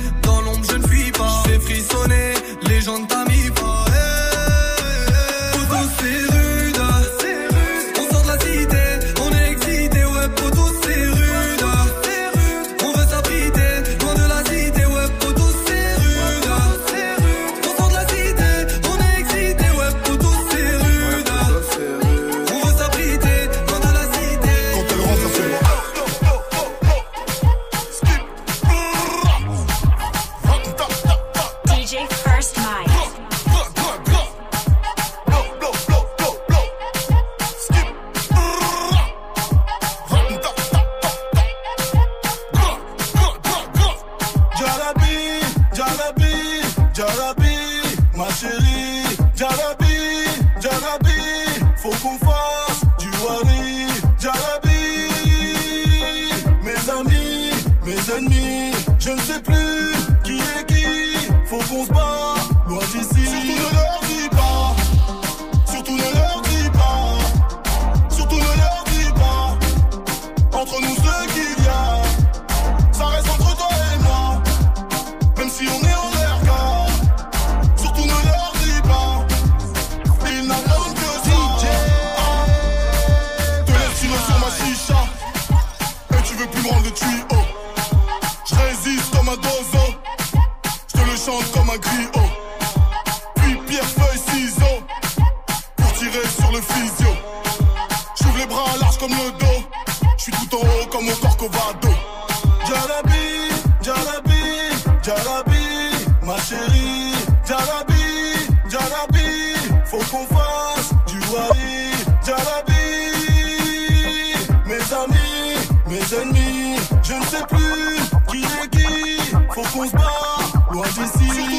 [119.78, 121.57] Faut qu'on se bat, loin d'ici.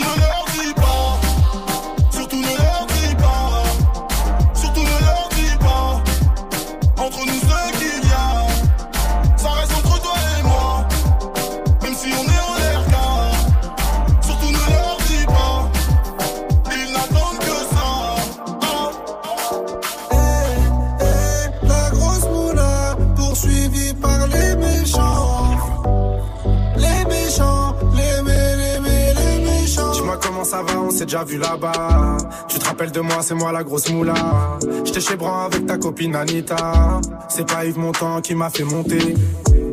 [30.48, 32.16] Ça va, on s'est déjà vu là-bas.
[32.48, 34.14] Tu te rappelles de moi, c'est moi la grosse moula.
[34.84, 37.00] J'étais chez Bran avec ta copine Anita.
[37.28, 39.14] C'est pas Yves Montand qui m'a fait monter.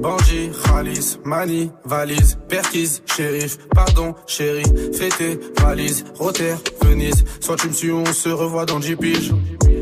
[0.02, 7.24] Bandit, Khalis, Mani, valise, Perquise, shérif, pardon, chéri, fêté, valise, Rotter, Venise.
[7.40, 9.34] Soit tu me suis, on se revoit dans 10 piges.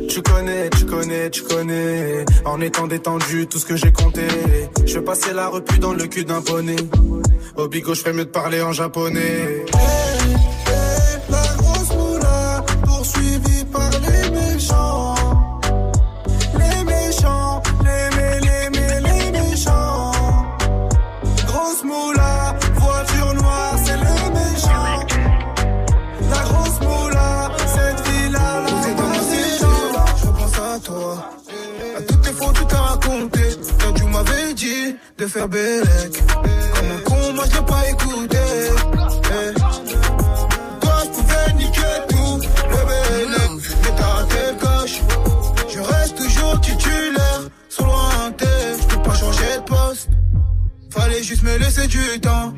[0.08, 2.24] Tu connais, tu connais, tu connais.
[2.46, 4.28] En étant détendu, tout ce que j'ai compté.
[4.86, 6.76] Je vais passer la repu dans le cul d'un poney.
[7.58, 9.66] Au bigo, je fais mieux de parler en japonais.
[35.34, 36.24] Faire bellec,
[36.76, 38.38] comme un con, moi je l'ai pas écouté.
[38.38, 39.54] Eh.
[40.80, 42.40] Toi, je pouvais niquer tout,
[42.70, 43.52] le bellec,
[43.82, 45.02] mais t'as raté le coche.
[45.74, 48.46] Je reste toujours titulaire, sur lointain,
[48.80, 50.10] je peux pas changer de poste.
[50.92, 52.54] Fallait juste me laisser du temps.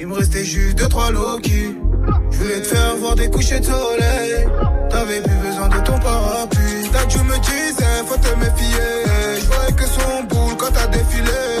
[0.00, 1.76] Il me restait juste deux, trois Loki.
[2.32, 4.48] Je voulais te faire voir des couchers de soleil.
[4.90, 6.90] T'avais plus besoin de ton parapluie.
[6.92, 8.88] Là, me disais, faut te méfier.
[9.40, 11.51] Je voyais que son boule quand t'as défilé.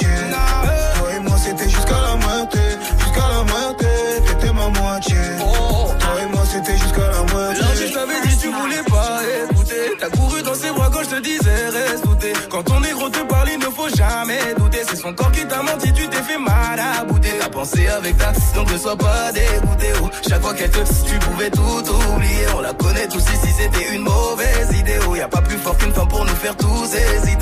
[0.00, 2.60] Toi et moi, c'était jusqu'à la moitié.
[2.98, 3.88] Jusqu'à la moitié,
[4.26, 5.16] t'étais ma moitié.
[5.38, 7.62] Toi et moi, c'était jusqu'à la moitié.
[7.62, 9.92] Là, je t'avais dit, tu voulais pas écouter.
[10.00, 12.32] T'as couru dans ses bras quand je te disais, reste douté.
[12.50, 14.82] Quand ton négro te parle, il ne faut jamais douter.
[14.88, 17.30] C'est son corps qui t'a menti, tu t'es fait mal à bouter.
[17.40, 19.92] T'as pensé avec ta, donc ne sois pas dégoûté.
[20.02, 21.60] Oh, chaque fois qu'elle te, tu pouvais tout
[22.14, 22.46] oublier.
[22.56, 24.98] On la connaît tous ici, c'était une mauvaise idée.
[25.08, 27.33] Oh, y a pas plus fort qu'une femme pour nous faire tous hésiter.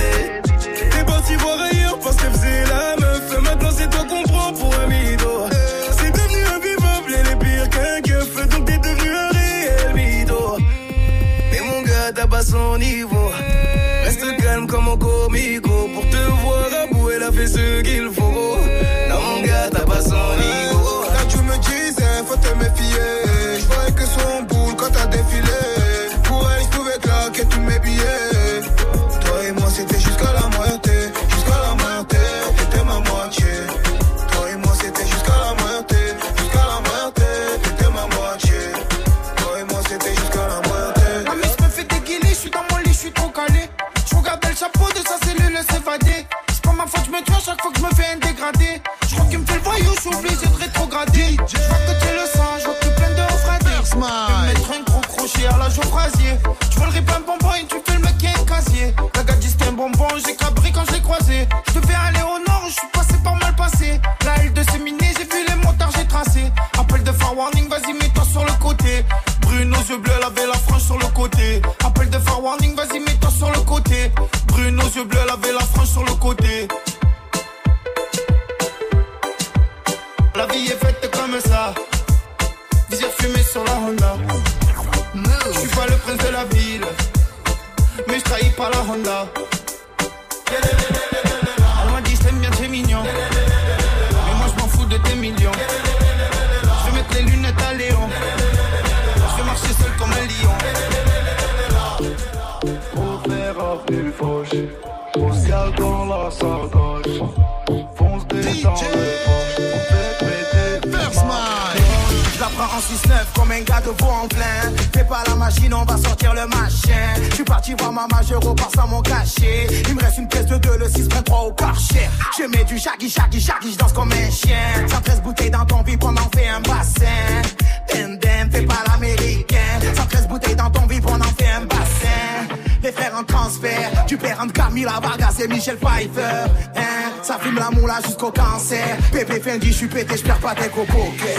[139.52, 141.12] Fendi, je suis pété, je perds pas tes cocos.
[141.18, 141.31] Shit.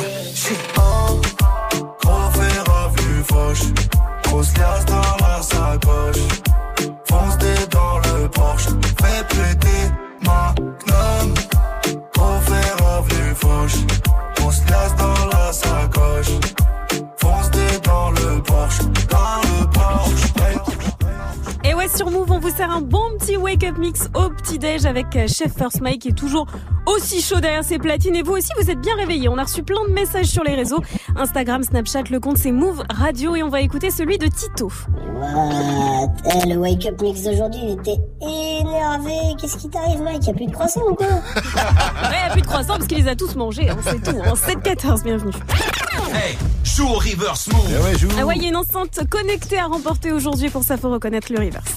[24.94, 26.46] Avec euh, Chef First Mike qui est toujours
[26.86, 28.16] aussi chaud derrière ses platines.
[28.16, 29.28] Et vous aussi, vous êtes bien réveillés.
[29.28, 30.82] On a reçu plein de messages sur les réseaux.
[31.16, 34.72] Instagram, Snapchat, le compte c'est Move Radio et on va écouter celui de Tito.
[36.36, 39.36] Eh, le wake-up mix d'aujourd'hui, il était énervé.
[39.42, 40.28] Qu'est-ce qui t'arrive, Mike?
[40.28, 41.08] Y'a plus de croissants ou quoi?
[42.04, 44.20] Ouais, y a plus de croissants parce qu'il les a tous mangés, hein, c'est tout.
[44.20, 45.34] En 7-14, bienvenue.
[46.14, 47.66] Hey, joue au reverse move.
[48.20, 50.50] Ah ouais, il y a une enceinte connectée à remporter aujourd'hui.
[50.50, 51.73] Pour ça, faut reconnaître le reverse.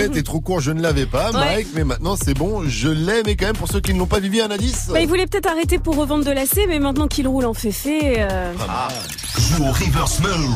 [0.00, 1.38] L'extrait était trop court, je ne l'avais pas, Ouais.
[1.56, 4.06] Mike, mais maintenant c'est bon, je l'ai, mais quand même pour ceux qui ne l'ont
[4.06, 4.88] pas vivi, un indice.
[4.92, 8.16] Bah, il voulait peut-être arrêter pour revendre de l'AC, mais maintenant qu'il roule en féfé.
[8.18, 8.52] euh,
[9.38, 10.54] Joue au reverse move.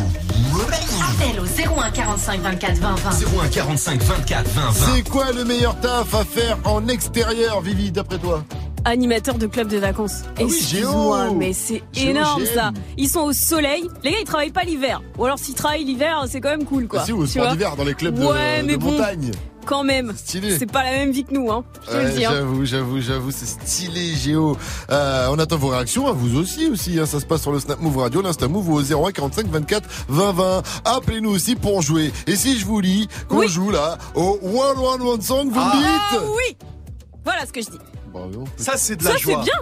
[1.02, 3.10] Appel au 01 45 24 20 20.
[3.44, 4.72] 01 45 24 20 20.
[4.94, 8.44] C'est quoi le meilleur taf à faire en extérieur, Vivi, d'après toi?
[8.84, 10.22] Animateur de club de vacances.
[10.36, 12.72] Ah Excuse-moi, mais c'est énorme ça.
[12.96, 13.88] Ils sont au soleil.
[14.02, 15.02] Les gars, ils travaillent pas l'hiver.
[15.18, 17.00] Ou alors s'ils travaillent l'hiver, c'est quand même cool quoi.
[17.02, 19.30] Ah si, au Tu sport d'hiver, dans les clubs de- ouais, de mais bon, montagne.
[19.66, 20.12] Quand même.
[20.14, 20.58] Stylé.
[20.58, 21.64] C'est pas la même vie que nous, hein.
[21.86, 22.30] Je te le hein.
[22.32, 24.58] j'avoue, j'avoue, j'avoue, c'est stylé, Géo.
[24.90, 26.98] Euh, on attend vos réactions, à vous aussi, aussi.
[27.00, 27.06] hein.
[27.06, 29.88] ça se passe sur le Snap Move Radio, l'Insta Move ou au 01 45 24
[30.08, 30.62] 20 20.
[30.84, 32.12] Appelez-nous aussi pour jouer.
[32.26, 35.64] Et si je vous lis qu'on joue là au One One One Song, vous me
[35.64, 36.56] Ah dites oui.
[37.24, 37.78] Voilà ce que je dis.
[38.14, 38.44] Bravo.
[38.56, 39.42] Ça, c'est de Ça, la c'est joie.
[39.42, 39.54] bien.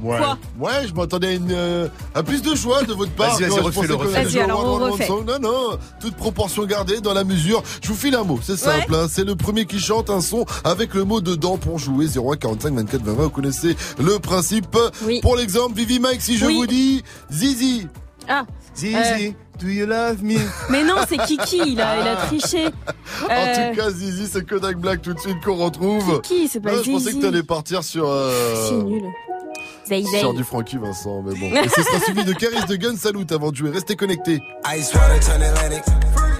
[0.00, 0.16] Ouais.
[0.16, 3.36] Quoi ouais, je m'attendais à, une, euh, à plus de choix de votre part.
[3.36, 3.94] Vas-y, vas-y, refais-le.
[3.94, 5.06] allait jouer Vas-y, alors, on refait.
[5.08, 5.24] Song.
[5.26, 7.64] Non, non, toute proportion gardée dans la mesure.
[7.82, 8.94] Je vous file un mot, c'est simple.
[8.94, 9.08] hein.
[9.10, 12.74] C'est le premier qui chante un son avec le mot dedans pour jouer 01 45
[12.74, 13.22] 24 20 20.
[13.24, 14.76] Vous connaissez le principe.
[15.20, 16.54] Pour l'exemple, Vivi Mike, si je Oui.
[16.58, 17.02] vous dis
[17.32, 17.88] Zizi.
[18.28, 18.44] Ah.
[18.76, 20.36] Zizi, euh, do you love me?
[20.70, 22.66] Mais non, c'est Kiki, il a, il a triché.
[22.66, 22.70] En
[23.30, 26.20] Euh, tout cas, Zizi, c'est Kodak Black tout de suite qu'on retrouve.
[26.22, 27.18] Kiki, c'est pas Ouais, Je pensais Zizi.
[27.20, 28.08] que t'allais partir sur.
[28.08, 29.02] euh, C'est nul.
[29.86, 30.20] Zay, zay.
[30.20, 31.46] Sors du Frankie Vincent, mais bon.
[31.64, 33.70] Et ce sera suivi de Caris de Gun Salut avant de jouer.
[33.70, 34.40] Restez connectés.
[34.76, 35.82] Ice water turn Atlantic.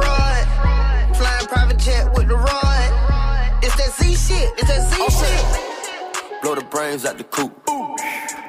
[0.00, 1.16] Fraud.
[1.16, 2.90] Flying private jet with the rod.
[3.62, 4.52] It's that Z shit.
[4.58, 6.42] It's that Z shit.
[6.42, 7.52] Blow the brains out the coop.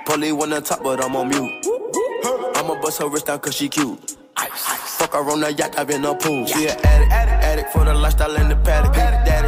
[0.06, 1.66] Polly one on top, but I'm on mute.
[2.56, 4.18] I'ma bust her wrist down cause she cute.
[4.38, 6.46] Fuck her on the yacht, I've been a pool.
[6.46, 8.94] She an addict, addict for the lifestyle in the paddock.
[8.94, 9.48] Daddy,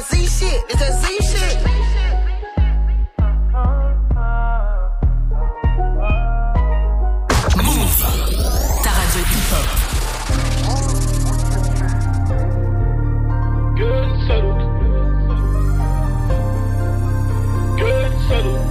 [0.00, 0.64] That Z shit.
[0.70, 1.56] It's that Z shit.
[7.66, 7.96] Move.
[8.82, 9.66] Ta radio hip-hop.
[13.76, 14.64] Good salute.
[17.76, 18.68] Good salute.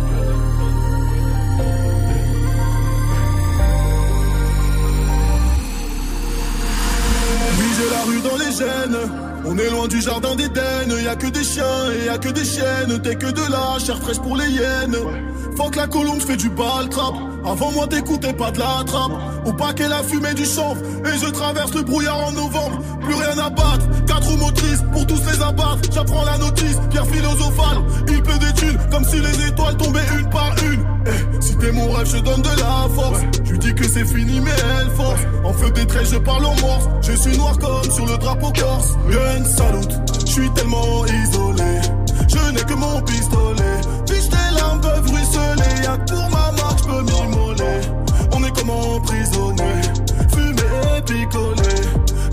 [7.59, 9.28] Oui, j'ai la rue dans les gènes.
[9.45, 10.89] On est loin du jardin d'Éden.
[11.03, 11.63] Y a que des chiens
[11.93, 13.01] et y a que des chiennes.
[13.01, 14.95] T'es que de la chair fraîche pour les hyènes.
[15.57, 17.13] Faut que la colombe, j'fais du bal trap.
[17.45, 19.11] Avant moi, t'écoutais pas de la trappe.
[19.45, 20.81] Au paquet, la fumée du chanvre.
[21.05, 22.79] Et je traverse le brouillard en novembre.
[23.01, 23.87] Plus rien à battre.
[24.07, 25.79] Quatre motrices pour tous les abattre.
[25.91, 27.77] J'apprends la notice, pierre philosophale.
[28.07, 30.85] Il pleut des thunes comme si les étoiles tombaient une par une.
[31.05, 33.19] Eh, si t'es mon rêve, je donne de la force.
[33.45, 34.51] Je dis que c'est fini, mais
[34.81, 35.21] elle force.
[35.43, 36.87] En feu des traits, je parle en morse.
[37.01, 38.93] Je suis noir comme sur le drapeau corse.
[39.45, 41.79] Je suis tellement isolé.
[42.27, 43.81] Je n'ai que mon pistolet.
[44.05, 45.83] Puis tes larmes peuvent ruisseler.
[45.83, 47.81] Y'a que pour ma marque, je peux m'immoler.
[48.33, 49.81] On est comme emprisonné.
[50.33, 51.81] Fumer et picoler.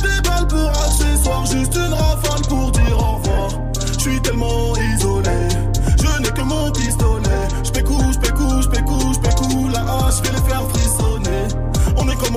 [0.03, 3.51] Des balles pour accessoires, juste une rafale pour dire au revoir.
[3.93, 5.49] Je suis tellement isolé.
[5.99, 7.49] Je n'ai que mon pistolet.
[7.63, 9.69] J'pécou, j'pécou, j'pécou, j'pécou.
[9.69, 11.47] La hache, je vais les faire frissonner.
[11.97, 12.37] On est comme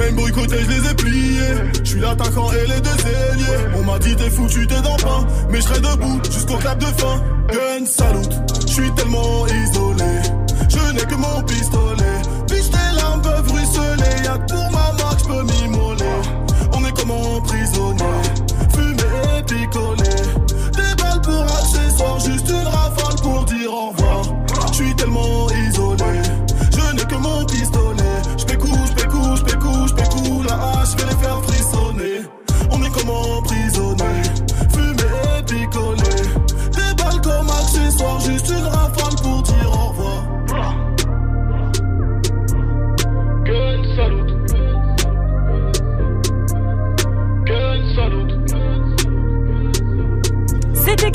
[0.00, 1.54] Même boycotté, je les ai pliés.
[1.84, 3.76] Je suis l'attaquant et les deux ailiers.
[3.76, 5.26] On m'a dit t'es foutu, t'es dans pain.
[5.50, 7.22] Mais je serai debout jusqu'au clap de fin.
[7.52, 8.32] Gun salute,
[8.66, 10.12] je suis tellement isolé.
[10.70, 12.18] Je n'ai que mon pistolet.
[12.48, 14.24] Puis tes larmes peuvent ruisseler.
[14.24, 16.16] Y'a pour ma marque, je peux m'immoler.
[16.72, 18.04] On est comme emprisonné.
[18.72, 20.16] Fumer et picoler.
[20.78, 24.22] Des balles pour accessoires, juste une rafale pour dire au revoir.
[24.70, 25.59] Je suis tellement isolé.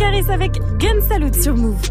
[0.06, 1.82] Caris avec Gun Salute sur Move.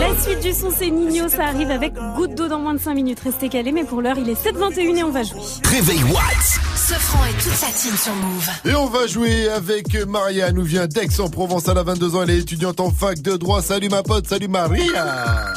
[0.00, 1.28] La suite du son, c'est Nino.
[1.28, 3.20] Ça arrive avec goutte d'eau dans moins de 5 minutes.
[3.20, 5.38] Restez calés, mais pour l'heure, il est 7h21 et on va jouer.
[5.64, 6.58] Réveil Watts.
[6.74, 8.48] Sofran et toute sa team sur Move.
[8.64, 12.38] Et on va jouer avec Maria, nous vient d'Aix-en-Provence, elle a 22 ans, elle est
[12.38, 13.62] étudiante en fac de droit.
[13.62, 15.54] Salut ma pote, salut Maria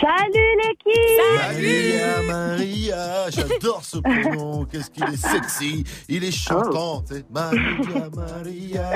[0.00, 0.94] Salut l'équipe
[1.34, 7.24] Maria, Maria, j'adore ce prénom, qu'est-ce qu'il est sexy, il est chantant, tu sais.
[7.30, 8.90] Maria, Maria.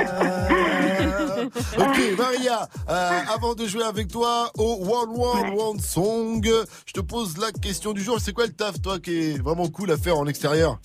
[1.77, 6.47] Ok, Maria, euh, avant de jouer avec toi au One One One Song,
[6.87, 8.19] je te pose la question du jour.
[8.21, 10.79] C'est quoi le taf, toi, qui est vraiment cool à faire en extérieur?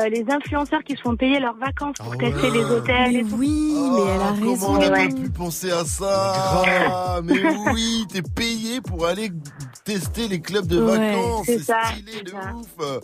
[0.00, 3.36] Euh, Les influenceurs qui se font payer leurs vacances pour tester les hôtels et tout.
[3.36, 4.88] Oui, mais elle a Comment on Ouais.
[4.88, 7.34] n'a pas pu penser à ça Mais
[7.72, 9.30] oui, t'es payé pour aller
[9.84, 11.46] tester les clubs de Ouais, vacances.
[11.46, 12.54] c'est C'est ça, stylé c'est de ça.
[12.54, 13.00] ouf.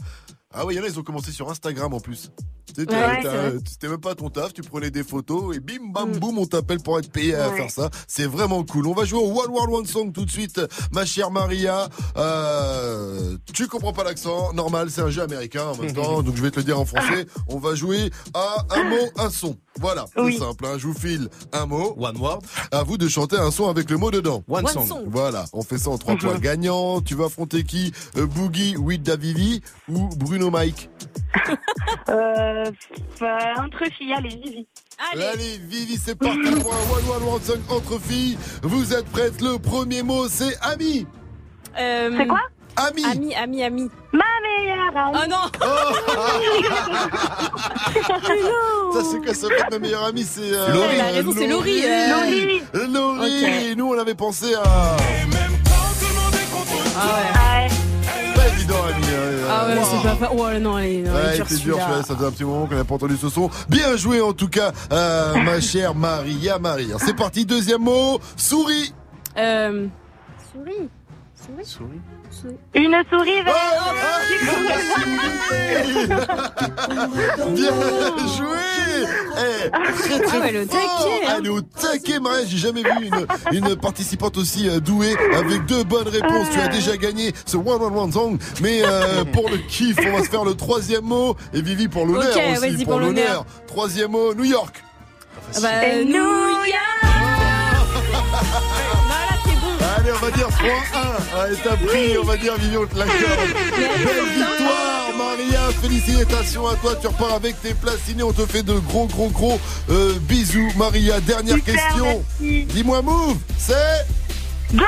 [0.55, 2.31] Ah ouais, il y en a, ils ont commencé sur Instagram en plus.
[2.75, 3.59] Tu sais, Ouais.
[3.69, 6.81] C'était même pas ton taf, tu prenais des photos et bim bam boum, on t'appelle
[6.81, 7.91] pour être payé à faire ça.
[8.07, 8.87] C'est vraiment cool.
[8.87, 10.61] On va jouer au One World One Song tout de suite,
[10.93, 11.89] ma chère Maria.
[12.17, 16.43] Euh, tu comprends pas l'accent, normal, c'est un jeu américain en même temps, donc je
[16.43, 17.27] vais te le dire en français.
[17.49, 19.57] On va jouer à un mot, un son.
[19.81, 20.37] Voilà, c'est Oui.
[20.39, 20.65] simple.
[20.67, 20.75] hein.
[20.79, 22.41] Je vous file un mot, one word.
[22.73, 24.43] À vous de chanter un son avec le mot dedans.
[24.49, 24.87] One One song.
[24.87, 25.05] song.
[25.07, 27.01] Voilà, on fait ça en trois points gagnants.
[27.01, 27.93] Tu vas affronter qui?
[28.17, 30.91] Euh, Boogie, With Davivi ou Bruno Mike?
[32.11, 32.65] Euh,
[33.23, 33.27] euh,
[33.59, 34.67] entre filles, allez, Vivi.
[35.13, 38.37] Allez, Vivi, c'est parti pour un One One One Song entre filles.
[38.63, 39.41] Vous êtes prêtes?
[39.41, 41.07] Le premier mot, c'est ami.
[41.77, 42.41] C'est quoi?
[42.77, 43.05] Ami.
[43.05, 43.91] Ami, ami, ami.
[44.13, 45.19] Ma meilleure amie.
[45.21, 45.45] Oh non
[48.93, 50.41] Ça, c'est quoi Ça ma meilleure amie, c'est.
[50.53, 50.95] euh, Laurie.
[50.95, 51.83] Elle a raison, c'est Laurie.
[51.83, 52.63] Laurie.
[52.75, 53.75] Euh, Laurie.
[53.77, 54.63] Nous, on avait pensé à.
[57.01, 57.69] Ah ouais.
[58.35, 59.05] Pas évident, ami.
[59.07, 61.77] hein, Ah ouais, euh, c'est pas fa- Oh non, allez, non, Ouais, est dur, celui-là.
[61.77, 63.51] ouais, ça faisait un petit moment qu'on n'a pas entendu ce son.
[63.69, 66.97] Bien joué en tout cas, euh, ma chère Maria Maria.
[66.99, 68.93] C'est parti, deuxième mot, souris.
[69.37, 69.87] Euh...
[70.53, 70.89] Souris.
[71.65, 72.01] Souris.
[72.31, 72.57] Souris.
[72.75, 73.57] Une souris verte.
[77.55, 77.71] Bien
[78.37, 78.57] joué
[79.37, 80.81] Eh, Très très Ah elle est au fort.
[80.81, 81.35] taquet, hein.
[81.39, 82.45] Elle est au taquet, Maria.
[82.47, 82.91] J'ai jamais vu
[83.53, 86.49] une, une participante aussi euh, douée avec deux bonnes réponses.
[86.53, 88.39] Tu as déjà gagné ce One One One Song.
[88.61, 91.37] Mais euh, pour le kiff, on va se faire le troisième mot.
[91.55, 92.85] Et Vivi pour l'honneur Ok, aussi.
[92.85, 93.45] pour pour l'honneur.
[93.67, 94.83] Troisième mot, New York.
[95.57, 95.71] Ah bah,
[96.05, 97.18] New York.
[100.09, 101.39] Allez, on va dire 3-1.
[101.39, 103.19] Allez, t'as pris, on va dire Vivi, on te l'accorde.
[103.77, 105.71] Belle victoire, Maria.
[105.83, 106.97] Félicitations à toi.
[106.97, 108.23] Tu repars avec tes places ciné.
[108.23, 109.61] On te fait de gros, gros, gros
[109.91, 111.21] euh, bisous, Maria.
[111.21, 112.25] Dernière Super, question.
[112.41, 114.07] Dis-moi, Move, c'est.
[114.73, 114.87] Bye.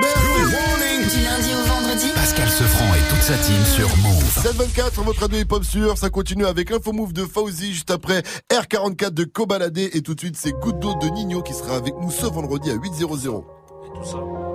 [0.00, 2.08] Du lundi au vendredi.
[2.14, 4.42] Pascal Sefranc et toute sa team sur Move.
[4.42, 5.96] 724, votre radio hip-hop sûr.
[5.96, 9.90] Ça continue avec l'info move de Fauzi juste après R44 de Cobaladé.
[9.94, 12.70] Et tout de suite, c'est Goutte d'eau de Nino qui sera avec nous ce vendredi
[12.70, 14.49] à 8.00.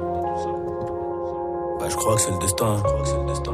[1.79, 2.77] Bah, je crois que c'est le destin.
[2.77, 3.53] Je crois que c'est le destin.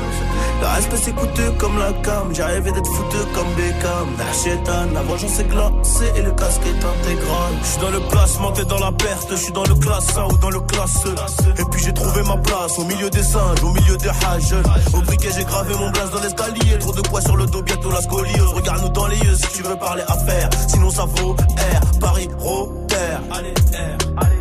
[0.61, 4.07] Le respect c'est coûteux comme la cam, j'ai rêvé d'être foutu comme Beckham.
[4.19, 7.53] La chétane, la vengeance est glacée et le casque est intégral.
[7.63, 10.25] Je suis dans le placement, t'es dans la perte, je suis dans le classe 1
[10.25, 11.15] ou dans le classe E.
[11.59, 14.53] Et puis j'ai trouvé ma place au milieu des singes, au milieu des hages.
[14.93, 17.89] Au briquet j'ai gravé mon blaze dans l'escalier, trop de poids sur le dos, bientôt
[17.89, 18.53] la scoliose.
[18.53, 22.95] Regarde-nous dans les yeux si tu veux parler affaires, sinon ça vaut R, Paris, Rotter.
[23.31, 24.40] Allez, R, allez.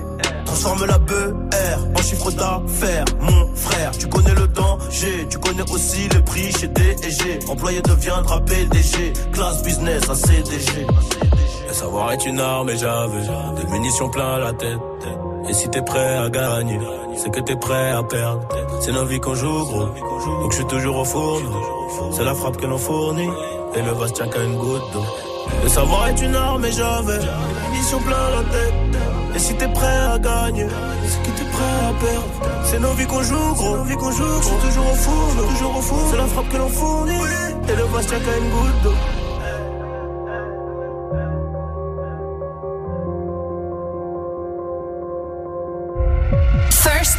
[0.50, 3.92] Transforme la BR en chiffre d'affaires, mon frère.
[3.96, 7.38] Tu connais le danger, tu connais aussi le prix chez DG.
[7.48, 10.86] Employé deviendra PDG, classe business à CDG.
[11.68, 13.22] Le savoir est une arme et j'avais
[13.60, 14.80] des munitions plein la tête.
[15.48, 16.80] Et si t'es prêt à gagner,
[17.14, 18.48] c'est que t'es prêt à perdre.
[18.80, 19.86] C'est nos vies qu'on joue, gros.
[20.42, 21.62] Donc je suis toujours au fourneau.
[22.10, 23.30] C'est la frappe que l'on fournit.
[23.76, 25.04] Et le vase tient qu'à une goutte d'eau.
[25.62, 29.19] Le savoir est une arme et j'avais des munitions plein la tête.
[29.34, 30.66] Et si t'es prêt à gagner,
[31.08, 32.64] c'est que t'es prêt à perdre.
[32.64, 33.76] C'est nos vies qu'on joue, gros.
[33.76, 34.58] Nos vies qu'on joue, gros.
[34.66, 36.08] Toujours au four, toujours au four.
[36.10, 37.12] C'est la frappe que l'on fournit.
[37.68, 38.94] Et le tient qu'à une goutte d'eau.
[46.70, 47.18] First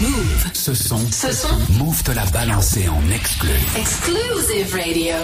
[0.00, 0.46] Move.
[0.52, 1.58] Ce son, Ce son.
[1.78, 3.50] Move te l'a balancé en exclu.
[3.76, 5.16] Exclusive Radio.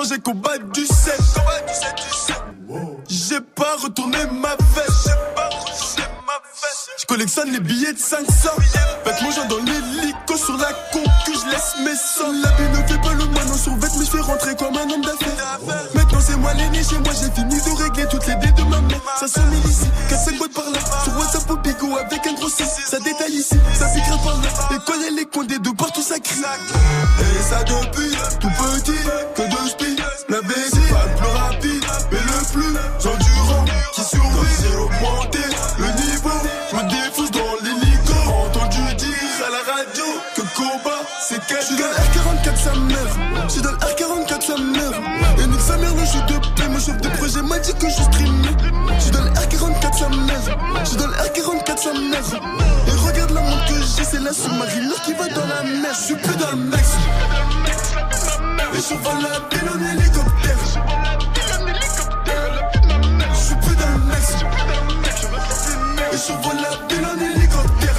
[0.00, 1.20] Changé combat du 7.
[3.06, 5.10] J'ai pas retourné ma veste.
[6.98, 8.24] Je collectionne les billets de 500.
[9.04, 12.32] Faites mon genre dans l'hélico sur la concu, je laisse mes sangs.
[12.42, 14.88] La vie ne fait pas le moine en survêt, mais je fais rentrer comme un
[14.88, 15.58] homme d'affaires.
[15.94, 18.80] Maintenant c'est moi l'aîné chez moi, j'ai fini de régler toutes les dés de ma
[18.80, 19.00] mère.
[19.18, 20.78] Ça sonne ici, 4-5 boîtes par là.
[21.04, 22.64] Sur WhatsApp au bigot avec un gros 6.
[22.86, 24.48] Ça détaille ici, ça piquera par là.
[24.76, 26.40] Et connaît les coins des deux partout ça crie.
[26.40, 28.98] Et ça depuis tout petit,
[29.34, 29.89] que de.
[30.30, 34.56] La baisse, pas le plus rapide, mais le plus endurant qui survit.
[34.62, 35.40] J'ai augmenté
[35.76, 36.30] le niveau,
[36.70, 38.14] je me défonce dans l'hélico.
[38.46, 40.04] Entendu dire à la radio
[40.36, 41.64] que combat c'est cash.
[41.64, 45.00] J'suis dans le R44 sa mère, j'suis dans le R44 sa mère.
[45.42, 47.88] Et nique sa mère le jeu de paix, mon chef de projet m'a dit que
[47.88, 48.54] je streamais.
[49.00, 52.40] J'suis dans le R44 sa mère, j'suis dans le R44 sa mère.
[52.86, 55.92] Et regarde la montre que j'ai, c'est la sous-marine qui va dans la mer.
[55.92, 56.84] J'suis plus dans le mec.
[58.72, 60.58] Et je vole la ville en hélicoptère.
[63.32, 64.24] Je suis plus dans le mec.
[66.12, 67.98] Et je vole la ville en hélicoptère.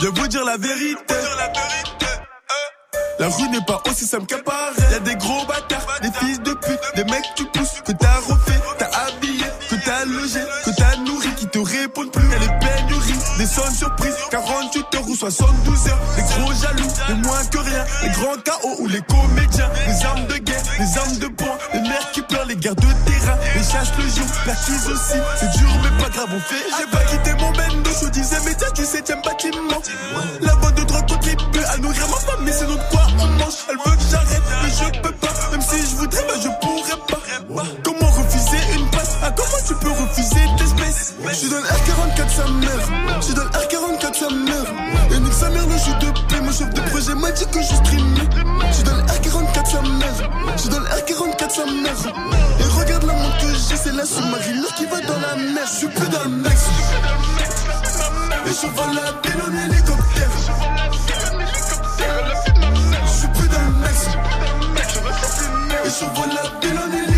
[0.00, 1.14] Je vais vous dire la vérité.
[3.18, 4.92] La rue n'est pas aussi simple qu'à paraît.
[4.92, 8.57] Y'a des gros bâtards, des fils de pute, des mecs tu pousses, que t'as refait,
[13.48, 15.98] sonnes surprises, 48 heures ou 72 heures.
[16.16, 20.26] Les gros jaloux, les moins que rien, les grands chaos ou les comédiens, les armes
[20.26, 23.62] de guerre, les armes de poing, les mères qui pleurent, les guerres de terrain, les
[23.62, 25.18] chasses le jour, la crise aussi.
[25.40, 26.64] C'est dur mais pas grave, on fait.
[26.78, 29.82] J'ai pas quitté mon bendo, je disais mais tiens du 7ème bâtiment.
[30.40, 33.54] La vente de drogue contribue à nourrir ma famille, c'est notre quoi on mange?
[33.70, 35.28] Elle veut que j'arrête, mais je peux pas.
[35.50, 37.64] Même si je voudrais, bah je pourrais pas.
[37.82, 39.16] Comment refuser une passe?
[39.22, 43.07] Ah, comment tu peux refuser l'espèce Je le R44 sa mère.
[44.30, 46.40] Et nique sa mère, le jeu de paix.
[46.42, 48.28] Mon chef de projet m'a dit que je streamais.
[48.68, 50.30] Je suis dans le R44 sa mère.
[50.54, 51.96] Je suis dans le R44 sa mère.
[52.60, 55.64] Et regarde la montre que j'ai, c'est la sous-marine qui va dans la mer.
[55.64, 56.52] Je suis plus dans le mec.
[58.46, 60.30] Et je vole la ville en hélicoptère.
[63.04, 63.98] Je suis plus dans le mec.
[65.84, 67.17] Et je vole la ville en hélicoptère.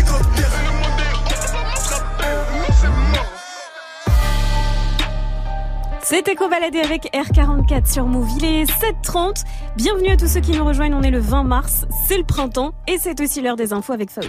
[6.11, 8.27] C'était Cobaladé avec R44 sur Move.
[8.37, 9.45] Il est 7h30.
[9.77, 10.93] Bienvenue à tous ceux qui nous rejoignent.
[10.93, 11.85] On est le 20 mars.
[12.05, 14.27] C'est le printemps et c'est aussi l'heure des infos avec Fauzi.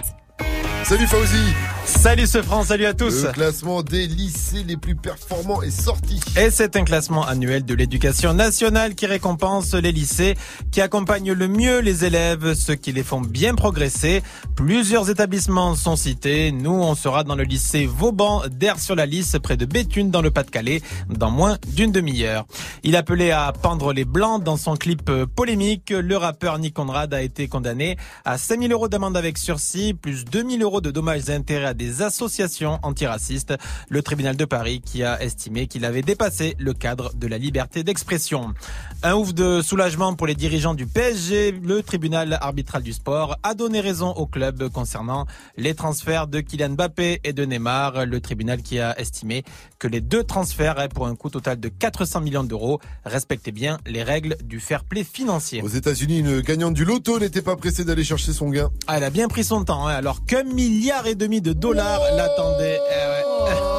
[0.85, 1.43] Salut Fauzi
[1.85, 3.23] Salut ce France, salut à tous.
[3.23, 6.21] Le classement des lycées les plus performants est sorti.
[6.37, 10.35] Et c'est un classement annuel de l'éducation nationale qui récompense les lycées
[10.71, 14.23] qui accompagnent le mieux les élèves, ceux qui les font bien progresser.
[14.55, 16.51] Plusieurs établissements sont cités.
[16.53, 20.21] Nous, on sera dans le lycée Vauban d'Air sur la Lys, près de Béthune, dans
[20.21, 22.45] le Pas-de-Calais, dans moins d'une demi-heure.
[22.83, 25.89] Il appelait à pendre les blancs dans son clip polémique.
[25.91, 30.63] Le rappeur Nick Conrad a été condamné à 5000 euros d'amende avec sursis, plus 2000
[30.63, 33.55] euros de dommages et intérêts à des associations antiracistes.
[33.89, 37.83] Le tribunal de Paris qui a estimé qu'il avait dépassé le cadre de la liberté
[37.83, 38.53] d'expression.
[39.01, 41.51] Un ouf de soulagement pour les dirigeants du PSG.
[41.51, 45.25] Le tribunal arbitral du sport a donné raison au club concernant
[45.57, 48.05] les transferts de Kylian Mbappé et de Neymar.
[48.05, 49.43] Le tribunal qui a estimé
[49.79, 54.03] que les deux transferts pour un coût total de 400 millions d'euros respectaient bien les
[54.03, 55.61] règles du fair play financier.
[55.63, 58.69] Aux États-Unis, une gagnante du loto n'était pas pressée d'aller chercher son gain.
[58.87, 62.81] Elle a bien pris son temps, hein, alors qu'un milliard et demi de dollars l'attendait.
[62.91, 63.72] Eh ouais.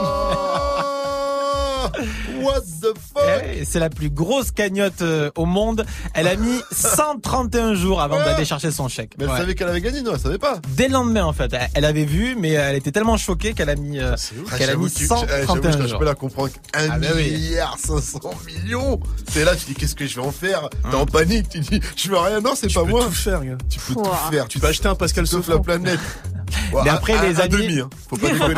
[2.45, 3.43] What the fuck?
[3.57, 5.85] Eh, C'est la plus grosse cagnotte euh, au monde.
[6.15, 9.15] Elle a mis 131 jours avant d'aller chercher son chèque.
[9.19, 9.39] Mais elle Ouais.
[9.39, 10.59] savait qu'elle avait gagné, non Elle savait pas.
[10.77, 11.55] Dès le lendemain, en fait.
[11.75, 14.15] Elle- avait vu, mais elle était tellement choquée qu'elle a mis, euh,
[14.57, 15.99] qu'elle a mis que tu- j'avoue, 131 je- je jours.
[15.99, 16.51] peux la comprendre.
[16.75, 17.31] 1 Ah bah oui.
[17.31, 18.99] milliard 500 millions
[19.31, 20.69] C'est là, tu dis qu'est-ce que je vais en faire?
[20.91, 22.41] T'es en panique, tu dis je veux rien.
[22.41, 23.05] Non, c'est pas peux moi.
[23.05, 23.59] tout faire, gars.
[23.69, 24.49] Tu peux tout faire.
[24.49, 26.01] Tu peux acheter un Pascal Sauf la planète.
[26.85, 27.49] Mais après, les amis.
[27.51, 27.91] demi, hein.
[28.09, 28.55] Faut pas déconner.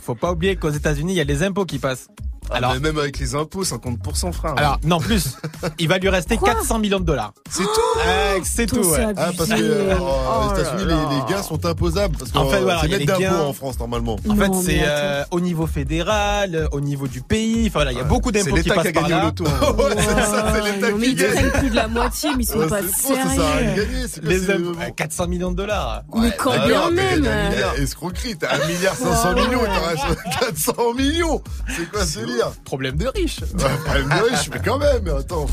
[0.00, 2.08] Faut pas oublier qu'aux États-Unis, il y a les impôts qui passent.
[2.50, 4.54] Alors, Ah, même avec les impôts, 50%, frère.
[4.56, 5.36] Alors, non, plus.
[5.78, 7.32] Il va lui rester 400 millions de dollars.
[7.50, 7.70] C'est tout
[8.06, 9.06] Euh, C'est tout, ouais.
[9.16, 10.04] Ah, parce que euh, Oh
[10.50, 10.96] aux là États-Unis, là.
[11.10, 12.16] les, les gains sont imposables.
[12.16, 14.16] Parce que En fait, euh, voilà, c'est d'impôts en France, normalement.
[14.28, 17.62] En fait, c'est euh, au niveau fédéral, euh, au niveau du pays.
[17.66, 19.22] Enfin, voilà, il y a beaucoup c'est d'impôts qui passent qui a par gagné là.
[19.22, 19.74] au loto, hein.
[19.78, 21.32] Ouais, c'est ça, c'est l'État Non, mais qui ils gagne.
[21.32, 23.74] prennent plus de la moitié, mais ils sont Ouais, pas sérieux.
[23.76, 24.08] gagner.
[24.08, 26.02] c'est quoi, Les c'est- impôts, euh, 400 millions de dollars.
[26.16, 27.54] Mais quand Ah bien mais même.
[27.78, 29.68] escroquerie, t'as 1 milliard 500 Ouais, millions et ouais.
[29.96, 31.42] t'en restes 400 millions.
[31.76, 32.20] C'est quoi ce
[32.64, 33.40] Problème de riche.
[33.84, 35.46] Problème de riche, mais quand même, attends.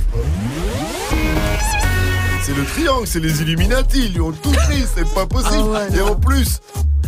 [2.43, 5.69] C'est le triangle, c'est les Illuminati, ils lui ont tout pris, c'est pas possible.
[5.75, 6.59] Ah ouais, et en plus,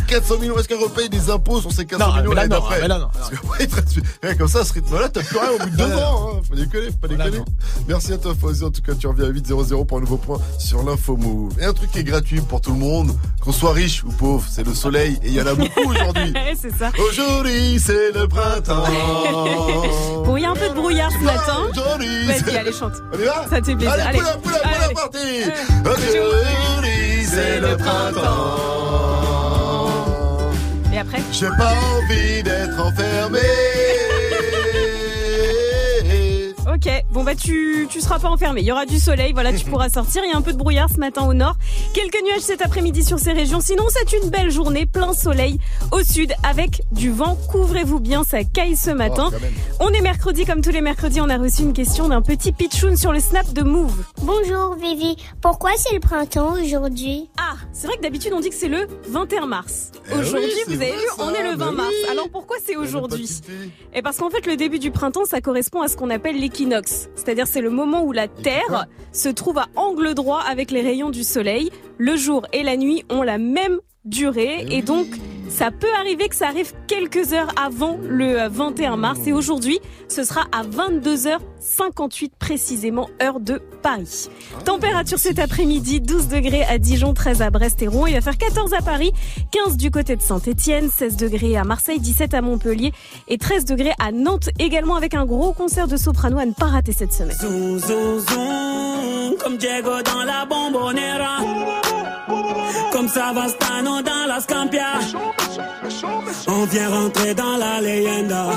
[0.08, 2.80] 400 millions, est-ce qu'elle repaye des impôts sur ces 400 Non, millions l'année non, d'après
[2.80, 5.08] mais là, non, Parce que, ouais, il te reste- ouais, comme ça, à ce rythme-là,
[5.08, 6.30] t'as plus rien au bout de deux ans.
[6.36, 6.40] Hein.
[6.48, 7.38] Faut déconner, faut pas Voilà, déconner.
[7.38, 7.44] non.
[7.88, 8.64] Merci à toi, Fauzi.
[8.64, 11.52] En tout cas, tu reviens à 8.00 pour un nouveau point sur l'info move.
[11.60, 13.10] Et un truc qui est gratuit pour tout le monde,
[13.40, 15.18] qu'on soit riche ou pauvre, c'est le soleil.
[15.22, 16.32] Et il y en a beaucoup aujourd'hui.
[16.60, 16.90] c'est ça.
[17.10, 18.84] Aujourd'hui, c'est le printemps.
[20.24, 21.58] Bon, il y a un peu de brouillard ce matin.
[21.70, 22.94] Aujourd'hui, Vas-y, c'est- allez, chante.
[23.14, 23.92] On y va Ça te fait plaisir.
[23.92, 24.18] Allez, Allez.
[24.18, 24.94] poula, poula, poula, Allez.
[24.94, 25.18] parti
[26.08, 29.17] Aujourd'hui, c'est le printemps.
[31.32, 33.67] J'ai pas envie d'être enfermé.
[36.78, 39.64] Ok, bon bah tu, tu seras pas enfermé, il y aura du soleil, voilà tu
[39.68, 41.56] pourras sortir, il y a un peu de brouillard ce matin au nord,
[41.92, 45.58] quelques nuages cet après-midi sur ces régions, sinon c'est une belle journée, plein soleil
[45.90, 49.28] au sud avec du vent, couvrez-vous bien, ça caille ce matin.
[49.28, 49.52] Oh, même.
[49.80, 52.96] On est mercredi, comme tous les mercredis, on a reçu une question d'un petit pitchoun
[52.96, 54.04] sur le snap de Move.
[54.22, 57.28] Bonjour Vivi, pourquoi c'est le printemps aujourd'hui?
[57.38, 59.90] Ah, c'est vrai que d'habitude on dit que c'est le 21 mars.
[60.10, 61.88] Eh Aujourd'hui, vous avez vu, ça, on est le 20 bah mars.
[62.04, 62.10] oui.
[62.10, 63.28] Alors pourquoi c'est aujourd'hui?
[63.94, 66.36] Et parce qu'en fait, le début du printemps, ça correspond à ce qu'on appelle
[67.14, 71.10] C'est-à-dire, c'est le moment où la Terre se trouve à angle droit avec les rayons
[71.10, 71.70] du soleil.
[71.98, 74.66] Le jour et la nuit ont la même durée.
[74.70, 75.06] Et donc,
[75.48, 79.20] ça peut arriver que ça arrive quelques heures avant le euh, 21 mars.
[79.26, 84.28] Et aujourd'hui, ce sera à 22h58 précisément, heure de Paris.
[84.64, 88.06] Température cet après-midi, 12 degrés à Dijon, 13 à Brest et Rouen.
[88.06, 89.12] Il va faire 14 à Paris,
[89.52, 92.92] 15 du côté de Saint-Etienne, 16 degrés à Marseille, 17 à Montpellier
[93.28, 96.66] et 13 degrés à Nantes également avec un gros concert de soprano à ne pas
[96.66, 97.36] rater cette semaine.
[97.36, 101.38] Zoom, zoom, zoom, comme Diego dans la bombonera.
[102.92, 104.98] Comme Savastano dans la Scampia.
[106.48, 108.50] On vient rentrer dans la leyenda.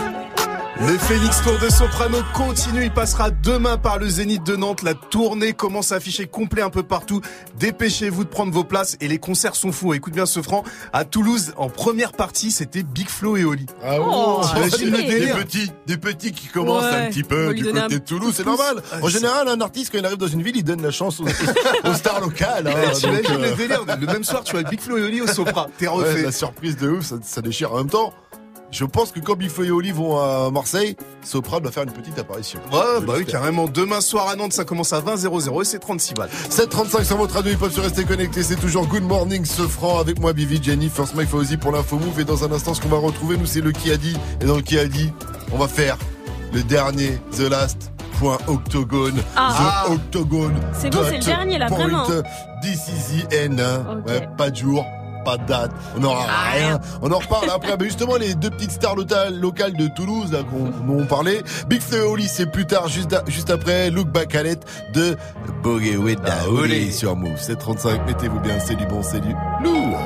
[0.87, 2.85] Les Félix Tour de Soprano continue.
[2.85, 4.81] Il passera demain par le Zénith de Nantes.
[4.81, 7.21] La tournée commence à afficher complet un peu partout.
[7.59, 9.93] Dépêchez-vous de prendre vos places et les concerts sont fous.
[9.93, 10.63] Écoute bien ce franc.
[10.91, 13.67] À Toulouse, en première partie, c'était Big Flo et Oli.
[13.83, 15.03] Ah Oh, T'imagines le stylé.
[15.03, 17.97] Des délire petits, des petits qui commencent Ouais, un petit peu du côté un de
[17.99, 18.81] Toulouse, c'est normal.
[19.03, 21.25] En général, un artiste, quand il arrive dans une ville, il donne la chance aux,
[21.25, 22.65] aux stars locales.
[22.67, 25.27] hein, T'imagines euh, le délire Le même soir, tu vois Big Flo et Oli au
[25.27, 25.67] Sopra.
[25.77, 26.23] T'es ouais, refait.
[26.23, 27.73] la surprise de ouf, ça, ça déchire.
[27.73, 28.13] En même temps,
[28.71, 32.17] je pense que quand Biffo et Oli vont à Marseille, Sopra doit faire une petite
[32.17, 32.59] apparition.
[32.71, 33.67] Ouais, Je bah oui, carrément.
[33.67, 36.29] Demain soir à Nantes, ça commence à 20 00 et c'est 36 balles.
[36.49, 38.43] 735 sur votre radio, ils peuvent se rester connectés.
[38.43, 41.97] C'est toujours Good Morning ce franc avec moi, Bivi, Jenny, First Mike Fauzi pour l'info
[41.97, 42.19] move.
[42.19, 44.15] Et dans un instant, ce qu'on va retrouver, nous, c'est le qui a dit.
[44.41, 45.11] Et dans le qui a dit,
[45.51, 45.97] on va faire
[46.53, 47.91] le dernier, The Last.
[48.19, 49.19] Point octogone.
[49.35, 49.85] Ah.
[49.87, 50.53] The octogone.
[50.79, 51.77] C'est bon, c'est le dernier, là, point.
[51.79, 52.05] vraiment.
[52.61, 53.57] This is the end.
[53.59, 54.03] hein.
[54.05, 54.85] Ouais, pas de jour,
[55.23, 56.79] pas de date, on n'aura rien.
[57.01, 57.75] On en reparle après.
[57.79, 61.41] Mais justement, les deux petites stars locales, de Toulouse, là, qu'on, on parlait.
[61.67, 63.89] Big Flo Oli, c'est plus tard, juste, juste après.
[63.89, 65.17] Look Back at It de
[65.63, 67.37] Boogie with the Oli sur Move.
[67.37, 69.33] 735, mettez-vous bien, c'est du bon, c'est du
[69.63, 69.97] lourd.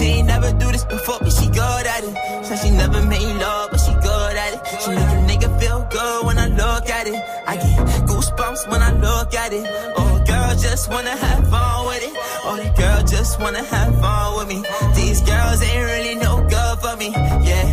[0.00, 2.14] She ain't never do this before, but she good at it.
[2.44, 4.60] Said she never made love, but she good at it.
[4.80, 7.20] She make a nigga feel good when I look at it.
[7.46, 9.66] I get goosebumps when I look at it.
[9.96, 12.14] Oh, girl, just wanna have fun with it.
[12.44, 14.58] All these girls just wanna have fun with me.
[14.94, 17.08] These girls ain't really no good for me.
[17.48, 17.66] Yeah.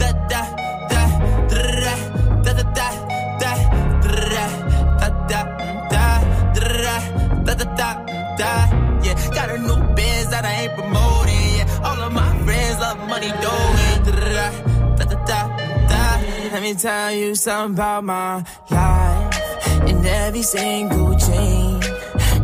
[0.00, 0.42] da da
[0.90, 1.02] da
[1.50, 1.62] da
[2.44, 2.90] da da da
[3.42, 3.52] da
[5.30, 5.40] da da
[7.44, 7.90] da da
[8.38, 8.52] da
[9.04, 11.56] Yeah, got a new biz that I ain't promoting.
[11.58, 13.84] Yeah, all of my friends love money doing.
[16.54, 19.88] Let me tell you something about my life.
[19.88, 21.73] In every single change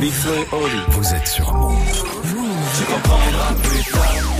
[0.00, 1.74] Big Flo et Oli, vous êtes sur Move.
[2.76, 4.36] Tu comprendras plus tard.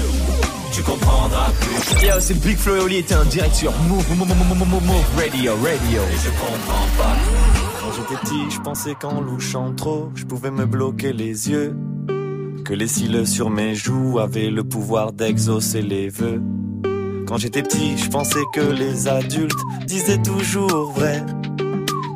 [0.73, 2.15] Tu comprendras plus tard.
[2.15, 4.87] Yo, c'est Big Flo et Oli était en direct sur Move, Move, Move, Move, Move,
[4.87, 6.03] Move Radio, Radio.
[6.03, 7.17] Et je comprends pas.
[7.81, 11.75] Quand j'étais petit, je pensais qu'en louchant trop, je pouvais me bloquer les yeux.
[12.65, 16.43] Que les cils sur mes joues avaient le pouvoir d'exaucer les vœux.
[17.27, 21.25] Quand j'étais petit, je pensais que les adultes disaient toujours vrai.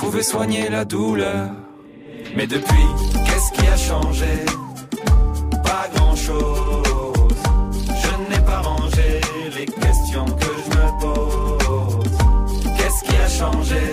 [0.00, 1.50] pouvait soigner la douleur.
[2.34, 2.86] Mais depuis,
[3.26, 4.32] qu'est-ce qui a changé?
[5.62, 7.36] Pas grand-chose.
[8.02, 9.20] Je n'ai pas rangé
[9.58, 12.18] les questions que je me pose.
[12.78, 13.84] Qu'est-ce qui a changé?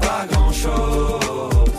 [0.00, 1.72] Pas grand-chose.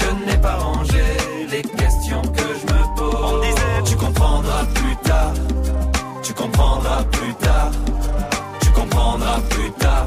[0.00, 1.04] Je n'ai pas rangé
[1.50, 3.24] les questions que je me pose.
[3.24, 5.34] On disait, tu comprendras plus tard.
[6.22, 7.72] Tu comprendras plus tard.
[8.60, 10.06] Tu comprendras plus tard.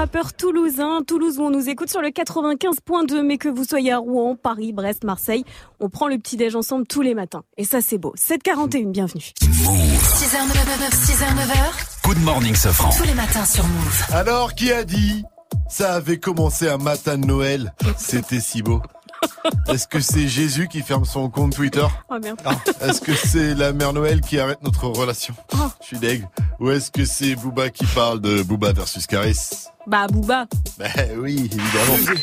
[0.00, 1.02] Rappeurs toulousains.
[1.06, 4.72] Toulouse où on nous écoute sur le 95.2, mais que vous soyez à Rouen, Paris,
[4.72, 5.44] Brest, Marseille,
[5.78, 7.42] on prend le petit déj ensemble tous les matins.
[7.58, 8.14] Et ça, c'est beau.
[8.16, 9.30] 7h41, bienvenue.
[9.42, 12.06] 6h, 9h, 6h, 9h.
[12.06, 12.88] Good morning, Sofran.
[12.96, 14.04] Tous les matins sur Move.
[14.14, 15.22] Alors, qui a dit
[15.68, 18.82] ça avait commencé un matin de Noël C'était si beau.
[19.68, 22.40] Est-ce que c'est Jésus qui ferme son compte Twitter Oh merde.
[22.80, 25.34] Est-ce que c'est la mère Noël qui arrête notre relation
[25.80, 26.26] Je suis deg.
[26.58, 29.38] Ou est-ce que c'est Booba qui parle de Booba versus Caris
[29.86, 30.46] Bah, Booba.
[30.78, 32.14] Ben oui, évidemment.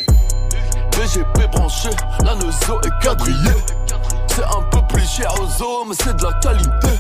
[0.91, 1.89] DGP branché,
[2.23, 3.37] la Neuzo est quadrillée.
[4.37, 6.93] C'est un peu plus cher aux hommes, c'est de la qualité.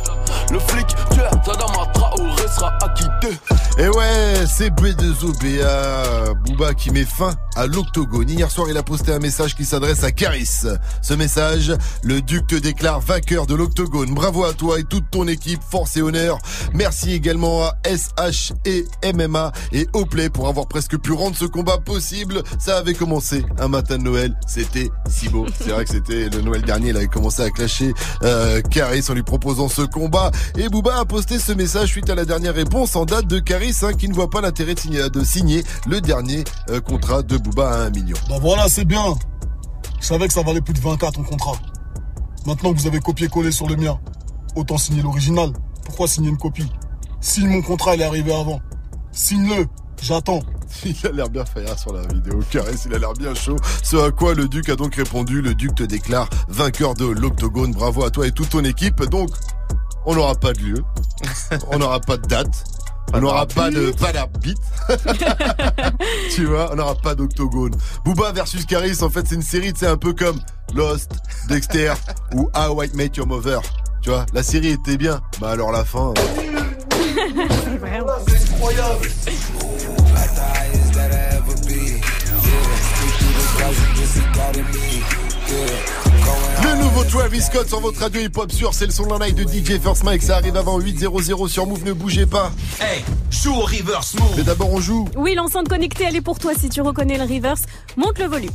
[0.51, 3.37] Le flic, tueur, Tadama Traoré sera acquitté.
[3.77, 8.27] Et ouais, c'est B2OBA Booba qui met fin à l'octogone.
[8.27, 10.63] Hier soir, il a posté un message qui s'adresse à Caris.
[11.03, 14.15] Ce message, le duc te déclare vainqueur de l'octogone.
[14.15, 16.39] Bravo à toi et toute ton équipe, force et honneur.
[16.73, 21.77] Merci également à SH et MMA et Oplay pour avoir presque pu rendre ce combat
[21.77, 22.41] possible.
[22.57, 25.45] Ça avait commencé un matin de Noël, c'était si beau.
[25.61, 27.93] C'est vrai que c'était le Noël dernier, il avait commencé à clasher
[28.23, 30.31] euh, Caris en lui proposant ce combat.
[30.57, 33.75] Et Booba a posté ce message suite à la dernière réponse en date de Caris
[33.83, 37.37] hein, qui ne voit pas l'intérêt de signer, de signer le dernier euh, contrat de
[37.37, 38.17] Booba à 1 million.
[38.29, 39.15] Bah voilà, c'est bien.
[39.99, 41.53] Je savais que ça valait plus de 20K ton contrat.
[42.45, 43.99] Maintenant que vous avez copié-collé sur le mien,
[44.55, 45.51] autant signer l'original.
[45.85, 46.69] Pourquoi signer une copie?
[47.19, 48.59] Signe mon contrat, il est arrivé avant.
[49.11, 49.65] Signe-le,
[50.01, 50.41] j'attends.
[50.85, 52.39] Il a l'air bien faillard sur la vidéo.
[52.49, 53.57] Caresse, il a l'air bien chaud.
[53.83, 55.41] Ce à quoi le duc a donc répondu.
[55.41, 57.71] Le duc te déclare vainqueur de l'octogone.
[57.71, 59.03] Bravo à toi et toute ton équipe.
[59.05, 59.29] Donc,
[60.05, 60.83] on n'aura pas de lieu.
[61.71, 62.63] On n'aura pas de date.
[63.13, 64.61] On n'aura pas de pas d'arbitre.
[66.35, 67.73] tu vois, on n'aura pas d'octogone.
[68.03, 70.39] Booba versus Caris, en fait, c'est une série, c'est un peu comme
[70.75, 71.11] Lost,
[71.47, 71.93] Dexter
[72.33, 73.61] ou How I Met Your Mother.
[74.01, 75.21] Tu vois, la série était bien.
[75.39, 76.13] Bah alors la fin.
[78.79, 80.06] euh, c'est
[86.63, 89.35] Le nouveau Travis Scott sur votre radio hip-hop sur c'est le son de la night
[89.35, 90.23] de DJ First Mike.
[90.23, 92.51] Ça arrive avant 8.00 sur Move, ne bougez pas.
[92.79, 94.33] Hey, joue au reverse move.
[94.37, 95.07] Mais d'abord on joue.
[95.15, 96.53] Oui, l'enceinte connectée, elle est pour toi.
[96.57, 97.63] Si tu reconnais le reverse,
[97.95, 98.51] monte le volume.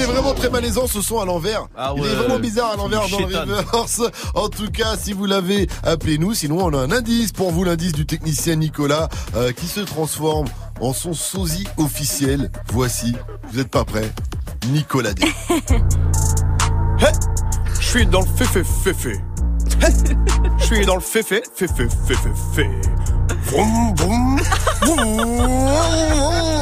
[0.00, 1.66] Il est vraiment très malaisant ce son à l'envers.
[1.76, 2.08] Ah Il ouais.
[2.08, 4.00] est vraiment bizarre à l'envers dans le reverse.
[4.34, 6.32] En tout cas, si vous l'avez, appelez-nous.
[6.32, 10.46] Sinon, on a un indice pour vous, l'indice du technicien Nicolas euh, qui se transforme
[10.80, 12.50] en son sosie officiel.
[12.72, 13.14] Voici,
[13.52, 14.10] vous êtes pas prêts
[14.68, 15.22] Nicolas D.
[17.78, 19.20] Je suis dans le féfé féfé.
[20.60, 22.70] Je suis dans le féfé féfé féfé féfé.
[23.44, 24.40] Vroom, vroom,
[24.80, 26.56] vroom.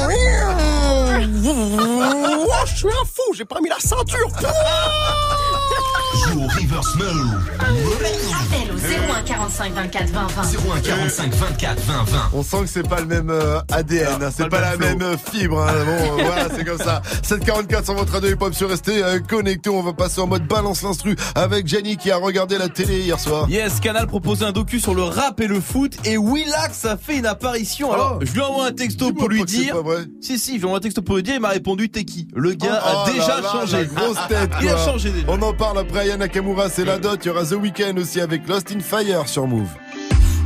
[2.81, 4.29] Je suis un fou, j'ai pas mis la ceinture.
[6.31, 7.39] Joue au reverse move.
[7.59, 10.41] Appel au 01 45 24 20 20.
[10.75, 12.19] 01 45 24 20 20.
[12.33, 15.15] On sent que c'est pas le même euh, ADN, hein, c'est pas, la même euh,
[15.31, 15.61] fibre.
[15.61, 15.73] Hein.
[15.85, 17.01] Bon, euh, voilà, c'est comme ça.
[17.23, 19.69] 744 sur votre radio hip-hop sur restez euh, connectés.
[19.69, 23.19] On va passer en mode balance l'instru avec Jenny qui a regardé la télé hier
[23.19, 23.49] soir.
[23.49, 27.17] Yes, Canal proposait un docu sur le rap et le foot et Willax a fait
[27.17, 27.91] une apparition.
[27.93, 28.23] Alors, Oh.
[28.25, 29.75] je lui envoie un texto pour lui dire.
[30.21, 32.27] Si, si, je lui envoie un texto pour lui dire, il m'a répondu t'es qui?
[32.35, 33.77] Le gars Oh a là déjà là, changé.
[33.77, 35.25] la grosse tête, Il a changé déjà.
[35.27, 37.19] On en parle après Aya Nakamura, c'est la dot.
[37.23, 39.69] Il y aura The Weeknd aussi avec Lost in Fire sur Move.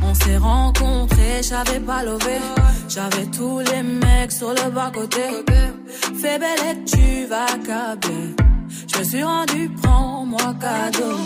[0.02, 2.38] On s'est rencontrés, j'avais pas levé.
[2.88, 5.22] J'avais tous les mecs sur le bas-côté.
[6.20, 8.36] Fais belle et tu vas câbler.
[8.92, 11.16] Je me suis rendu, prends-moi cadeau.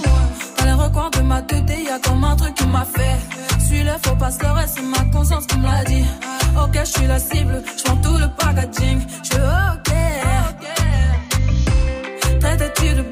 [0.58, 3.18] Dans les recoins de ma tête, y a comme un truc qui m'a fait.
[3.66, 6.04] Suis le faux pasteur et c'est ma conscience qui me l'a dit.
[6.56, 9.00] Ok, je suis la cible, je prends tout le packaging.
[9.24, 9.92] Je ok.
[12.40, 13.02] Traite-tu de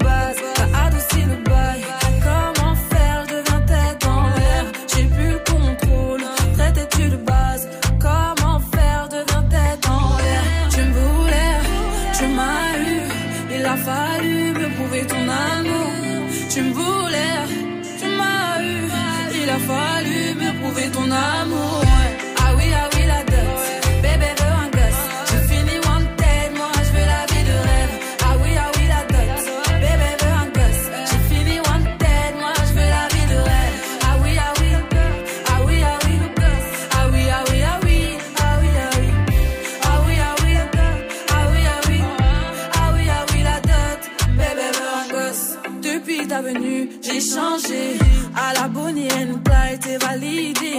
[47.17, 47.99] échangé.
[48.35, 49.09] À la Bonnie
[49.45, 50.73] t'as été validé.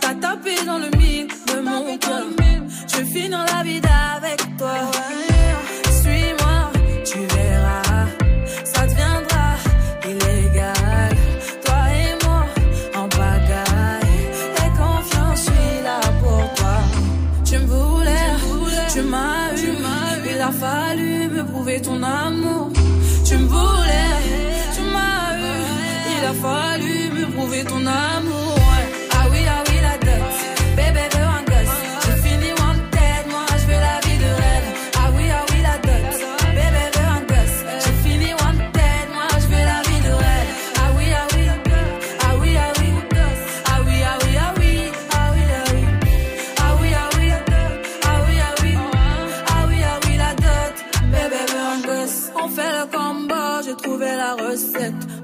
[0.00, 2.26] T'as tapé dans le mille de mon cœur.
[2.92, 3.80] Je finis dans la vie
[4.16, 4.76] avec toi.
[6.00, 6.58] Suis-moi,
[7.08, 8.06] tu verras,
[8.64, 9.48] ça deviendra
[10.10, 11.16] illégal.
[11.64, 12.44] Toi et moi,
[13.00, 14.22] en bagaille.
[14.62, 16.76] Et confiance, je suis là pour toi.
[17.44, 18.28] Tu me voulais,
[18.92, 19.72] tu m'as eu,
[20.34, 22.31] il a fallu me prouver ton amour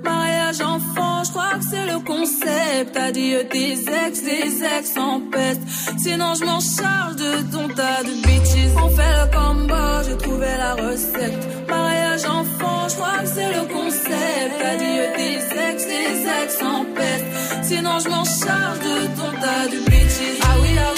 [0.03, 2.97] Mariage enfant, je crois que c'est le concept.
[2.97, 5.63] Adieu tes ex, des ex en peste.
[5.99, 8.75] Sinon je m'en charge de ton tas de bitches.
[8.77, 9.75] On fait le combo,
[10.07, 11.69] j'ai trouvé la recette.
[11.69, 14.57] Mariage enfant, je crois que c'est le concept.
[14.73, 17.27] Adieu tes ex, des ex en peste.
[17.63, 20.39] Sinon je m'en charge de ton tas de bitches.
[20.43, 20.98] Ah oui, ah oui.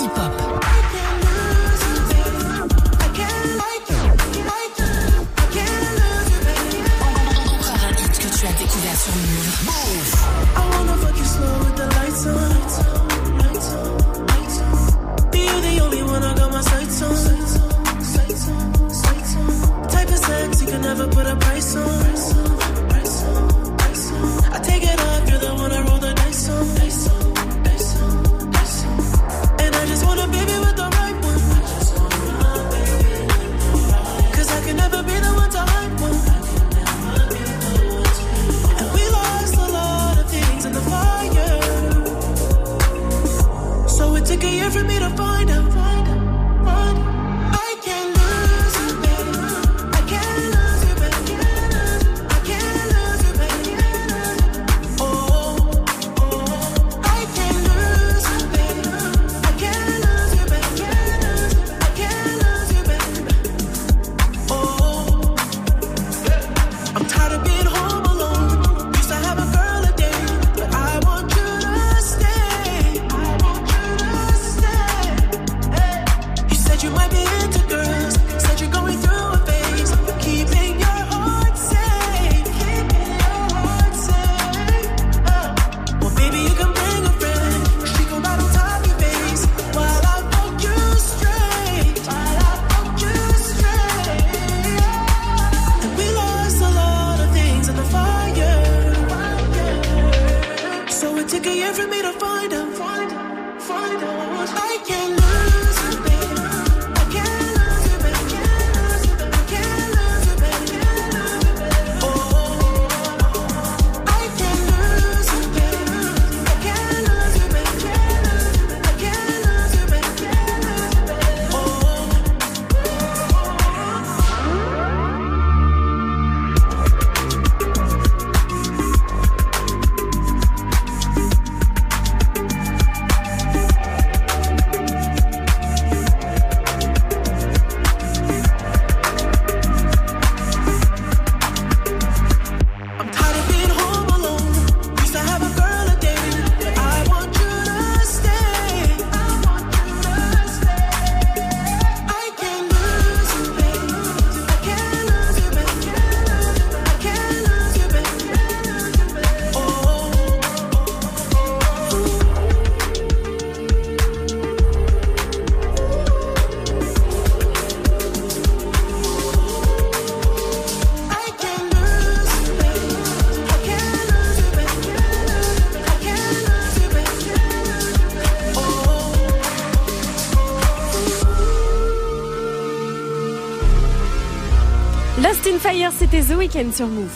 [185.71, 187.11] Fire, c'était The Weeknd sur Move.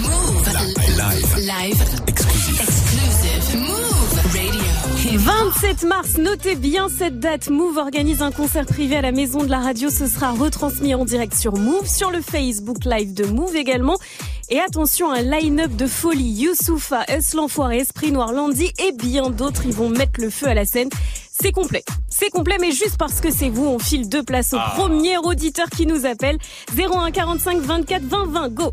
[0.00, 0.48] Move.
[0.96, 1.36] Live.
[1.38, 1.84] Live.
[2.06, 2.60] Exclusif.
[2.60, 3.60] Exclusive.
[3.60, 5.18] Move Radio.
[5.18, 7.48] 27 mars, notez bien cette date.
[7.48, 9.90] Move organise un concert privé à la maison de la radio.
[9.90, 13.96] Ce sera retransmis en direct sur Move, sur le Facebook Live de Move également.
[14.50, 16.30] Et attention, un line-up de folie.
[16.30, 19.62] Youssoufa, S l'Enfoiré, Esprit Noir, Landy et bien d'autres.
[19.64, 20.90] Ils vont mettre le feu à la scène.
[21.32, 21.82] C'est complet.
[22.26, 25.68] C'est complet, mais juste parce que c'est vous, on file deux places au premier auditeur
[25.70, 26.38] qui nous appelle.
[26.76, 28.48] 01 45 24 20 20.
[28.48, 28.72] Go!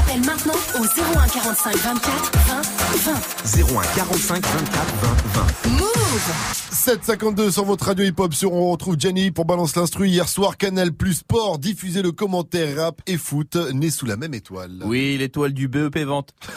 [0.00, 2.62] Appelle maintenant au 01 45 24 20
[2.96, 3.78] 20.
[3.78, 5.70] 01 45 24 20 20.
[5.70, 6.32] Move
[6.72, 10.08] 752 sur votre radio hip-hop sur on retrouve Jenny pour Balance l'Instru.
[10.08, 14.34] Hier soir, Canal Plus Sport diffusait le commentaire rap et foot né sous la même
[14.34, 14.82] étoile.
[14.84, 16.30] Oui, l'étoile du BEP vente.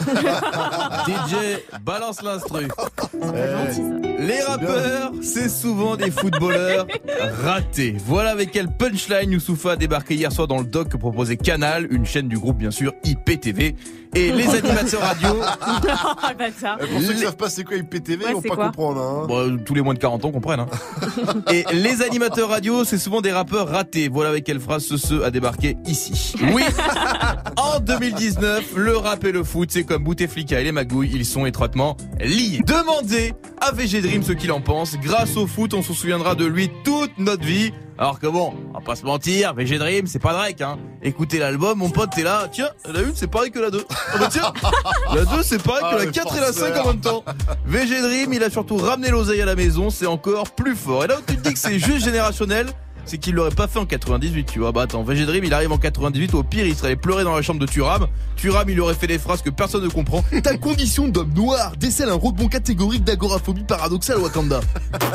[1.06, 2.66] DJ, balance l'instru.
[4.18, 6.86] Les rappeurs, c'est souvent des footballeurs
[7.44, 7.96] ratés.
[8.06, 11.86] Voilà avec quel punchline Youssoufa a débarqué hier soir dans le doc que proposait Canal,
[11.90, 13.74] une chaîne du groupe bien sûr IPTV.
[14.14, 15.28] Et les animateurs radio,
[16.38, 16.78] bâtard.
[16.80, 19.00] Euh, Pour ceux qui savent pas c'est quoi IPTV, Ouais, ils vont pas comprendre.
[19.02, 19.26] Hein.
[19.28, 20.60] bon, tous les moins de 40 ans comprennent.
[20.60, 20.68] Hein.
[21.52, 24.08] Et les animateurs radio, c'est souvent des rappeurs ratés.
[24.08, 26.34] Voilà avec quelle phrase ce ce a débarqué ici.
[26.54, 26.62] Oui,
[27.56, 31.44] en 2019, le rap et le foot, c'est comme Bouteflika et les magouilles, ils sont
[31.44, 32.60] étroitement liés.
[32.66, 34.96] Demandez à VG Dream ce qu'il en pense.
[34.98, 37.72] Grâce au foot, on se souviendra de lui toute notre vie.
[37.98, 40.78] Alors que bon, on va pas se mentir, VG Dream, c'est pas Drake, hein.
[41.02, 42.46] Écoutez l'album, mon pote, t'es là.
[42.52, 43.84] Tiens, la une, c'est pareil que la 2.
[43.90, 44.52] Ah bah tiens,
[45.14, 47.24] la 2, c'est pareil Ah, que la le 4 et la 5 en même temps.
[47.64, 51.04] VG Dream, il a surtout ramené l'oseille à la maison, c'est encore plus fort.
[51.04, 52.66] Et là où tu te dis que c'est juste générationnel,
[53.06, 54.72] c'est qu'il l'aurait pas fait en 98, tu vois.
[54.72, 57.34] Bah attends, VG Dream, il arrive en 98, au pire, il serait allé pleurer dans
[57.34, 58.06] la chambre de Turam.
[58.36, 60.24] Turam, il aurait fait des phrases que personne ne comprend.
[60.42, 64.60] Ta condition d'homme noir décèle un rebond catégorique d'agoraphobie paradoxale Wakanda.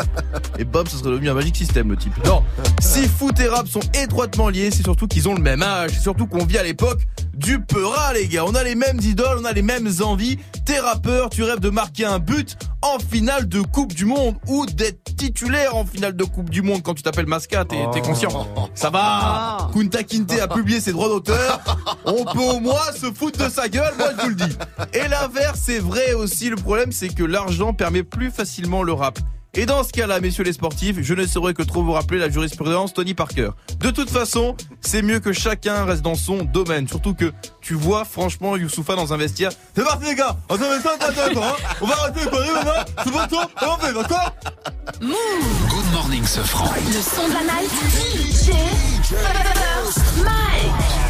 [0.60, 2.14] Et bam, ce serait devenu un magique système, le type.
[2.26, 2.44] Non,
[2.80, 5.92] si foot et rap sont étroitement liés, c'est surtout qu'ils ont le même âge.
[5.94, 7.02] C'est surtout qu'on vit à l'époque
[7.36, 8.46] du peura, les gars.
[8.46, 10.38] On a les mêmes idoles, on a les mêmes envies.
[10.66, 14.66] T'es rappeur, tu rêves de marquer un but en finale de Coupe du Monde ou
[14.66, 18.48] d'être titulaire en finale de Coupe du Monde quand tu t'appelles Masca, t'es t'es conscient.
[18.74, 21.60] Ça va Kunta Kinte a publié ses droits d'auteur.
[22.06, 24.58] On peut au moins se foutre de sa gueule, moi je vous le dis.
[24.94, 26.50] Et l'inverse, c'est vrai aussi.
[26.50, 29.20] Le problème, c'est que l'argent permet plus facilement le rap.
[29.54, 32.30] Et dans ce cas-là, messieurs les sportifs, je ne saurais que trop vous rappeler la
[32.30, 33.50] jurisprudence Tony Parker.
[33.80, 36.88] De toute façon, c'est mieux que chacun reste dans son domaine.
[36.88, 39.52] Surtout que tu vois, franchement, Youssoufa dans un vestiaire.
[39.76, 42.54] C'est parti les gars On s'en met ça, d'accord, hein On va arrêter les conneries
[42.54, 44.34] maintenant C'est bon toi Et on fait, d'accord?
[45.02, 46.72] Move Good morning, ce franc.
[46.88, 48.52] Le son de la night DJ
[50.24, 51.02] Mike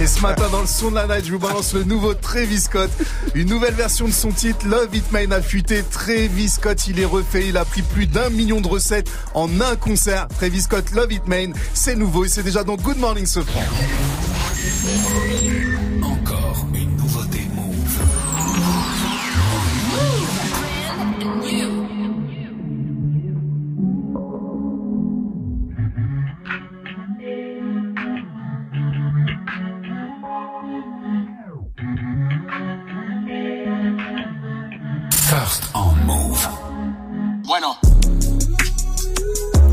[0.00, 2.60] Et ce matin, dans le son de la night, je vous balance le nouveau Travis
[2.60, 2.90] Scott.
[3.34, 5.82] Une nouvelle version de son titre, Love It Man, a fuité.
[5.82, 7.48] Travis Scott, il est refait.
[7.48, 10.28] Il a pris plus d'un million de recettes en un concert.
[10.28, 13.64] Travis Scott, Love It Man, c'est nouveau et c'est déjà dans Good Morning Sofran.
[35.28, 36.40] First on Move.
[37.44, 37.76] Bueno.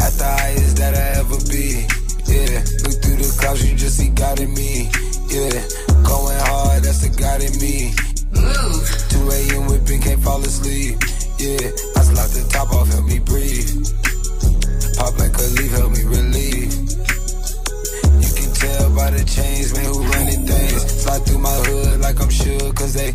[0.03, 1.87] At the highest that I ever be.
[2.27, 2.59] Yeah.
[2.83, 4.91] Look through the clouds, you just see God in me.
[5.31, 5.55] Yeah.
[6.03, 7.95] Going hard, that's the God in me.
[8.35, 8.83] Move
[9.15, 9.67] 2 a.m.
[9.71, 10.99] whipping, can't fall asleep.
[11.39, 11.71] Yeah.
[11.95, 13.71] I slap the top off, help me breathe.
[14.99, 16.75] Pop like a leaf, help me relieve.
[18.19, 20.83] You can tell by the chains, man, who running things.
[20.99, 23.13] Slide through my hood like I'm sure, cause they.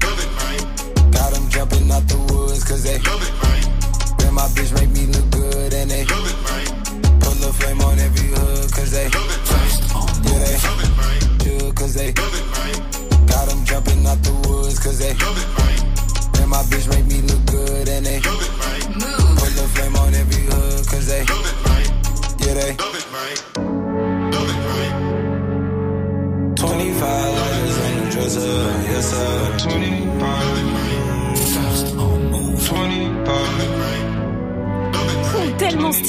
[1.10, 2.30] Got them jumping out the woods,
[2.70, 2.98] cause they.
[4.22, 4.89] Man, my bitch make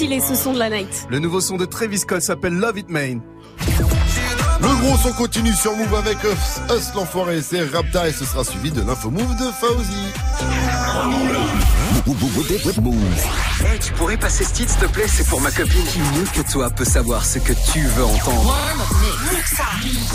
[0.02, 1.06] stylé ce son de la night.
[1.12, 3.22] Le nouveau son de Travis Scott s'appelle Love It Man.
[4.60, 8.44] Le gros son continue sur Move avec Us, Us l'enfoiré, c'est Rapta et ce sera
[8.44, 10.08] suivi de l'info Move de Fauzi.
[13.66, 15.06] Hey, tu pourrais passer ce titre, s'il te plaît?
[15.08, 15.84] C'est pour ma copine.
[15.92, 18.56] Qui mieux que toi peut savoir ce que tu veux entendre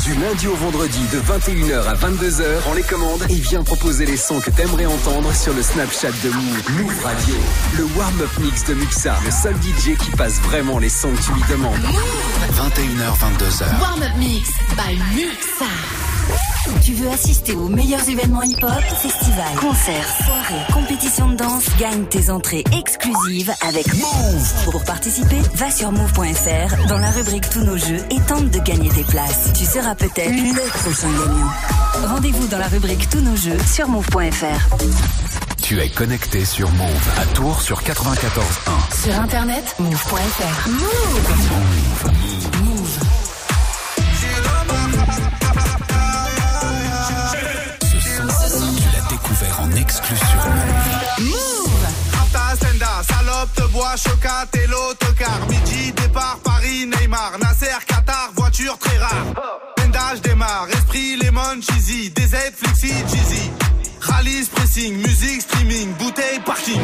[0.05, 3.25] Du lundi au vendredi de 21h à 22h, Prends les commandes.
[3.29, 6.71] et viens proposer les sons que t'aimerais entendre sur le Snapchat de Move.
[6.83, 7.35] Move Radio.
[7.77, 9.17] Le warm-up mix de Muxa.
[9.25, 11.77] Le seul DJ qui passe vraiment les sons que tu lui demandes.
[11.77, 13.81] 21h, 22h.
[13.81, 16.56] Warm Up Mix by Muxa.
[16.83, 18.71] Tu veux assister aux meilleurs événements hip-hop,
[19.01, 24.65] festivals, concerts, soirées, compétitions de danse Gagne tes entrées exclusives avec Move.
[24.71, 28.89] Pour participer, va sur move.fr dans la rubrique Tous nos jeux et tente de gagner
[28.91, 29.53] tes places.
[29.55, 32.09] Tu seras peut-être le prochain gagnant.
[32.09, 34.77] Rendez-vous dans la rubrique Tous nos jeux sur move.fr.
[35.63, 39.03] Tu es connecté sur Move à Tours sur 94.1.
[39.03, 40.69] Sur internet, move.fr.
[40.69, 42.47] Move.
[42.47, 42.66] Ce
[53.55, 55.47] te bois, chocat et l'autocar.
[55.49, 59.27] Midi, départ, Paris, Neymar, Nasser, Qatar, voiture très rare.
[59.77, 63.51] Bendage démarre, esprit, lemon, cheesy, DZ, flexi, cheesy.
[64.01, 66.81] Rallye, pressing, musique, streaming, bouteille, parking.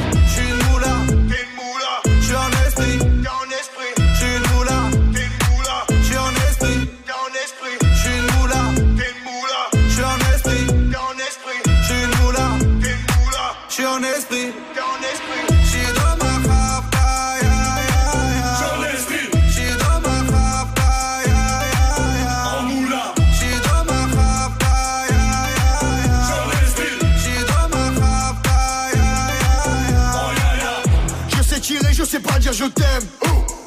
[32.53, 33.05] Je t'aime.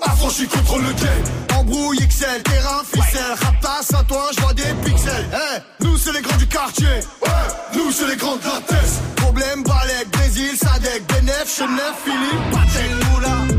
[0.01, 1.57] Affranchi contre le game.
[1.59, 3.21] Embrouille XL, terrain, ficelle.
[3.41, 5.25] Raptas à toi, je vois des pixels.
[5.33, 6.85] Eh, nous c'est les grands du quartier.
[6.85, 7.29] Ouais,
[7.75, 9.01] nous c'est les grands de la.
[9.15, 13.11] Problème, Balek, Brésil, Sadek, Benef, Chenef, Philippe, Patek.
[13.11, 13.54] moula.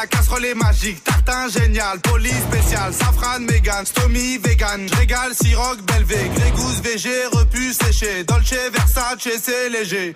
[0.00, 1.02] La casserole est magique.
[1.02, 4.86] Tartin génial, police spécial, safran, mégan, stomy, vegan.
[4.92, 8.24] J'régale, siroc, belvé, grégousse, VG, repu, séché.
[8.24, 10.14] Dolce, Versace, c'est léger.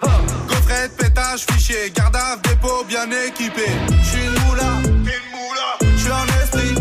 [0.48, 3.66] Gaufrette, pétage, fichier, garde dépôt bien équipé.
[4.04, 4.72] J'suis une moula.
[5.96, 6.74] J'suis en esprit,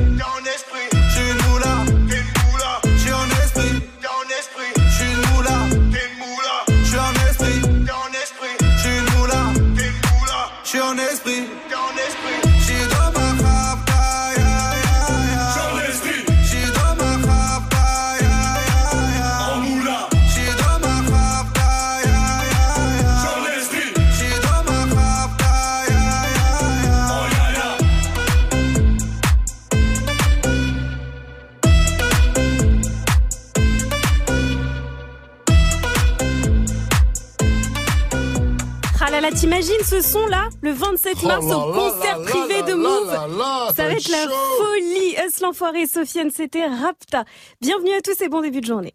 [39.36, 42.72] t'imagines ce son-là le 27 Oh mars là au là concert là privé là de
[42.72, 43.12] là Move.
[43.12, 45.16] là là, Ça va être la folie.
[45.28, 47.24] Us l'enfoiré, Sofiane, c'était Rapta.
[47.62, 48.94] Bienvenue à tous et bon début de journée.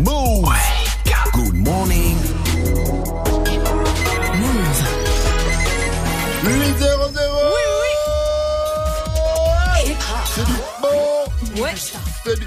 [0.00, 0.48] Move.
[1.34, 2.16] Good morning.
[6.44, 7.30] 8 0 0
[10.34, 11.62] C'est du bon.
[11.62, 11.74] Ouais.
[12.24, 12.46] C'est du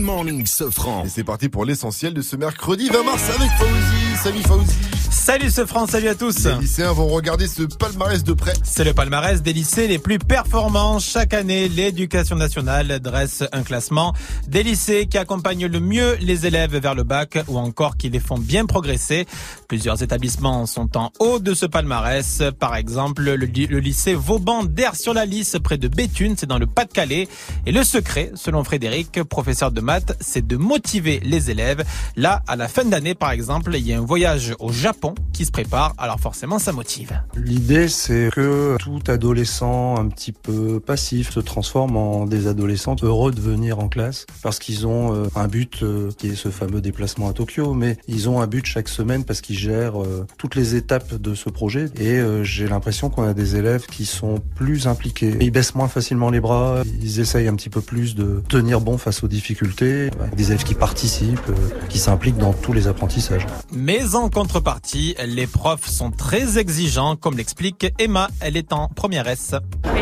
[0.00, 1.04] Good morning, Sofran.
[1.04, 4.16] Et c'est parti pour l'essentiel de ce mercredi 20 mars avec Fauzi.
[4.22, 4.74] Salut Fauzi.
[5.10, 6.46] Salut ce France, salut à tous.
[6.46, 8.54] Les lycéens vont regarder ce palmarès de près.
[8.62, 10.98] C'est le palmarès des lycées les plus performants.
[11.00, 14.14] Chaque année, l'éducation nationale dresse un classement
[14.48, 18.20] des lycées qui accompagnent le mieux les élèves vers le bac ou encore qui les
[18.20, 19.26] font bien progresser.
[19.68, 22.42] Plusieurs établissements sont en haut de ce palmarès.
[22.58, 26.46] Par exemple, le, ly- le lycée Vauban d'Air sur la Lys près de Béthune, c'est
[26.46, 27.28] dans le Pas-de-Calais.
[27.66, 29.80] Et le secret, selon Frédéric, professeur de
[30.20, 31.84] c'est de motiver les élèves.
[32.16, 35.44] Là, à la fin d'année, par exemple, il y a un voyage au Japon qui
[35.44, 35.94] se prépare.
[35.98, 37.20] Alors forcément, ça motive.
[37.36, 43.32] L'idée, c'est que tout adolescent un petit peu passif se transforme en des adolescents heureux
[43.32, 46.80] de venir en classe parce qu'ils ont euh, un but euh, qui est ce fameux
[46.80, 50.54] déplacement à Tokyo, mais ils ont un but chaque semaine parce qu'ils gèrent euh, toutes
[50.54, 54.86] les étapes de ce projet et j'ai l'impression qu'on a des élèves qui sont plus
[54.86, 55.36] impliqués.
[55.40, 58.98] Ils baissent moins facilement les bras, ils essayent un petit peu plus de tenir bon
[58.98, 63.46] face aux difficultés avec des élèves qui participent, euh, qui s'impliquent dans tous les apprentissages.
[63.72, 68.28] Mais en contrepartie, les profs sont très exigeants, comme l'explique Emma.
[68.40, 69.54] Elle est en première S.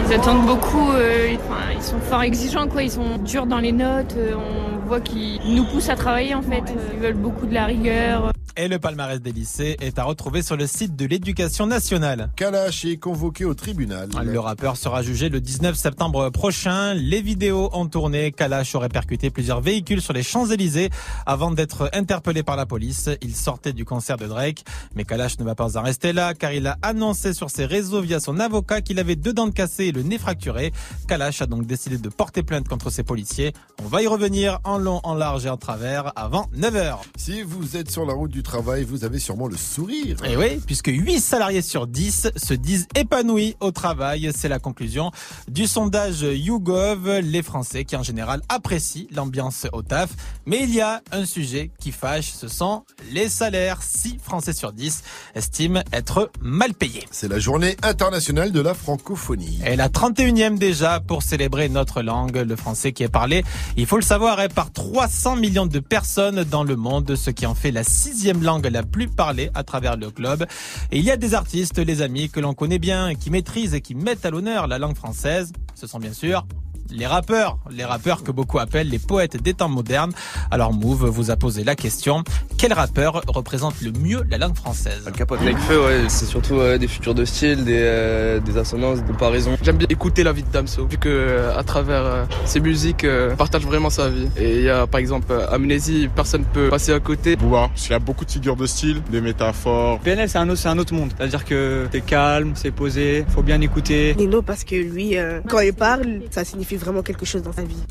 [0.07, 1.37] Ils attendent beaucoup, euh,
[1.77, 2.83] ils sont fort exigeants, quoi.
[2.83, 4.15] Ils sont durs dans les notes.
[4.17, 6.63] euh, on voit qu'ils nous poussent à travailler, en fait.
[6.95, 8.33] Ils veulent beaucoup de la rigueur.
[8.61, 12.33] Et le palmarès des lycées est à retrouver sur le site de l'éducation nationale.
[12.35, 14.09] Kalash est convoqué au tribunal.
[14.21, 16.93] Le rappeur sera jugé le 19 septembre prochain.
[16.93, 18.33] Les vidéos ont tourné.
[18.33, 20.91] Kalash aurait percuté plusieurs véhicules sur les Champs-Élysées
[21.25, 23.09] avant d'être interpellé par la police.
[23.23, 24.65] Il sortait du concert de Drake.
[24.97, 28.01] Mais Kalash ne va pas en rester là car il a annoncé sur ses réseaux
[28.01, 30.73] via son avocat qu'il avait deux dents cassées et le nez fracturé.
[31.07, 33.53] Kalash a donc décidé de porter plainte contre ses policiers.
[33.85, 36.97] On va y revenir en long, en large et en travers avant 9h.
[37.17, 40.17] Si vous êtes sur la route du travail, vous avez sûrement le sourire.
[40.25, 44.31] Et oui, puisque 8 salariés sur 10 se disent épanouis au travail.
[44.35, 45.11] C'est la conclusion
[45.49, 47.19] du sondage YouGov.
[47.19, 50.11] Les Français qui en général apprécient l'ambiance au taf.
[50.47, 53.83] Mais il y a un sujet qui fâche, ce sont les salaires.
[53.83, 55.03] 6 Français sur 10
[55.35, 57.05] estiment être mal payés.
[57.11, 59.61] C'est la journée internationale de la francophonie.
[59.67, 63.45] Et la 31e déjà pour célébrer notre langue, le français qui est parlé,
[63.77, 67.55] il faut le savoir, par 300 millions de personnes dans le monde, ce qui en
[67.55, 70.45] fait la sixième langue la plus parlée à travers le globe.
[70.91, 73.81] Et il y a des artistes, les amis, que l'on connaît bien, qui maîtrisent et
[73.81, 75.53] qui mettent à l'honneur la langue française.
[75.75, 76.47] Ce sont bien sûr
[76.91, 80.13] les rappeurs, les rappeurs que beaucoup appellent les poètes des temps modernes.
[80.51, 82.25] Alors Move vous a posé la question,
[82.57, 85.05] quel rappeur représente le mieux la langue française?
[85.17, 89.07] Capote Nekfeu, ouais, c'est surtout euh, des futurs de style, des, euh, des assonances, des
[89.07, 89.57] comparaisons.
[89.63, 93.05] J'aime bien écouter la vie de Damso, vu que euh, à travers euh, ses musiques,
[93.05, 94.29] euh, partage vraiment sa vie.
[94.37, 97.37] Et il y a par exemple euh, Amnésie, personne peut passer à côté.
[97.37, 99.99] Booba, il y a beaucoup de figures de style, des métaphores.
[100.01, 101.13] PNL, c'est un autre, c'est un autre monde.
[101.17, 104.15] C'est-à-dire que c'est calme, c'est posé, faut bien écouter.
[104.17, 107.63] Nino parce que lui, euh, quand il parle, ça signifie vraiment quelque chose dans sa
[107.63, 107.83] vie.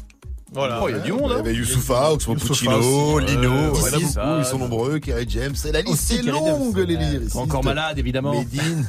[0.54, 0.80] Voilà.
[0.82, 1.32] Oh, il y a du monde.
[1.34, 5.00] Il y avait Youssoufa, Oxmo Puccino, Lino, il y en a beaucoup, ils sont nombreux,
[5.00, 7.36] Kerry James, et la liste est longue, les lyricistes.
[7.36, 8.34] Encore malade, évidemment.
[8.34, 8.88] Medine.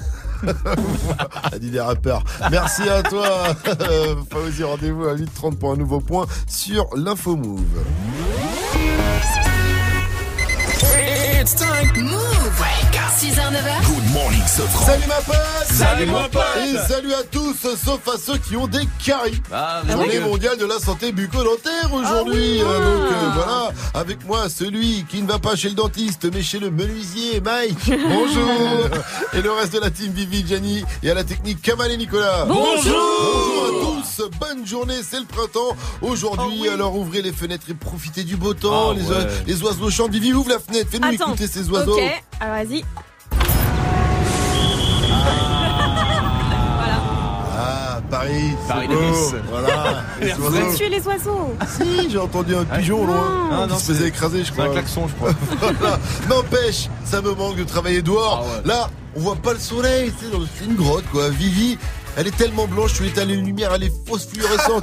[1.53, 2.23] a dit des rappeurs.
[2.51, 3.57] Merci à toi,
[4.31, 4.62] Fauzi.
[4.62, 7.61] Rendez-vous à 8h30 pour un nouveau point sur l'Info Move.
[11.41, 12.05] It's time.
[12.05, 12.78] Move.
[13.20, 13.39] Wake up.
[13.39, 13.86] 6h, 9h.
[13.86, 14.86] Good morning, Sofran.
[14.86, 16.43] Salut ma pote Salut, mon pote.
[16.66, 19.40] Et salut à tous, sauf à ceux qui ont des caries.
[19.53, 22.61] Ah, Journée mondiale de la santé bucco-dentaire aujourd'hui.
[22.61, 22.62] Ah oui.
[22.62, 26.43] Euh, Donc euh, voilà, avec moi celui qui ne va pas chez le dentiste mais
[26.43, 27.90] chez le menuisier, Mike.
[28.09, 28.51] Bonjour.
[29.35, 32.45] et le reste de la team Vivi, Gianni et à la technique Kamal et Nicolas.
[32.47, 32.82] Bonjour.
[32.82, 34.23] Bonjour à tous.
[34.40, 35.77] Bonne journée, c'est le printemps.
[36.03, 38.90] Aujourd'hui, Oh alors ouvrez les fenêtres et profitez du beau temps.
[38.90, 39.27] Ah les, ouais.
[39.47, 40.12] les oiseaux chantent.
[40.12, 40.89] Vivi, ouvre la fenêtre.
[40.90, 41.95] Fais-nous écouter ces oiseaux.
[41.99, 42.85] Ok, alors vas-y.
[47.60, 48.55] Ah, Paris.
[48.62, 49.32] c'est Paris de beau.
[49.51, 50.02] Voilà.
[50.20, 50.40] Les Merci.
[50.43, 50.70] oiseaux.
[50.70, 51.55] Faut tuer les oiseaux.
[51.77, 53.66] Si, j'ai entendu un pigeon au loin.
[53.66, 53.74] non.
[53.77, 54.66] qui se faisait écraser, je crois.
[54.66, 55.32] un klaxon, je crois.
[55.60, 55.98] Voilà.
[56.28, 58.47] N'empêche, ça me manque de travailler dehors.
[58.65, 61.28] Là, on voit pas le soleil, tu sais, dans- c'est une grotte, quoi.
[61.31, 61.78] Vivi,
[62.19, 64.82] elle est tellement blanche, tu lui étales une lumière, elle est fausse fluorescente.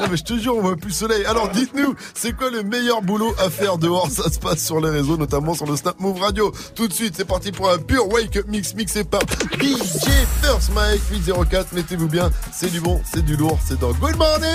[0.00, 1.22] non, mais je te jure, on voit plus le soleil.
[1.26, 4.08] Alors, dites-nous, c'est quoi le meilleur boulot à faire dehors?
[4.10, 6.50] Ça se passe sur les réseaux, notamment sur le Snap Move Radio.
[6.74, 9.20] Tout de suite, c'est parti pour un pur wake up mix mixé par
[9.60, 10.08] DJ
[10.42, 11.74] First Mike 804.
[11.74, 14.48] Mettez-vous bien, c'est du bon, c'est du lourd, c'est dans Good Morning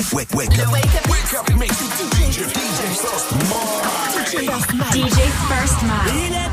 [0.00, 1.10] Le wake, wake, wake up.
[1.10, 1.76] Wake up mix.
[1.76, 3.34] DJ, DJ First
[4.94, 6.49] DJ First.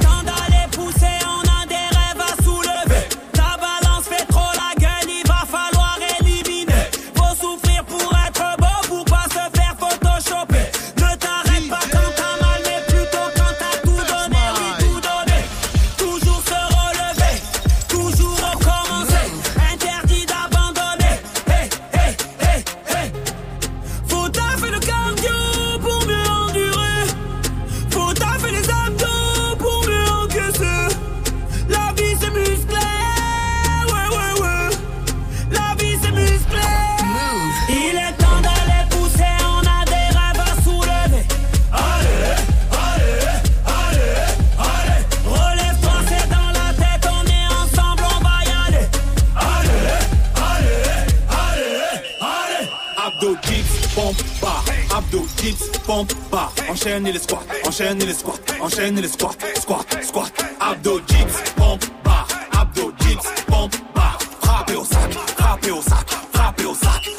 [55.88, 56.52] Pompe, bar.
[56.70, 60.32] Enchaîne les squats, enchaîne les squats, enchaîne les squats, squat, squat.
[60.60, 62.28] Abdo dips, pompe, bar.
[62.60, 64.20] Abdo dips, pompe, bar.
[64.42, 67.17] Frappez au sac, frappez au sac, frappez au sac.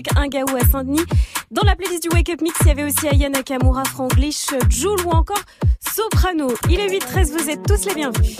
[0.00, 1.04] Avec un gaou à Saint-Denis.
[1.50, 5.00] Dans la playlist du Wake Up Mix, il y avait aussi Aya Nakamura, Franglish, Joule
[5.04, 5.40] ou encore
[5.80, 6.52] Soprano.
[6.68, 8.38] Il est 8-13, vous êtes tous les bienvenus.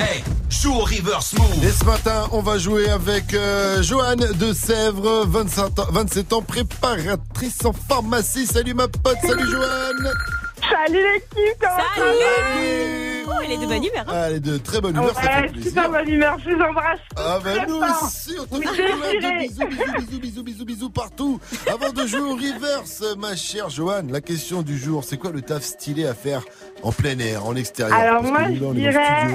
[0.00, 1.64] Hey, joue au reverse move.
[1.64, 6.42] Et ce matin, on va jouer avec euh, Joanne de Sèvres, 25 ans, 27 ans,
[6.42, 8.46] préparatrice en pharmacie.
[8.46, 10.12] Salut ma pote, salut Joanne.
[10.60, 12.12] Salut l'équipe, comment ça va?
[12.56, 13.01] Oh,
[13.54, 14.04] elle est de bonne humeur.
[14.08, 14.24] hein.
[14.26, 15.68] Elle est de très bonne humeur, ça fait Ouais, plaisir.
[15.70, 16.98] super bonne humeur, je vous embrasse.
[17.16, 18.02] Ah bah nous fort.
[18.04, 18.82] aussi, on te fait
[19.18, 21.40] plein de bisous, bisous, bisous, bisous, bisous, bisous partout.
[21.72, 25.42] Avant de jouer au reverse, ma chère Joanne, la question du jour, c'est quoi le
[25.42, 26.42] taf stylé à faire
[26.82, 27.96] en plein air, en extérieur?
[27.98, 29.28] Alors Parce moi, je dirais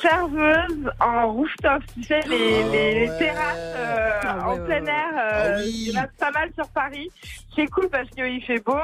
[0.00, 5.10] serveuse en rooftop, tu sais, les, les, les terrasses euh, Ah en plein air.
[5.16, 7.08] euh, Il y en a pas mal sur Paris.
[7.54, 8.74] C'est cool parce qu'il fait beau.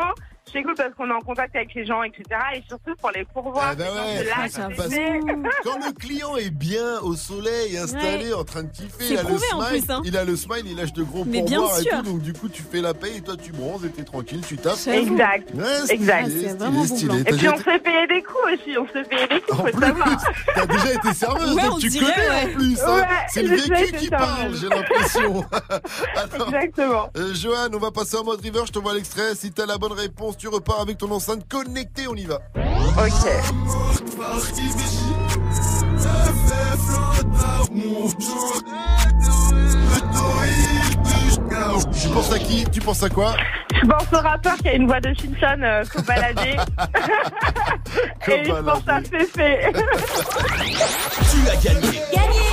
[0.53, 2.25] C'est cool parce qu'on est en contact avec les gens, etc.
[2.57, 3.69] Et surtout pour les pourvoirs.
[3.71, 4.49] Ah bah ouais, là,
[5.65, 8.33] quand le client est bien au soleil, installé, Ouais.
[8.35, 10.03] en train de kiffer, C'est il a, le prouvé, en smile, plus, hein.
[10.05, 11.99] il a le smile, il lâche de gros Mais bien pourboires et sûr.
[11.99, 14.41] tout, donc du coup tu fais la paye et toi tu bronzes et t'es tranquille,
[14.47, 14.79] tu tapes.
[14.89, 15.51] Exact.
[15.55, 16.29] Ouais, stylé, exact.
[16.31, 17.21] stylé, stylé.
[17.21, 18.79] Et T'as puis déjà on été- se fait payer des coups aussi.
[18.79, 20.19] On se fait payer des coups, faut plus, savoir.
[20.55, 22.43] t'as déjà été serveuse, Ouais, donc on tu dirait, connais ouais.
[22.55, 22.81] en plus.
[22.81, 22.95] hein.
[22.97, 25.45] Ouais, C'est le vécu qui parle, j'ai l'impression.
[26.47, 27.11] Exactement.
[27.17, 29.35] euh, Johan, on va passer en mode river, je t'envoie l'extrait.
[29.35, 32.39] Si t'as la bonne réponse, tu repars avec ton enceinte connectée, on y va.
[42.01, 42.65] Tu penses à qui?
[42.73, 43.35] Tu penses à quoi?
[43.75, 46.57] Je pense au rappeur qui a une voix de Simpson, euh, faut balader.
[48.29, 49.73] Et je pense à Féfé.
[51.31, 52.01] Tu as gagné.
[52.13, 52.49] Gagné.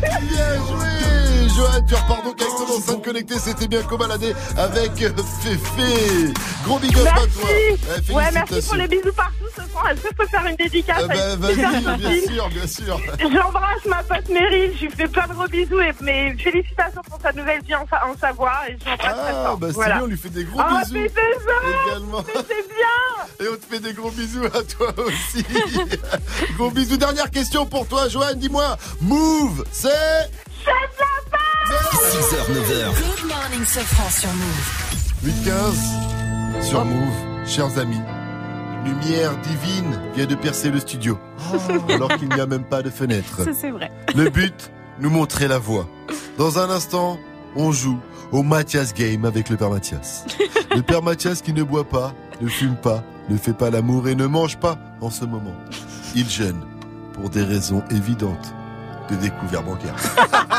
[0.00, 1.17] Bien joué
[1.56, 5.10] Johan, tu repars donc avec ton enceinte connectée, c'était bien cobaladé avec euh,
[5.42, 6.32] Féfé.
[6.64, 7.48] Gros big up à toi.
[8.08, 8.12] Eh.
[8.12, 9.88] Ouais, merci pour les bisous partout ce soir.
[9.90, 13.00] Est-ce que je peux faire une dédicace à une vas-y, bien sûr, bien sûr.
[13.20, 17.18] J'embrasse ma pote Meryl, je lui fais plein de gros bisous et mes félicitations pour
[17.20, 19.94] sa nouvelle vie en, en Savoie et Ah, bah Voilà.
[19.96, 20.94] bien, on lui fait des gros Ah, bisous.
[21.14, 22.24] c'est ça Également.
[22.34, 25.44] C'est bien Et on te fait des gros bisous à toi aussi.
[26.56, 26.96] gros bisous.
[26.96, 28.38] Dernière question pour toi, Joanne.
[28.38, 30.30] Dis-moi, Move, c'est
[32.10, 32.94] 6h, 9h.
[32.94, 34.88] Good morning, Sofran sur Move.
[35.24, 38.00] 8-15 sur Move, chers amis.
[38.84, 41.18] Lumière divine vient de percer le studio.
[41.88, 43.44] Alors qu'il n'y a même pas de fenêtre.
[43.44, 43.90] Ça, c'est vrai.
[44.14, 44.70] Le but,
[45.00, 45.88] nous montrer la voie.
[46.36, 47.18] Dans un instant,
[47.56, 47.98] on joue
[48.32, 50.24] au Mathias Game avec le père Mathias.
[50.74, 54.14] Le père Mathias qui ne boit pas, ne fume pas, ne fait pas l'amour et
[54.14, 55.54] ne mange pas en ce moment.
[56.14, 56.60] Il jeûne
[57.14, 58.54] pour des raisons évidentes
[59.08, 59.94] de découvert bancaire.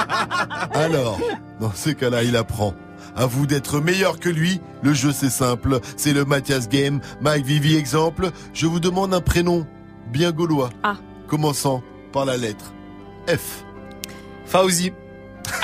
[0.73, 1.19] Alors,
[1.59, 2.73] dans ce cas-là, il apprend.
[3.15, 4.61] À vous d'être meilleur que lui.
[4.81, 5.79] Le jeu, c'est simple.
[5.97, 6.99] C'est le Mathias Game.
[7.21, 8.29] Mike Vivi, exemple.
[8.53, 9.67] Je vous demande un prénom
[10.07, 10.69] bien gaulois.
[10.83, 10.95] Ah.
[11.27, 12.73] Commençant par la lettre
[13.27, 13.63] F.
[14.45, 14.93] Fauzi.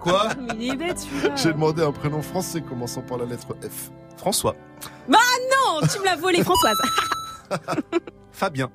[0.00, 0.28] Quoi?
[0.40, 1.34] Mais il est bête, celui-là.
[1.36, 3.90] J'ai demandé un prénom français commençant par la lettre F.
[4.16, 4.56] François.
[5.08, 5.18] Bah
[5.50, 6.78] non, tu me l'as volé, Françoise.
[8.32, 8.68] Fabien.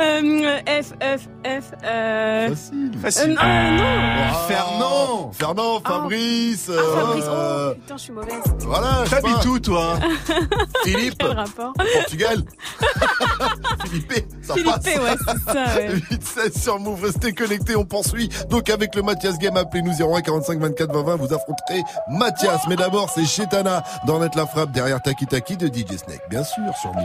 [0.00, 2.48] Euh, F, F, F, euh...
[2.48, 2.90] Facile.
[3.00, 3.38] Facile.
[3.40, 3.84] Euh, euh, non.
[3.84, 8.42] Ah, Fernand Fernand, Fabrice Ah, Fabrice, euh, oh, putain, je suis mauvaise.
[8.60, 9.96] Voilà, T'habites où, toi
[10.84, 12.42] Philippe Quel rapport Portugal
[13.86, 15.94] Philippe, ça Philippe, passe ouais, c'est ça, ouais.
[16.50, 18.28] 8-16 sur Move, restez connectés, on poursuit.
[18.50, 22.62] Donc avec le Mathias Game, appelez-nous 01 45 24 20 20, vous affronterez Mathias.
[22.68, 26.44] Mais d'abord, c'est Chetana dans Net la frappe derrière Taki Taki de DJ Snake, bien
[26.44, 27.04] sûr, sur Move.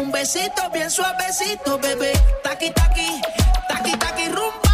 [0.00, 2.12] un besito bien suavecito, bebé.
[2.42, 3.20] Taqui, taqui,
[3.68, 4.70] taqui, taqui, rumba.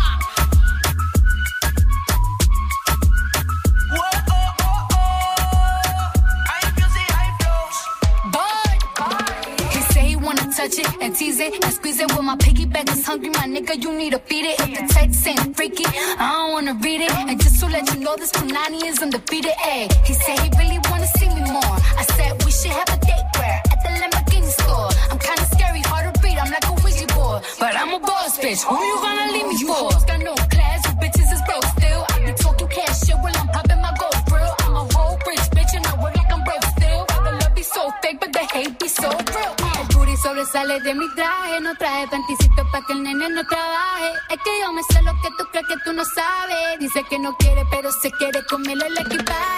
[10.57, 12.11] Touch it and tease it and squeeze it.
[12.17, 14.59] When my piggyback is hungry, my nigga, you need to feed it.
[14.61, 17.11] If the text ain't freaky, I don't wanna read it.
[17.13, 19.53] And just to let you know, this Punani is undefeated.
[19.53, 21.79] Ayy, he said he really wanna see me more.
[21.99, 24.91] I said we should have a date where at the Lamborghini store.
[25.11, 26.39] I'm kinda scary, hard to beat.
[26.39, 28.63] I'm like a Ouija board, but I'm a boss bitch.
[28.65, 29.91] Who you gonna leave me for?
[29.93, 32.03] You got no class, you bitches is broke still.
[32.11, 34.55] I be talking cash shit while I'm popping my gold grill.
[34.65, 37.01] I'm a whole rich bitch and I work like I'm broke still.
[37.25, 39.53] The love be so fake, but the hate be so real.
[39.79, 44.11] El booty sobresale de mi traje, no traje panticito pa' que el nene no trabaje.
[44.33, 46.79] Es que yo me sé lo que tú crees que tú no sabes.
[46.81, 49.56] Dice que no quiere, pero se quiere comerle el equipaje.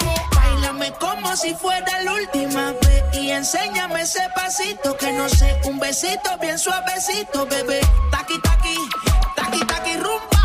[1.01, 6.37] Como si fuera la última vez y enséñame ese pasito que no sé, un besito
[6.41, 7.81] bien suavecito, bebé.
[8.11, 8.77] Taqui, taqui,
[9.37, 10.39] taqui, taqui, rumba.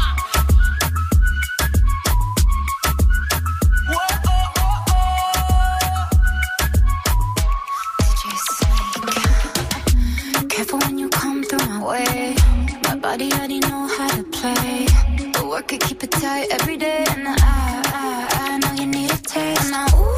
[11.84, 12.36] Way.
[12.84, 14.86] My body already know how to play.
[15.34, 17.04] The work it, keep it tight every day.
[17.10, 19.70] And I, I, I know you need a taste.
[19.70, 20.18] Now, ooh,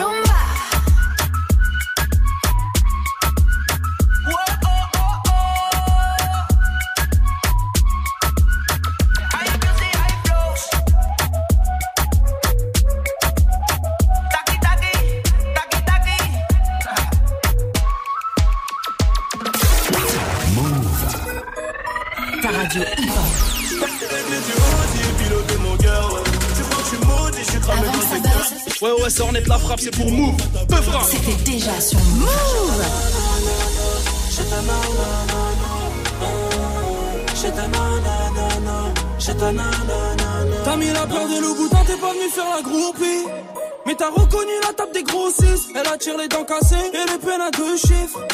[28.81, 30.35] Ouais, ouais, ça en est de la frappe, c'est pour Move.
[30.67, 31.03] Peu frappe.
[31.03, 32.83] C'était déjà sur Move.
[40.63, 43.27] T'as mis la peur de loup boutin, t'es pas venu faire la groupie.
[43.85, 45.69] Mais t'as reconnu la table des grossistes.
[45.75, 48.25] Elle attire les dents cassées et les peines à deux chiffres.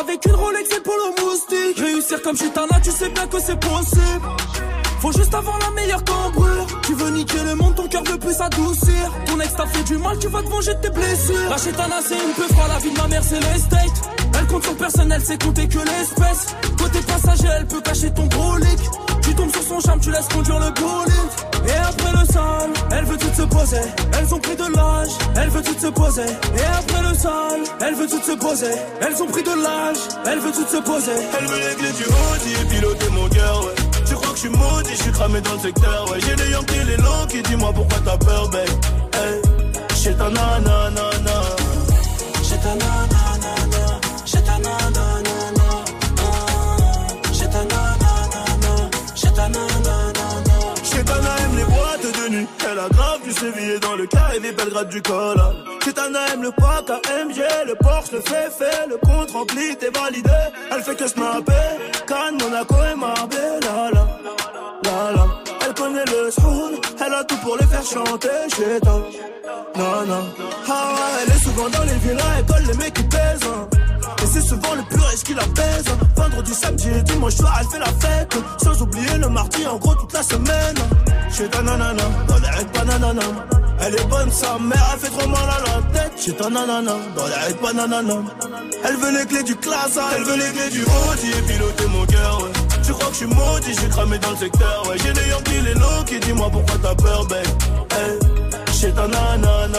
[0.00, 1.78] Avec une Rolex et polo moustique.
[1.78, 4.26] Réussir comme Chitana, tu sais bien que c'est possible.
[5.00, 6.66] Faut juste avoir la meilleure cambrure.
[6.82, 9.10] Tu veux niquer le monde, ton cœur veut plus s'adoucir.
[9.24, 11.48] Ton ex t'a fait du mal, tu vas te venger de tes blessures.
[11.48, 14.10] La Chitana, c'est une peu froid, la vie de ma mère, c'est l'estate.
[14.38, 16.54] Elle compte sur personne, elle sait compter que l'espèce.
[16.76, 18.78] Côté passager, elle peut cacher ton brolic.
[19.22, 21.30] Tu tombes sur son charme, tu laisses conduire le bolide.
[21.66, 23.80] Et après le sale, elle veut toutes se poser.
[24.18, 26.22] Elles ont pris de l'âge, elle veut toutes se poser.
[26.56, 28.74] Et après le sale, elle veut toutes se poser.
[29.00, 31.12] Elles ont pris de l'âge, elle veut toutes se poser.
[31.38, 33.79] Elle veut clés du Audi et piloter mon cœur, ouais.
[34.42, 36.18] Je suis maudit, je suis cramé dans le secteur, ouais.
[36.20, 38.70] J'ai les Yankees, les longs qui dis-moi pourquoi t'as peur, babe?
[39.12, 39.42] Hey,
[40.02, 41.10] j'ai ta nanana.
[42.42, 44.00] J'ai ta nanana.
[44.24, 45.68] J'ai ta nanana.
[47.34, 48.90] J'ai ta nanana.
[49.14, 50.00] J'ai ta nanana.
[50.84, 52.46] Chetana aime les boîtes de nuit.
[52.64, 55.36] Elle a grave du sévillé dans le carré des Belgrade du col.
[55.84, 60.30] Chetana aime le pack AMG, le Porsche, le fait, le compte rempli, t'es validé.
[60.72, 61.52] Elle fait que snapper.
[62.06, 63.99] Cannes, Monaco et Marbella.
[67.04, 69.02] Elle a tout pour les faire chanter chez toi.
[69.76, 70.24] Non, non.
[70.68, 73.40] Ah ouais, elle est souvent dans les villas, elle colle les mecs qui pèsent.
[73.44, 73.68] hein.
[74.22, 75.84] Et c'est souvent le plus riche qui la pèse.
[76.16, 78.36] Vendredi, samedi et dimanche soir, elle fait la fête.
[78.62, 80.76] Sans oublier le mardi, en gros, toute la semaine.
[81.32, 83.22] Chez ta nanana, dans les règles pas nanana.
[83.82, 86.12] Elle est bonne, sa mère, elle fait trop mal à la tête.
[86.20, 88.14] Chez ta nanana, dans les règles pas nanana.
[88.84, 92.04] Elle veut les clés du classe, elle veut les clés du Audi et piloter mon
[92.06, 92.48] cœur.
[92.82, 94.96] Tu crois que je suis maudit, suis cramé dans le secteur, ouais.
[94.98, 97.46] J'ai les Yankees, les low qui dis-moi pourquoi t'as peur, babe.
[97.92, 98.18] Hey,
[98.72, 99.78] chez ta nanana.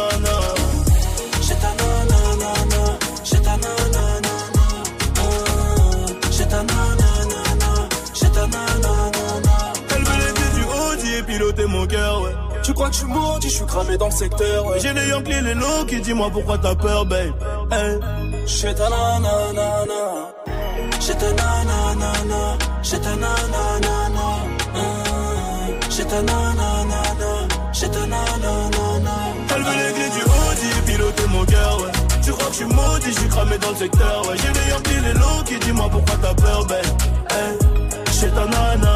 [1.42, 2.82] Chez ta nanana.
[3.24, 4.34] Chez ta nanana.
[6.32, 7.72] Chez ta nanana.
[8.14, 9.74] Chez ta nanana.
[9.96, 12.36] Elle veut les du Audi et piloter mon cœur, ouais.
[12.64, 14.80] Tu crois que je suis maudit, je suis cramé dans le secteur, ouais.
[14.80, 17.34] J'ai les Yankees, les low qui dis-moi pourquoi t'as peur, babe.
[17.72, 18.00] Hey,
[18.46, 20.32] chez ta nanana.
[21.00, 22.58] Chez ta nanana.
[22.84, 24.28] Chez ta nanana.
[25.90, 27.02] Chez ta nanana.
[27.74, 29.16] Chez ta nanana.
[29.56, 31.92] Elle veut les clés du Audi et piloter mon cœur, ouais.
[32.24, 34.28] Tu crois que je suis maudit, je suis cramé dans le secteur.
[34.28, 36.84] Ouais, j'ai meilleur qu'il est long dis-moi pourquoi t'as peur, ben.
[38.20, 38.91] J'ai ta.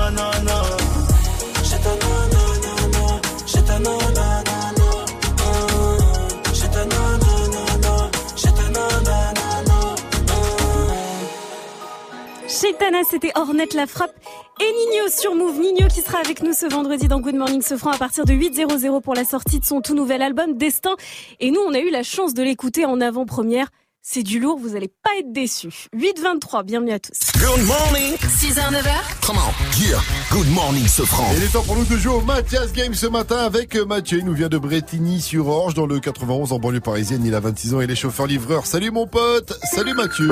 [12.56, 14.16] Shaitana, c'était Ornette la frappe.
[14.62, 15.60] Et Nino sur Move.
[15.60, 19.02] Nino qui sera avec nous ce vendredi dans Good Morning Sofran à partir de 8.00
[19.02, 20.96] pour la sortie de son tout nouvel album Destin.
[21.42, 23.72] Et nous, on a eu la chance de l'écouter en avant-première.
[24.08, 25.88] C'est du lourd, vous allez pas être déçus.
[25.98, 27.18] 8.23, bienvenue à tous.
[27.40, 28.14] Good morning.
[28.18, 29.26] 6h, 9h.
[29.26, 29.82] Come on.
[29.82, 30.00] Yeah.
[30.30, 31.26] Good morning, Sofran.
[31.36, 34.20] Il est temps pour nous de jouer au Mathias Game ce matin avec euh, Mathieu.
[34.20, 37.26] Il nous vient de Bretigny-sur-Orge dans le 91 en banlieue parisienne.
[37.26, 38.68] Il a 26 ans, il est chauffeur-livreur.
[38.68, 39.58] Salut mon pote.
[39.74, 40.30] Salut Mathieu.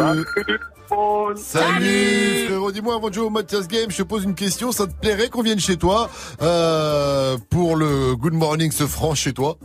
[1.36, 4.86] Salut, frérot, dis-moi avant de jouer au Mathias Game, je te pose une question, ça
[4.86, 6.10] te plairait qu'on vienne chez toi
[6.44, 9.58] euh, pour le Good Morning se franc chez toi?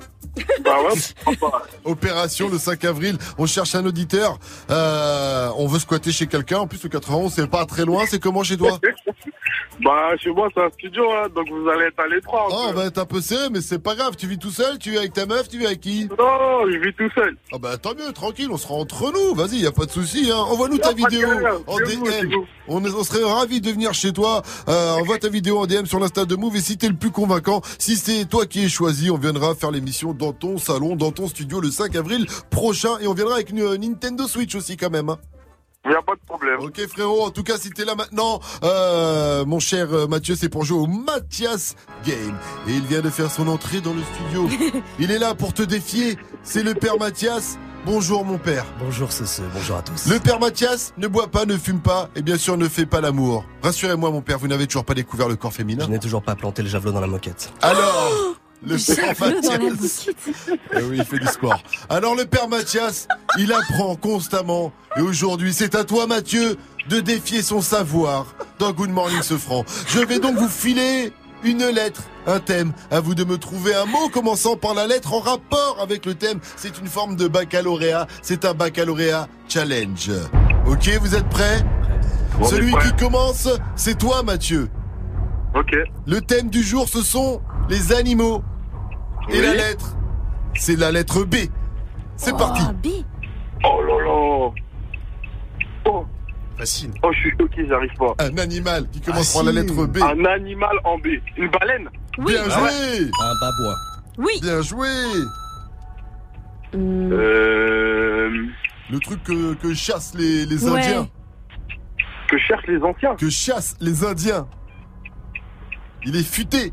[0.65, 1.35] Bah ouais,
[1.85, 4.39] Opération le 5 avril, on cherche un auditeur,
[4.71, 8.21] euh, on veut squatter chez quelqu'un, en plus le 91 c'est pas très loin, c'est
[8.21, 8.79] comment chez toi?
[9.81, 12.49] Bah, chez moi, c'est un studio, hein, donc vous allez être à l'étroit.
[12.51, 14.77] Oh, on va être un peu serré, mais c'est pas grave, tu vis tout seul,
[14.79, 16.09] tu vis avec ta meuf, tu vis avec qui?
[16.19, 17.37] Non, je vis tout seul.
[17.53, 20.31] Ah bah tant mieux, tranquille, on sera entre nous, vas-y, y a pas de souci,
[20.33, 20.37] hein.
[20.37, 21.29] envoie-nous ta vidéo
[21.69, 22.05] en DM.
[22.07, 22.45] c'est vous.
[22.67, 24.43] On, est- on serait ravis de venir chez toi.
[24.69, 27.13] Euh, envoie ta vidéo en DM sur l'Insta de Move et si t'es le plus
[27.13, 31.13] convaincant, si c'est toi qui es choisi, on viendra faire l'émission dans ton salon, dans
[31.13, 34.77] ton studio le 5 avril prochain et on viendra avec une euh, Nintendo Switch aussi
[34.77, 35.09] quand même.
[35.09, 35.19] hein.
[35.89, 36.61] Y a pas de problème.
[36.61, 40.51] Ok frérot, en tout cas si t'es là maintenant, euh, mon cher euh, Mathieu, c'est
[40.51, 42.37] pour jouer au Mathias Game.
[42.67, 44.49] Et il vient de faire son entrée dans le studio.
[44.99, 47.59] il est là pour te défier, c'est le père Mathias.
[47.87, 48.67] Bonjour mon père.
[48.81, 50.11] Bonjour Cece, bonjour à tous.
[50.11, 53.01] Le père Mathias ne boit pas, ne fume pas et bien sûr ne fait pas
[53.01, 53.47] l'amour.
[53.63, 56.35] Rassurez-moi mon père, vous n'avez toujours pas découvert le corps féminin Je n'ai toujours pas
[56.35, 57.51] planté le javelot dans la moquette.
[57.63, 58.13] Alors
[58.67, 60.07] le Du père javelot dans la Mathias.
[60.77, 61.63] Eh oui, il fait du sport.
[61.89, 66.57] Alors le père Mathias, il apprend constamment et aujourd'hui c'est à toi Mathieu
[66.89, 69.65] de défier son savoir dans Good Morning Sofran.
[69.89, 71.13] Je vais donc vous filer
[71.45, 72.73] une lettre, un thème.
[72.91, 76.15] À vous de me trouver un mot commençant par la lettre en rapport avec le
[76.15, 76.41] thème.
[76.57, 78.07] C'est une forme de baccalauréat.
[78.23, 80.11] C'est un baccalauréat challenge.
[80.67, 81.65] Ok, vous êtes prêts?
[82.45, 82.89] Celui prêt.
[82.89, 84.69] qui commence, c'est toi Mathieu.
[85.55, 85.75] Ok.
[86.07, 88.43] Le thème du jour, ce sont les animaux.
[89.29, 89.43] Et Oui.
[89.43, 89.97] la lettre,
[90.55, 91.35] c'est la lettre B.
[92.17, 92.63] C'est parti.
[93.65, 94.51] Oh là là.
[95.87, 96.05] Oh.
[96.57, 96.91] Facile.
[97.03, 98.15] Oh, je suis choqué, j'arrive pas.
[98.19, 99.99] Un animal qui commence Ah, par la lettre B.
[99.99, 101.07] Un animal en B.
[101.37, 101.89] Une baleine
[102.19, 102.63] Bien Ah joué.
[102.65, 103.11] ouais.
[103.23, 103.75] Un babouin.
[104.19, 104.33] Oui.
[104.43, 104.89] Bien joué.
[106.75, 108.47] Euh...
[108.91, 110.81] Le truc que, que chassent les, les Ouais.
[110.81, 111.09] Indiens.
[112.29, 113.15] Que cherchent les anciens.
[113.17, 114.47] Que chassent les Indiens.
[116.05, 116.73] Il est futé.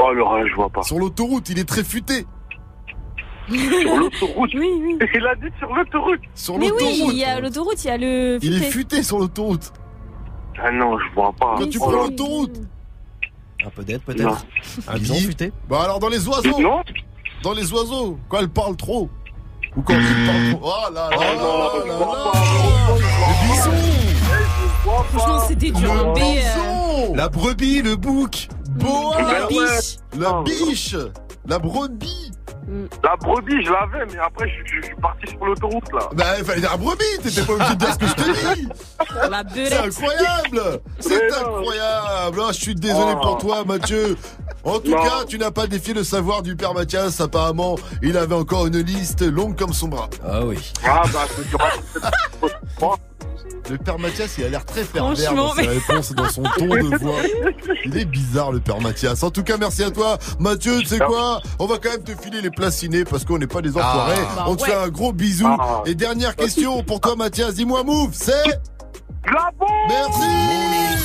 [0.00, 0.82] Oh là, je vois pas.
[0.82, 2.24] Sur l'autoroute, il est très futé.
[3.48, 4.98] Sur l'autoroute Oui, oui.
[5.14, 6.94] Il a dit sur l'autoroute Sur Mais l'autoroute.
[7.00, 8.38] oui, il y a l'autoroute, il y a le.
[8.42, 8.70] Il est futé.
[8.70, 9.72] futé sur l'autoroute.
[10.62, 11.54] Ah non, je vois pas.
[11.58, 12.02] Quand tu Oh prends là.
[12.04, 12.60] l'autoroute.
[13.64, 14.14] Un peu d'aide Non.
[14.14, 14.44] peut-être
[14.86, 15.20] Un bison Guy.
[15.22, 16.60] futé Bah alors dans les oiseaux.
[16.60, 16.82] Non
[17.42, 18.18] Dans les oiseaux.
[18.28, 19.08] Quand elle parle trop.
[19.76, 20.70] Ou quand il parle trop.
[20.70, 22.06] Oh là là Oh là non, là je là là.
[22.06, 22.32] pas.
[23.28, 23.70] Le bison.
[25.14, 25.94] Franchement, c'était dur.
[25.94, 27.14] Le bison.
[27.14, 28.48] La brebis, le bouc.
[28.78, 29.22] Boa.
[29.22, 29.96] La biche.
[30.18, 30.96] La biche.
[31.46, 32.32] La brebis.
[33.02, 36.00] La brebis, je l'avais, mais après, je, je suis parti sur l'autoroute, là.
[36.12, 38.54] Bah, il fallait dire la brebis, t'étais pas obligé de dire ce que je te
[38.54, 38.68] dis.
[39.54, 40.80] C'est incroyable.
[41.00, 42.40] C'est incroyable.
[42.42, 43.20] Ah, je suis désolé Oh.
[43.22, 44.16] pour toi, Mathieu.
[44.64, 45.02] En tout Non.
[45.02, 47.20] cas, tu n'as pas défié le savoir du père Mathias.
[47.20, 50.10] Apparemment, il avait encore une liste longue comme son bras.
[50.26, 50.58] Ah oui.
[50.84, 51.58] Ah, bah, c'est.
[53.70, 56.42] Le père Mathias, il a l'air très pervers Franchement, dans ses mais- réponses, dans son
[56.56, 57.16] ton de voix.
[57.84, 59.22] Il est bizarre, le père Mathias.
[59.22, 60.16] En tout cas, merci à toi.
[60.38, 61.42] Mathieu, tu sais quoi?
[61.58, 64.14] On va quand même te filer les places ciné parce qu'on n'est pas des enfoirés.
[64.36, 64.70] Bah On te ouais.
[64.70, 65.46] fait un gros bisou.
[65.46, 65.82] Ah.
[65.84, 67.54] Et dernière question pour toi, Mathias.
[67.54, 68.32] Dis-moi, move, c'est...
[69.88, 70.20] Merci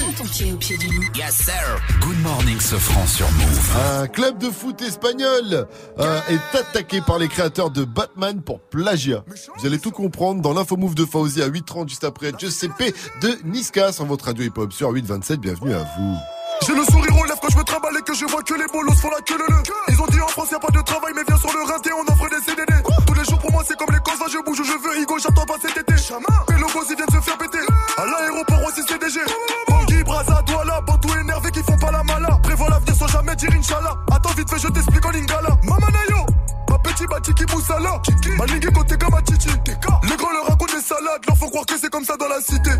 [0.01, 1.03] Prends ton pied au pied du loup.
[1.15, 1.81] Yes, sir.
[2.01, 3.77] Good morning, Sofran sur Move.
[4.01, 5.67] Un club de foot espagnol
[5.99, 9.23] euh, est attaqué par les créateurs de Batman pour plagiat.
[9.57, 13.37] Vous allez tout comprendre dans l'info move de Fauzi à 8h30 juste après Giuseppe de
[13.45, 15.39] Niska sur votre radio hip-hop sur 827.
[15.39, 16.15] Bienvenue à vous.
[16.61, 18.65] J'ai le sourire aux lèvres quand je me trimballe et que je vois que les
[18.71, 19.63] bolos font la queue le le.
[19.89, 21.89] Ils ont dit en France y a pas de travail mais viens sur le rinté
[21.93, 22.73] on offre des CDD
[23.05, 25.17] Tous les jours pour moi c'est comme les cons je bouge où je veux Higo
[25.19, 25.93] j'attends pas cet été.
[25.93, 27.65] Et logos ils viennent se faire péter.
[27.97, 29.19] À l'aéroport aussi CDG
[29.67, 32.39] Bangui, Braza, Douala, Bantou énervé qui font pas la mala.
[32.43, 33.95] Prévois l'avenir sans jamais dire Inch'Allah.
[34.11, 35.49] Attends vite fait je t'explique en lingala.
[35.63, 36.25] Mamanayo
[36.69, 38.01] Ma petit bati qui moussala
[38.37, 40.52] Ma ligue côté comme grands leur racontent des
[40.83, 42.71] salades Leur font croire que c'est comme ça dans la cité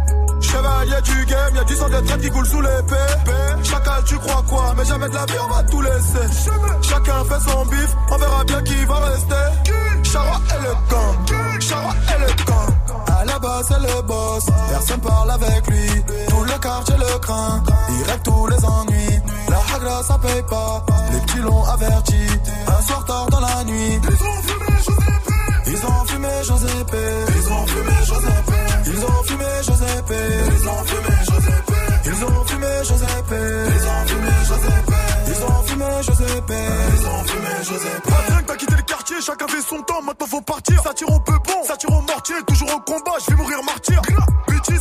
[0.41, 3.63] Chevalier du game, y'a du sang de traite qui coule sous l'épée.
[3.63, 4.73] Chacal, tu crois quoi?
[4.77, 6.27] Mais jamais de la vie, on va tout laisser.
[6.81, 10.03] Chacun fait son bif, on verra bien qui va rester.
[10.03, 11.59] Chara et le gang.
[11.59, 13.13] Chara et le camp.
[13.19, 14.45] À la base, c'est le boss.
[14.69, 15.89] Personne parle avec lui.
[16.29, 17.63] Tout le quartier le craint.
[17.89, 19.21] Il règle tous les ennuis.
[19.49, 20.85] La hagra, ça paye pas.
[21.13, 22.27] Les petits l'ont averti.
[22.67, 23.99] Un soir tard dans la nuit.
[24.05, 25.67] Ils ont fumé Giuseppe.
[25.67, 26.29] Ils ont fumé
[28.03, 28.53] Giuseppe.
[28.85, 30.13] Ils ont fumé Giuseppe.
[30.55, 31.73] Ils ont fumé Giuseppe.
[32.05, 33.35] Ils ont fumé Giuseppe.
[33.67, 34.93] Ils ont fumé Giuseppe.
[35.27, 36.53] Ils ont fumé Giuseppe.
[36.93, 38.03] Ils ont fumé Giuseppe.
[38.03, 40.81] Pas que t'as quitté le quartier, chacun fait son temps, maintenant faut partir.
[40.83, 43.63] Ça tire au peu bon, ça tire au mortier, toujours au combat, je vais mourir
[43.63, 44.01] martyr.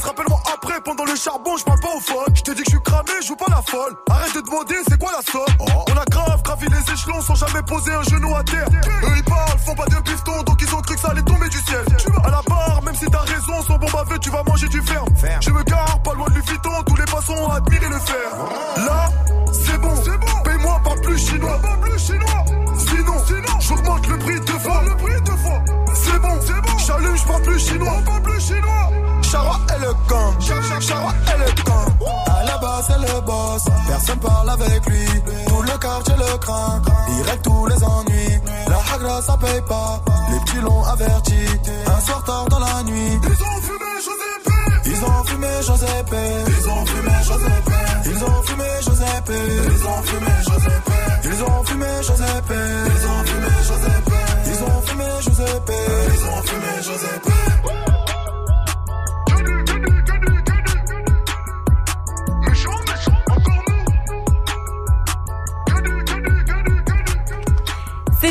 [0.02, 2.34] Rappelle-moi après, pendant le charbon, je parle pas au phone.
[2.34, 3.94] Je te dis que je suis cramé, je joue pas la folle.
[4.10, 5.56] Arrête de demander, c'est quoi la somme?
[5.60, 8.66] On a grave gravi les échelons sans jamais poser un genou à terre.
[9.04, 11.48] Eux ils parlent, font pas de bifton, donc ils ont cru que ça allait tomber
[11.48, 11.84] du ciel.
[12.24, 15.08] À la barre, même si t'as raison, son bon baveux, tu vas manger du ferme.
[15.40, 18.28] Je me gare, pas loin de Vuitton, tous les passants ont admiré le fer.
[18.76, 19.08] Là,
[19.52, 20.42] c'est bon, c'est bon.
[20.44, 21.58] Paye-moi pas plus chinois.
[21.62, 22.44] Pas plus chinois.
[22.76, 24.82] Sinon, sinon, j'augmente le prix deux fois.
[24.84, 25.62] Le prix deux fois.
[25.94, 26.78] C'est bon, c'est bon.
[26.78, 28.02] J'allume, je parle plus chinois.
[28.04, 28.90] Pas plus chinois.
[29.32, 30.40] Chara et le camp.
[30.40, 31.86] Chara et le camp.
[32.26, 33.64] À la base, c'est le boss.
[33.88, 35.06] Personne parle avec lui.
[35.48, 36.82] Tout le quartier le craint.
[37.08, 38.40] Il règle tous les ennuis.
[38.68, 40.02] La hagra, ça paye pas.
[40.30, 41.38] Les petits l'ont averti.
[41.86, 43.18] Un soir tard dans la nuit.
[43.24, 44.52] Ils ont fumé Giuseppe.
[44.84, 46.16] Ils ont fumé Giuseppe.
[46.46, 47.72] Ils ont fumé Giuseppe.
[48.04, 49.32] Ils ont fumé Giuseppe.
[49.64, 50.92] Ils ont fumé Giuseppe.
[51.24, 52.52] Ils ont fumé Giuseppe.
[52.84, 54.12] Ils ont fumé Giuseppe.
[54.44, 55.72] Ils ont fumé Giuseppe.
[56.12, 57.41] Ils ont fumé Giuseppe.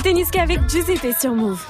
[0.04, 1.64] C'était Niska avec Giuseppe sur Move.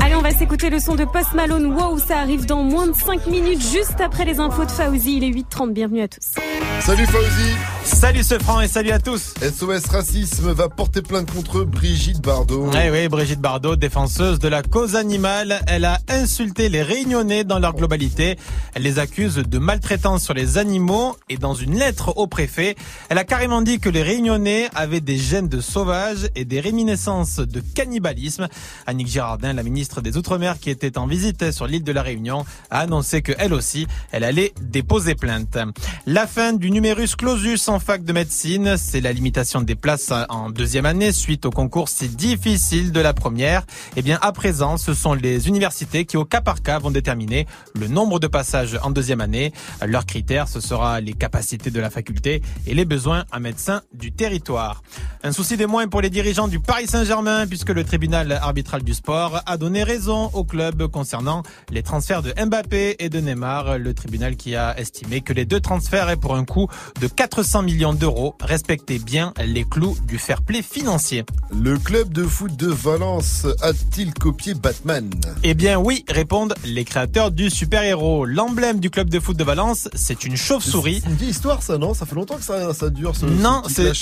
[0.00, 1.66] Allez, on va s'écouter le son de Post Malone.
[1.66, 5.18] Wow, ça arrive dans moins de 5 minutes, juste après les infos de Fauzi.
[5.18, 5.72] Il est 8h30.
[5.72, 6.34] Bienvenue à tous.
[6.80, 11.62] Salut Fauzi Salut ce franc et salut à tous SOS Racisme va porter plainte contre
[11.62, 12.68] Brigitte Bardot.
[12.72, 17.60] Eh oui, Brigitte Bardot, défenseuse de la cause animale, elle a insulté les réunionnais dans
[17.60, 18.38] leur globalité.
[18.74, 22.74] Elle les accuse de maltraitance sur les animaux et dans une lettre au préfet,
[23.08, 27.36] elle a carrément dit que les réunionnais avaient des gènes de sauvage et des réminiscences
[27.36, 28.48] de cannibalisme.
[28.86, 32.44] Annick Girardin, la ministre des Outre-mer qui était en visite sur l'île de la Réunion,
[32.68, 35.56] a annoncé que elle aussi, elle allait déposer plainte.
[36.04, 40.50] La fin du numérus clausus en fac de médecine, c'est la limitation des places en
[40.50, 43.64] deuxième année suite au concours si difficile de la première.
[43.96, 47.46] Eh bien, à présent, ce sont les universités qui, au cas par cas, vont déterminer
[47.74, 49.52] le nombre de passages en deuxième année.
[49.84, 54.12] Leurs critères, ce sera les capacités de la faculté et les besoins en médecins du
[54.12, 54.82] territoire.
[55.22, 58.94] Un souci des moins pour les dirigeants du Paris Saint-Germain puisque le tribunal arbitral du
[58.94, 63.78] sport a donné raison au club concernant les transferts de Mbappé et de Neymar.
[63.78, 66.68] Le tribunal qui a estimé que les deux transferts est pour un coût
[67.00, 68.34] de 400 millions d'euros.
[68.40, 71.24] Respectez bien les clous du fair play financier.
[71.52, 75.10] Le club de foot de Valence a-t-il copié Batman?
[75.42, 78.24] Eh bien oui, répondent les créateurs du super-héros.
[78.24, 81.00] L'emblème du club de foot de Valence, c'est une chauve-souris.
[81.02, 81.92] C'est une vieille histoire ça, non?
[81.92, 83.92] Ça fait longtemps que ça, ça dure ce Non, c'est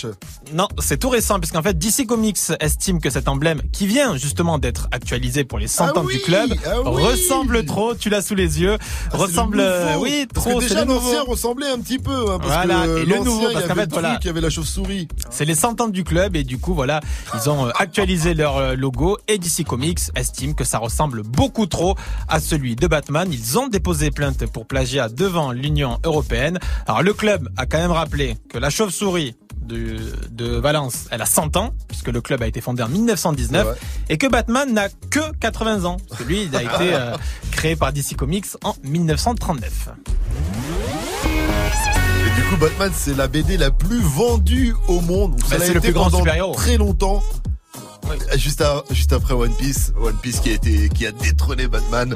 [0.53, 4.59] non, c'est tout récent puisqu'en fait DC Comics estime que cet emblème qui vient justement
[4.59, 7.03] d'être actualisé pour les 100 Ah ans oui, du club ah oui.
[7.03, 8.77] ressemble trop, tu l'as sous les yeux,
[9.11, 9.65] Ah, ressemble
[9.99, 12.31] oui, Parce trop, que c'est déjà l'ancien ressemblait un petit peu.
[12.31, 14.09] hein, parce Voilà, que et le nouveau, il y qu'en avait fait, le voilà.
[14.11, 15.09] truc, il y avait la chauve-souris.
[15.31, 17.01] C'est les 100 ans du club et du coup voilà,
[17.35, 21.67] ils ont euh, actualisé leur euh, logo et DC Comics estime que ça ressemble beaucoup
[21.67, 21.97] trop
[22.29, 23.29] à celui de Batman.
[23.33, 26.59] Ils ont déposé plainte pour plagiat devant l'Union européenne.
[26.87, 29.35] Alors le club a quand même rappelé que la chauve-souris
[29.65, 29.97] de,
[30.31, 33.73] de Valence, elle a 100 ans puisque le club a été fondé en 1919 Ouais.
[34.11, 35.97] et que Batman n'a que 80 ans.
[36.09, 37.17] Parce que lui, il a été euh,
[37.51, 39.89] créé par DC Comics en 1939.
[42.37, 45.41] Du coup, Batman, c'est la BD la plus vendue au monde.
[45.49, 46.55] Ça Bah, c'est le plus grand super-héros.
[46.55, 47.23] Très longtemps.
[48.37, 52.15] Juste, à- juste après One Piece, One Piece qui a été, qui a détrôné Batman.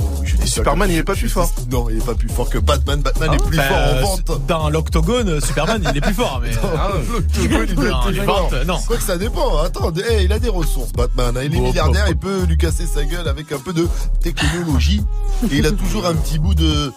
[0.00, 1.50] Oh, je dis ça Superman, il est pas plus fort.
[1.70, 3.00] Non, il est pas plus fort que Batman.
[3.02, 4.46] Batman est plus Enfin, fort en euh, vente.
[4.48, 6.40] Dans l'octogone, Superman, il est plus fort.
[6.42, 8.50] Mais, Ah, l'octogone, il être Non, plus fort.
[8.66, 8.78] non.
[8.84, 9.58] Quoi que ça dépend.
[9.62, 11.36] Attends, hey, il a des ressources, Batman.
[11.36, 11.42] hein.
[11.44, 13.86] Il est Bon, milliardaire, bon, il peut lui casser sa gueule avec un peu de
[14.20, 15.02] technologie.
[15.52, 16.92] Et il a toujours un petit bout de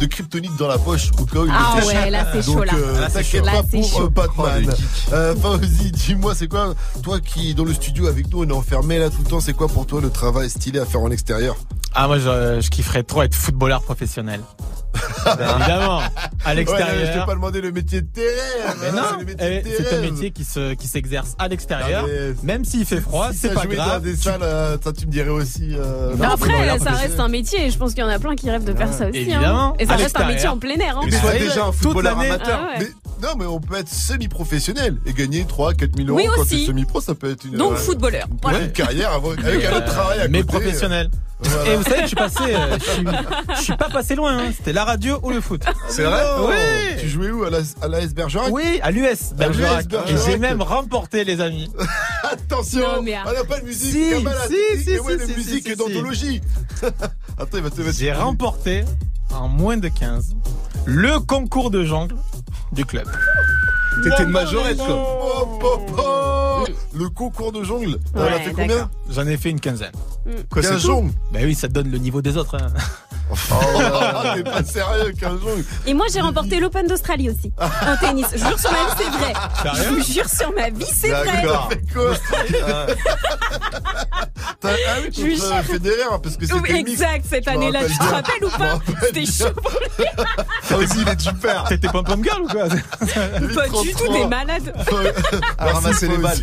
[0.00, 1.86] de kryptonite dans la poche au cas où il Ah cache.
[1.86, 2.72] ouais, là, c'est chaud, Donc, là.
[2.76, 4.02] euh, t'inquiète pas pour chaud.
[4.04, 4.66] euh, Batman.
[4.70, 5.12] Oh.
[5.14, 8.98] Euh, Fauzi, dis-moi, c'est quoi, toi qui dans le studio avec nous, on est enfermé
[8.98, 11.56] là tout le temps, c'est quoi pour toi le travail stylé à faire en extérieur?
[11.94, 14.40] Ah moi je, je kifferais trop être footballeur professionnel.
[15.24, 16.10] Ben, évidemment, à Ouais, non,
[16.44, 17.26] je t'ai l'extérieur.
[17.26, 18.74] pas demandé le métier de terrain.
[18.80, 19.02] mais hein, non,
[19.38, 22.06] c'est eh, c'est un métier qui se qui s'exerce à l'extérieur,
[22.42, 24.02] mais même s'il fait froid, Si c'est pas jouait dans grave.
[24.02, 25.74] des Tu- salles, euh, ça tu me dirais aussi.
[25.76, 28.18] euh, Mais non, après, ça reste un métier et je pense qu'il y en a
[28.18, 29.18] plein qui rêvent de faire ça aussi.
[29.18, 29.22] hein.
[29.22, 30.54] Évidemment, Et ça à reste un métier l'extérieur.
[30.54, 30.98] en plein air.
[30.98, 31.02] Hein.
[31.10, 32.60] Mais Ouais, déjà un footballeur amateur.
[32.62, 32.86] Ah ouais.
[32.86, 36.42] Mais Non, mais on peut être semi-professionnel et gagner 3 4 000 euros Oui, quand
[36.42, 36.60] aussi.
[36.60, 38.26] t'es semi-pro, ça peut être une, Donc euh, footballeur.
[38.30, 38.66] une Voilà.
[38.68, 40.52] carrière avec, avec un autre travail à Mais côté.
[40.52, 41.10] professionnel.
[41.40, 41.72] Voilà.
[41.72, 43.04] Et vous savez, je suis passé, euh, je suis,
[43.56, 44.38] je suis pas passé loin.
[44.38, 44.52] hein.
[44.56, 45.64] C'était la radio ou le foot.
[45.88, 47.00] C'est vrai Oui.
[47.00, 49.88] Tu jouais où À la, à l'AS Bergerac Oui, à l'US Bergerac.
[49.88, 50.10] Bergerac.
[50.10, 51.68] Et j'ai même remporté, les amis.
[52.22, 55.32] Attention Non, mais On n'a pas de musique Si, Kamala, si, si, ouais, si, de
[55.32, 56.40] si, musique si, si, d'anthologie
[57.38, 58.84] Attends, il va te mettre J'ai remporté
[59.34, 60.36] en moins de 15
[60.86, 62.14] le concours de jongle
[62.72, 63.06] du club.
[64.04, 64.86] T'étais une majorette, quoi.
[64.90, 66.64] Oh, oh, oh.
[66.94, 68.88] Le concours de jongle T'en Ouais, as fait combien.
[69.10, 69.90] J'en ai fait une quinzaine.
[70.50, 72.54] Quoi, c'est 15 tout jongles Ben oui, ça te donne le niveau des autres.
[72.54, 72.68] hein.
[73.30, 73.34] Oh,
[74.34, 77.52] T'es pas sérieux, 15 jongles Et moi, j'ai remporté l'Open d'Australie aussi.
[77.60, 78.26] En tennis.
[78.32, 79.32] Je jure sur ma vie, c'est vrai.
[79.76, 81.42] Je vous jure sur ma vie, c'est vrai.
[81.42, 82.14] T'as fait quoi
[84.60, 85.62] T'as- Ah contre.
[85.62, 87.80] Federer, parce que c'était exact, cette année-là.
[87.80, 89.52] rappelle Tu te rappelles ou pas C'était chaud.
[90.70, 94.72] Ah aussi, il est super T'étais pom-pom girl ou quoi Pas du tout, des malades.
[95.58, 96.38] À ramasser les balles.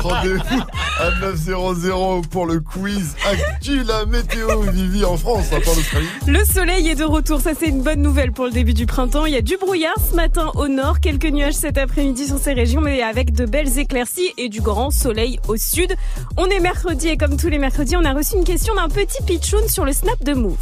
[0.00, 0.62] Rendez-vous
[1.00, 6.08] à 900 pour le quiz Actu la météo Vivi en France, hein, pas en Australie.
[6.28, 9.24] Le soleil est de retour, ça c'est une bonne nouvelle pour le début du printemps.
[9.24, 12.52] Il y a du brouillard ce matin au nord, quelques nuages cet après-midi sur ces
[12.52, 15.90] régions, mais avec de belles éclaircies et du grand soleil au sud.
[16.36, 19.22] On est mercredi et comme tous les mercredis, on a reçu une question d'un petit
[19.22, 20.58] pitchoun sur le snap de Move.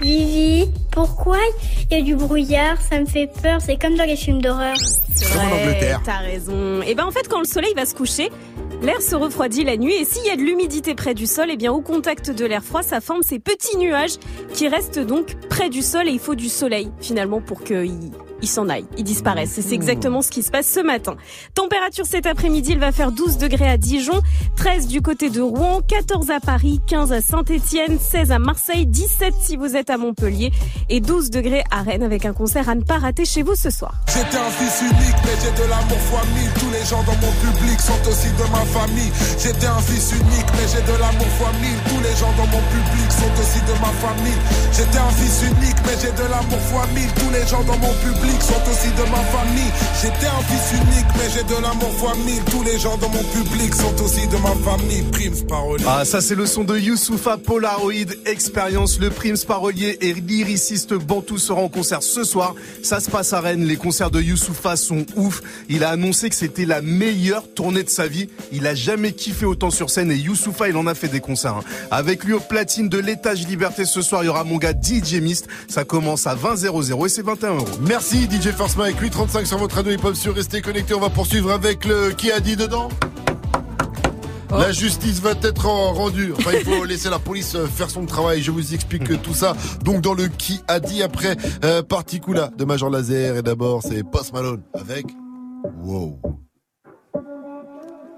[0.00, 1.36] Vivi, pourquoi
[1.90, 2.80] il y a du brouillard?
[2.80, 4.76] Ça me fait peur, c'est comme dans les films d'horreur.
[5.30, 6.00] Comme en Angleterre.
[6.06, 6.80] T'as raison.
[6.80, 8.30] Et ben en fait, quand le soleil va se coucher,
[8.82, 11.56] l'air se refroidit la nuit et s'il y a de l'humidité près du sol, et
[11.56, 14.16] bien au contact de l'air froid, ça forme ces petits nuages
[14.54, 18.10] qui restent donc près du sol et il faut du soleil finalement pour qu'ils
[18.42, 19.56] ils s'en aillent, ils disparaissent.
[19.58, 21.16] Et c'est exactement ce qui se passe ce matin.
[21.54, 24.20] Température cet après-midi, il va faire 12 degrés à Dijon,
[24.56, 29.34] 13 du côté de Rouen, 14 à Paris, 15 à Saint-Étienne, 16 à Marseille, 17
[29.40, 30.52] si vous êtes à Montpellier
[30.88, 33.70] et 12 degrés à Rennes avec un concert à ne pas rater chez vous ce
[33.70, 33.94] soir.
[34.08, 36.50] J'étais un fils unique, mais j'ai de l'amour fois mille.
[36.54, 39.10] Tous les gens dans mon public sont aussi de ma famille.
[39.42, 41.78] J'étais un fils unique, mais j'ai de l'amour fois mille.
[41.90, 44.38] Tous les gens dans mon public sont aussi de ma famille.
[44.70, 47.10] J'étais un fils unique, mais j'ai de l'amour fois mille.
[47.18, 49.72] Tous les gens dans mon public sont aussi de ma famille.
[50.00, 52.44] J'étais un fils unique, mais j'ai de l'amour fois mille.
[52.50, 55.02] Tous les gens dans mon public sont aussi de ma famille.
[55.10, 55.84] Primes parolier.
[55.88, 59.00] Ah, ça c'est le son de Youssoufa Polaroid Expérience.
[59.00, 62.54] Le Prims parolier et lyriciste Bantou sera en concert ce soir.
[62.82, 63.64] Ça se passe à Rennes.
[63.64, 65.42] Les concerts de Youssoufa sont ouf.
[65.68, 68.28] Il a annoncé que c'était la meilleure tournée de sa vie.
[68.52, 71.56] Il a jamais kiffé autant sur scène et Youssoufa, il en a fait des concerts.
[71.56, 71.64] hein.
[71.90, 75.14] Avec lui au platine de l'étage Liberté ce soir, il y aura mon gars DJ
[75.20, 75.46] Mist.
[75.68, 77.66] Ça commence à 20 00 et c'est 21 euros.
[77.86, 80.94] Merci DJ First Mike, 835 sur votre radio hip hop sur Restez connectés.
[80.94, 82.88] On va poursuivre avec le qui a dit dedans?
[84.52, 84.58] Oh.
[84.58, 86.32] La justice va être en- rendue.
[86.38, 88.42] Enfin, il faut laisser la police euh, faire son travail.
[88.42, 89.56] Je vous explique euh, tout ça.
[89.84, 93.36] Donc, dans le qui a dit après euh, Particula de Major Laser.
[93.38, 95.06] Et d'abord, c'est Post Malone avec
[95.82, 96.20] Wow.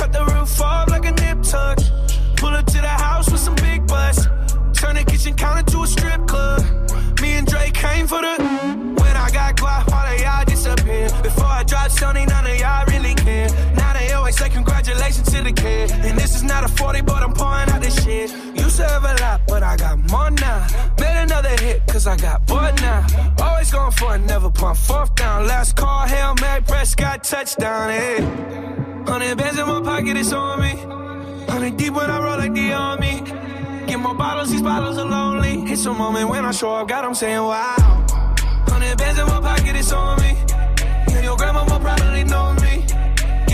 [0.00, 1.76] Cut the roof off like a nip tuck.
[2.36, 4.24] Pull up to the house with some big butts.
[4.72, 6.62] Turn the kitchen counter to a strip club.
[7.20, 8.34] Me and Drake came for the.
[8.98, 11.10] When I got guap, all of y'all disappear.
[11.22, 13.50] Before I dropped Sony, none of y'all really care.
[13.76, 13.89] Now
[14.30, 15.90] always say congratulations to the kid.
[15.90, 18.30] And this is not a 40, but I'm pouring out this shit.
[18.54, 20.66] Used to have a lot, but I got more now.
[20.98, 23.06] Made another hit, cause I got bored now.
[23.40, 25.46] Always going for it, never pump fourth down.
[25.46, 28.20] Last call, Hail Mary, Prescott, touchdown, hey.
[29.06, 30.72] Hundred bands in my pocket, it's on me.
[31.50, 33.22] Hundred deep when I roll like the army.
[33.86, 35.72] Get more bottles, these bottles are lonely.
[35.72, 38.06] It's a moment when I show up, God, I'm saying wow.
[38.68, 40.36] Hundred bands in my pocket, it's on me.
[41.08, 42.89] Yeah, your grandma will probably know me.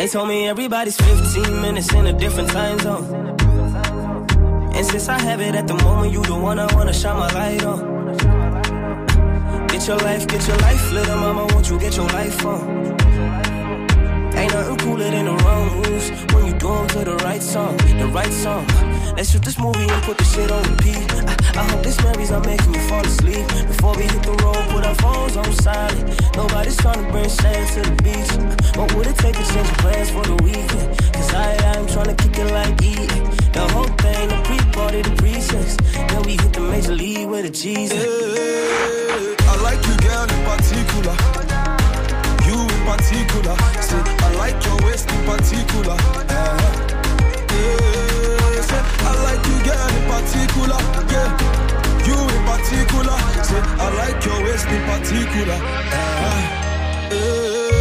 [0.00, 3.04] They told me everybody's 15 minutes in a different time zone.
[4.74, 7.30] And since I have it at the moment, you the one I wanna shine my
[7.34, 7.80] light on.
[9.66, 12.60] Get your life, get your life, little mama, won't you get your life on?
[14.38, 17.76] Ain't nothing cooler than the wrong moves when you do 'em to the right song,
[17.76, 18.64] the right song.
[19.16, 21.10] Let's shoot this movie and put the shit on repeat.
[21.28, 23.46] I, I hope this memories are making you fall asleep.
[23.68, 26.36] Before we hit the road, put our phones on silent.
[26.36, 28.30] Nobody's trying to bring sand to the beach.
[28.76, 30.88] What would it take to change plans for the weekend?
[31.12, 33.24] Cause I, I'm trying to kick it like eating.
[33.52, 35.76] The whole thing, the pre-party, the pre-sex.
[35.92, 37.92] Then we hit the major league with the cheese.
[37.92, 41.16] I like you, girl, in particular.
[42.46, 43.54] You in particular.
[43.82, 45.94] Say, I like your waist in particular.
[45.94, 46.24] Uh-huh.
[46.30, 47.80] Yeah.
[47.80, 47.89] Yeah.
[49.66, 50.80] Girl, in particular.
[51.12, 51.30] Yeah.
[52.06, 53.16] You in particular.
[53.44, 55.58] Say, I like your waist in particular.
[56.22, 57.10] Yeah.
[57.12, 57.79] Yeah.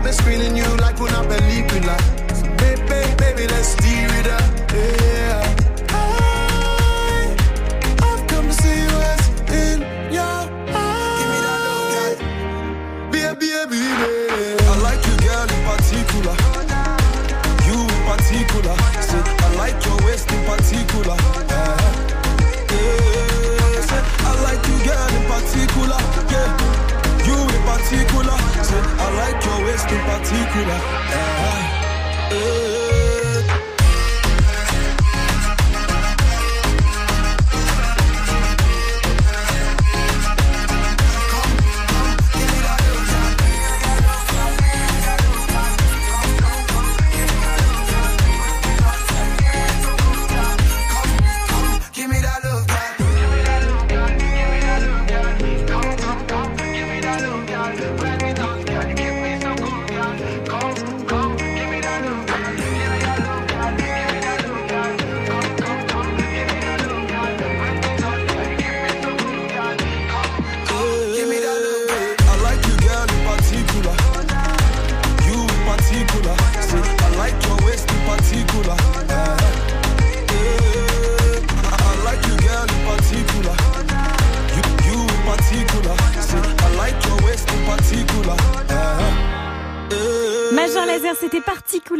[0.00, 2.19] I've been screening you like we're not believing like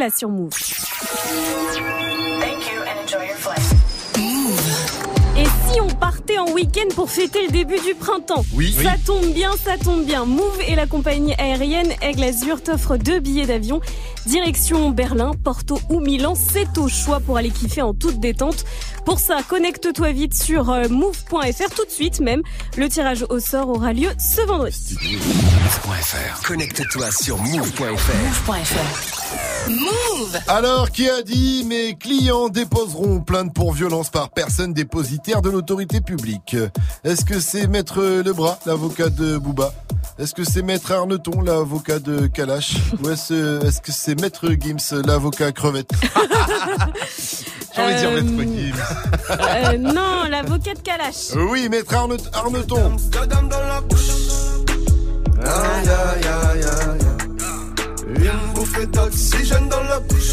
[0.09, 0.51] Sur Move.
[5.37, 8.73] Et si on partait en week-end pour fêter le début du printemps Oui.
[8.83, 9.03] Ça Oui.
[9.05, 10.25] tombe bien, ça tombe bien.
[10.25, 13.81] Move et la compagnie aérienne Aigle Azur t'offrent deux billets d'avion.
[14.27, 18.65] Direction Berlin, Porto ou Milan, c'est au choix pour aller kiffer en toute détente.
[19.05, 22.43] Pour ça, connecte-toi vite sur euh, move.fr tout de suite même.
[22.77, 24.99] Le tirage au sort aura lieu ce vendredi.
[25.03, 26.47] Move.fr.
[26.47, 28.61] Connecte-toi sur move.fr.
[29.69, 35.51] Move Alors, qui a dit mes clients déposeront plainte pour violence par personne dépositaire de
[35.51, 36.57] l'autorité publique
[37.05, 39.73] Est-ce que c'est Maître Lebras, l'avocat de Booba
[40.19, 42.77] Est-ce que c'est Maître Arneton, l'avocat de Kalash?
[43.03, 45.93] Ou est-ce est-ce que c'est Maître Gims, l'avocat crevette?
[47.75, 48.75] J'ai envie de dire Euh, Maître Gims.
[49.75, 51.31] Euh, non, l'avocat de Kalash.
[51.51, 54.01] Oui, Maître Arne- Arneton Cadam dans la bouche.
[55.43, 57.07] Aïe, aïe, aïe, aïe.
[58.09, 60.31] Une bouffée d'oxygène dans la bouche.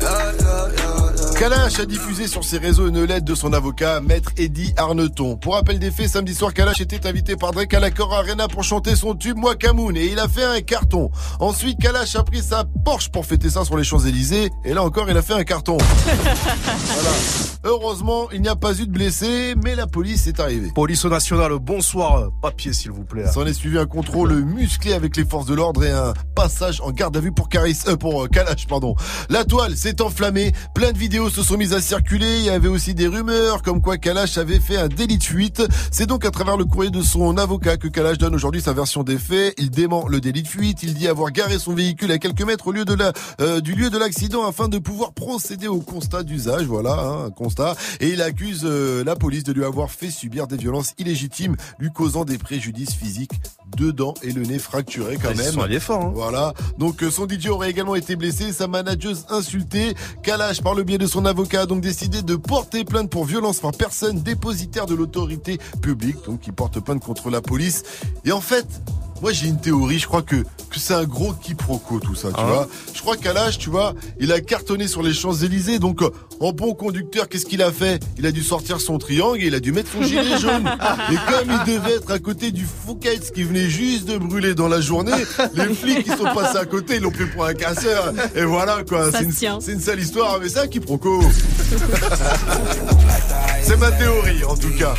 [0.00, 0.95] Aïe, aïe, aïe, aïe.
[1.38, 5.36] Kalash a diffusé sur ses réseaux une lettre de son avocat, Maître Eddie Arneton.
[5.36, 8.64] Pour rappel des faits, samedi soir, Kalash était invité par Drake à l'Accor Arena pour
[8.64, 11.10] chanter son tube Wakamoon et il a fait un carton.
[11.38, 15.10] Ensuite, Kalash a pris sa Porsche pour fêter ça sur les Champs-Élysées et là encore,
[15.10, 15.76] il a fait un carton.
[16.06, 17.10] voilà.
[17.64, 20.70] Heureusement, il n'y a pas eu de blessés, mais la police est arrivée.
[20.74, 22.30] Police nationale, bonsoir.
[22.40, 23.26] Papier, s'il vous plaît.
[23.26, 26.92] S'en est suivi un contrôle musclé avec les forces de l'ordre et un passage en
[26.92, 28.94] garde à vue pour Caris, euh, pour euh, Kalash, pardon.
[29.28, 32.38] La toile s'est enflammée, plein de vidéos vidéos se sont mises à circuler.
[32.38, 35.62] Il y avait aussi des rumeurs comme quoi Kalash avait fait un délit de fuite.
[35.90, 39.02] C'est donc à travers le courrier de son avocat que Kalash donne aujourd'hui sa version
[39.02, 39.54] des faits.
[39.58, 40.82] Il dément le délit de fuite.
[40.82, 43.74] Il dit avoir garé son véhicule à quelques mètres au lieu de la, euh, du
[43.74, 46.64] lieu de l'accident afin de pouvoir procéder au constat d'usage.
[46.66, 47.74] Voilà, hein, un constat.
[48.00, 51.90] Et il accuse euh, la police de lui avoir fait subir des violences illégitimes, lui
[51.90, 53.32] causant des préjudices physiques,
[53.76, 55.52] deux dents et le nez fracturé quand Ils même.
[55.52, 56.12] sont allés fort, hein.
[56.14, 56.54] Voilà.
[56.78, 59.94] Donc euh, son DJ aurait également été blessé, sa manageuse insultée.
[60.22, 63.60] Kalash, par le biais de son avocat, a donc décidé de porter plainte pour violence
[63.60, 67.82] par personne dépositaire de l'autorité publique, donc qui porte plainte contre la police.
[68.24, 68.66] Et en fait,
[69.22, 72.34] moi j'ai une théorie, je crois que, que c'est un gros quiproquo tout ça, tu
[72.38, 72.44] Ah.
[72.46, 72.68] vois.
[72.94, 76.74] Je crois qu'Alash, tu vois, il a cartonné sur les Champs-Élysées, donc euh, en bon
[76.74, 78.02] conducteur, qu'est-ce qu'il a fait?
[78.18, 80.68] Il a dû sortir son triangle et il a dû mettre son gilet jaune.
[81.10, 84.68] Et comme il devait être à côté du Fouquet's qui venait juste de brûler dans
[84.68, 85.12] la journée,
[85.54, 88.12] les flics qui sont passés à côté, ils l'ont pris pour un casseur.
[88.34, 91.22] Et voilà quoi, c'est une, une sale histoire, mais c'est un quiproquo.
[93.62, 94.94] c'est ma théorie en tout cas.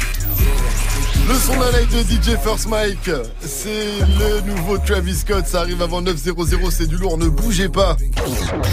[1.28, 3.10] Le son de la night de DJ First Mike,
[3.42, 7.98] c'est le nouveau Travis Scott, ça arrive avant 9.00, c'est du lourd, ne bougez pas.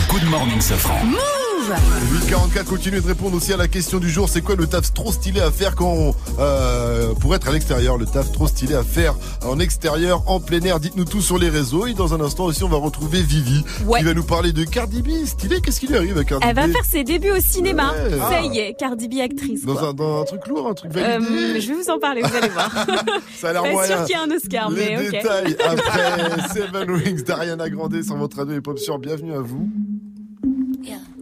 [0.09, 1.05] Good morning, Safran.
[1.05, 4.29] Move 844 continue de répondre aussi à la question du jour.
[4.29, 7.97] C'est quoi le taf trop stylé à faire quand on, euh, pour être à l'extérieur,
[7.97, 9.15] le taf trop stylé à faire
[9.47, 10.79] en extérieur, en plein air?
[10.79, 11.87] Dites-nous tout sur les réseaux.
[11.87, 14.01] Et dans un instant aussi, on va retrouver Vivi Ouais.
[14.01, 15.25] qui va nous parler de Cardi B.
[15.25, 16.73] Stylé, qu'est-ce qui lui arrive à Cardi Elle va B?
[16.73, 17.93] faire ses débuts au cinéma.
[17.93, 18.11] Ouais.
[18.19, 18.45] Ça Ah.
[18.45, 19.65] y est, Cardi B actrice.
[19.65, 21.61] dans un, dans un truc lourd, un truc Euh, validé.
[21.63, 22.71] je vais vous en parler, vous allez voir.
[23.41, 23.87] Ça a l'air moyen.
[23.97, 28.17] sûr qu'il y ait un Oscar, Les mais détails après Seven Wings d'Ariana Grande sur
[28.17, 28.99] votre radio et pop sur.
[28.99, 29.67] Bienvenue à vous.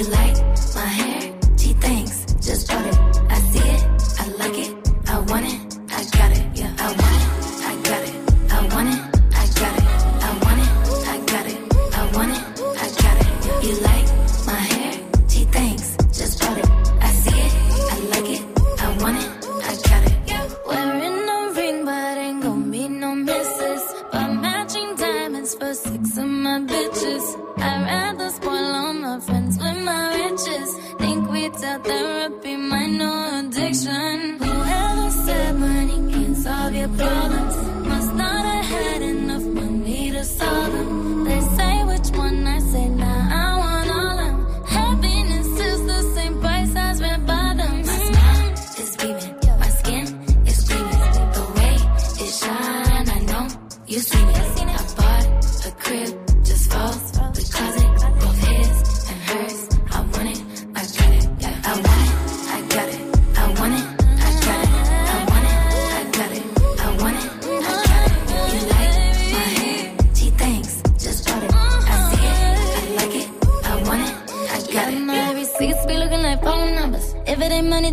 [0.00, 0.29] You like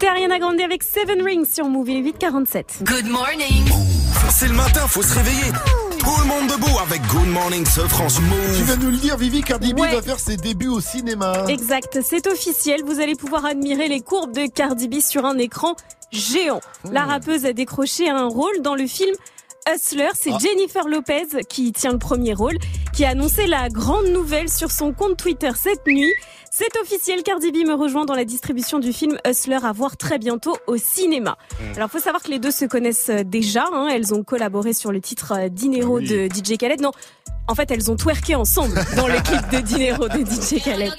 [0.00, 2.84] C'était Ariana Grande avec Seven Rings sur est 8h47.
[2.84, 3.64] Good morning.
[4.30, 5.50] C'est le matin, faut se réveiller.
[5.98, 8.62] Tout le monde debout avec Good Morning ce France Tu Move.
[8.62, 9.90] vas nous le dire, Vivi, Cardi B Ouais.
[9.92, 11.46] va faire ses débuts au cinéma.
[11.48, 12.82] Exact, c'est officiel.
[12.86, 15.74] Vous allez pouvoir admirer les courbes de Cardi B sur un écran
[16.12, 16.60] géant.
[16.92, 19.16] La rappeuse a décroché un rôle dans le film
[19.68, 20.10] Hustler.
[20.14, 22.56] C'est Jennifer Lopez qui tient le premier rôle,
[22.92, 26.12] qui a annoncé la grande nouvelle sur son compte Twitter cette nuit.
[26.60, 30.18] C'est officiel, Cardi B me rejoint dans la distribution du film Hustler à voir très
[30.18, 31.38] bientôt au cinéma.
[31.60, 31.76] Hmm.
[31.76, 33.86] Alors faut savoir que les deux se connaissent euh, déjà, hein.
[33.92, 36.08] elles ont collaboré sur le titre euh, Dinero Ah oui.
[36.08, 36.80] de DJ Khaled.
[36.80, 36.90] Non,
[37.46, 40.92] en fait elles ont twerké ensemble dans le clip de Dinero de DJ Khaled.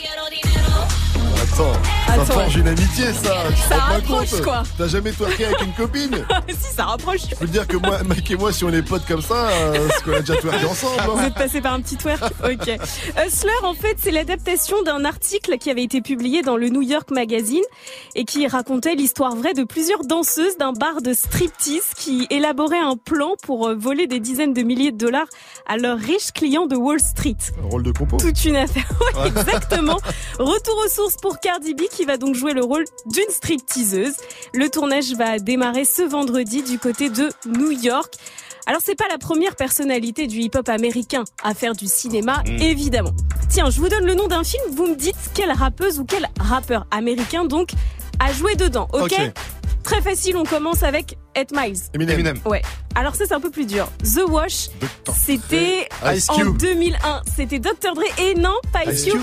[1.59, 1.73] Attends,
[2.07, 2.25] ça Attends.
[2.25, 3.33] forge une amitié, ça.
[3.67, 4.63] Ça rapproche, quoi.
[4.77, 7.21] T'as jamais twerké avec une copine si ça rapproche.
[7.29, 9.49] Je peux te dire que moi, Mike et moi, si on est potes comme ça,
[9.49, 11.01] euh, qu'on a déjà twerké ensemble.
[11.05, 11.25] Vous hein.
[11.27, 12.69] êtes passé par un petit twerk Ok.
[13.25, 17.11] Hustler, en fait, c'est l'adaptation d'un article qui avait été publié dans le New York
[17.11, 17.63] Magazine
[18.15, 22.95] et qui racontait l'histoire vraie de plusieurs danseuses d'un bar de striptease qui élaboraient un
[22.95, 25.27] plan pour euh, voler des dizaines de milliers de dollars
[25.67, 27.35] à leurs riches clients de Wall Street.
[27.61, 28.15] Un rôle de compo.
[28.15, 28.89] Toute une affaire.
[29.19, 29.97] Ouais, exactement.
[30.37, 34.13] Retour aux sources pour Cardi B qui va donc jouer le rôle d'une stripteaseuse.
[34.53, 38.13] Le tournage va démarrer ce vendredi du côté de New York.
[38.67, 42.61] Alors c'est pas la première personnalité du hip-hop américain à faire du cinéma, Mm.
[42.61, 43.13] évidemment.
[43.49, 46.27] Tiens, je vous donne le nom d'un film, vous me dites quelle rappeuse ou quel
[46.39, 47.71] rappeur américain donc
[48.19, 49.15] a joué dedans, ok?
[49.81, 51.79] Très facile, on commence avec 8 Miles.
[51.95, 52.13] Eminem.
[52.13, 52.39] Eminem.
[52.45, 52.61] Ouais.
[52.93, 53.87] Alors ça c'est un peu plus dur.
[54.03, 54.69] The Wash,
[55.15, 56.57] c'était Ice en Cube.
[56.57, 57.21] 2001.
[57.35, 59.21] C'était Dr Dre et non, pas Ice Ice Cube.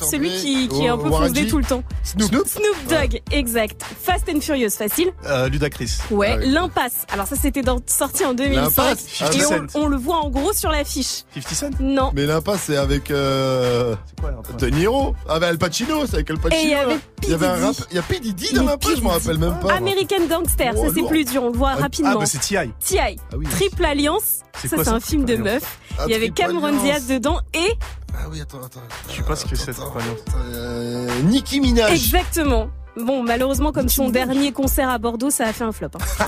[0.00, 1.82] Celui qui, qui est un peu foncé tout le temps.
[2.02, 2.30] Snoop.
[2.46, 3.82] Snoop Dogg, exact.
[4.02, 5.10] Fast and Furious, facile.
[5.26, 5.98] Euh, Ludacris.
[6.10, 6.50] Ouais, Ah oui.
[6.50, 7.06] l'impasse.
[7.12, 10.30] Alors ça c'était dans- sorti en 2005 L'impasse, et 50 on, on le voit en
[10.30, 11.24] gros sur l'affiche.
[11.34, 12.10] 50 Cent Non.
[12.14, 15.14] Mais l'impasse, c'est avec euh, C'est quoi l'impasse De Niro.
[15.28, 16.60] Avec Al Pacino, c'est avec Al Pacino.
[16.62, 17.76] Et il y avait Il y avait un rap.
[17.90, 18.20] Il y a P.
[18.20, 19.08] Diddy dans l'impasse, je me P.
[19.08, 19.62] rappelle même pas.
[19.62, 19.72] moi.
[19.74, 22.12] American Gangster, Oh, ça c'est plus dur, on le voit Ah, rapidement.
[22.14, 22.70] Ah, bah c'est T.I.
[22.84, 23.16] T.I.
[23.32, 23.46] Ah oui.
[23.50, 25.78] Triple Alliance, ça c'est un film de meuf.
[25.98, 26.72] Ah, Il y avait Cameron.
[26.82, 27.72] Diaz dedans et
[28.18, 28.80] Ah oui, attends, attends.
[29.10, 30.18] Je sais pas ce que c'est, Triple Alliance.
[30.54, 31.92] euh, Nicki Minaj.
[31.92, 32.68] exactement.
[32.98, 35.88] Bon, malheureusement, comme son dernier concert à Bordeaux, ça a fait un flop.
[35.94, 35.98] hein.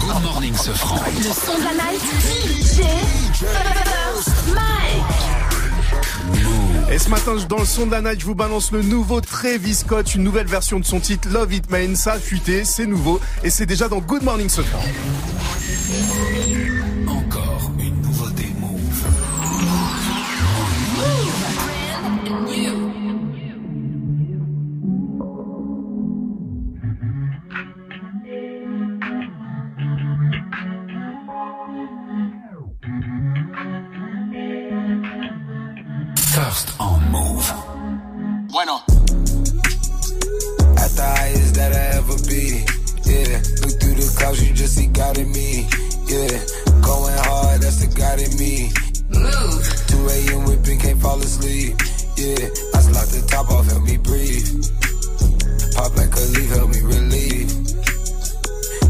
[0.00, 0.96] Good morning, ce franc.
[1.16, 2.00] Le son de la night.
[2.64, 2.80] DJ
[4.54, 5.30] Mike.
[6.90, 9.74] Et ce matin, dans le son de la night, je vous balance le nouveau Travis
[9.74, 11.96] Scott, une nouvelle version de son titre Love It Man.
[11.96, 14.80] Ça a fuité, c'est nouveau et c'est déjà dans Good Morning ce franc.
[36.34, 37.46] First on Move.
[38.50, 38.82] Bueno.
[40.82, 42.66] At the highest that I ever be.
[43.06, 43.38] Yeah.
[43.62, 45.68] Look through the clouds, you just see God in me.
[46.10, 46.34] Yeah.
[46.82, 48.74] Going hard, that's the God in me.
[49.14, 49.62] Move.
[49.86, 50.44] 2 a.m.
[50.50, 51.78] whipping, can't fall asleep.
[52.18, 52.50] Yeah.
[52.74, 54.50] I slide the top off, help me breathe.
[55.78, 57.50] Pop like a leaf, help me relieve.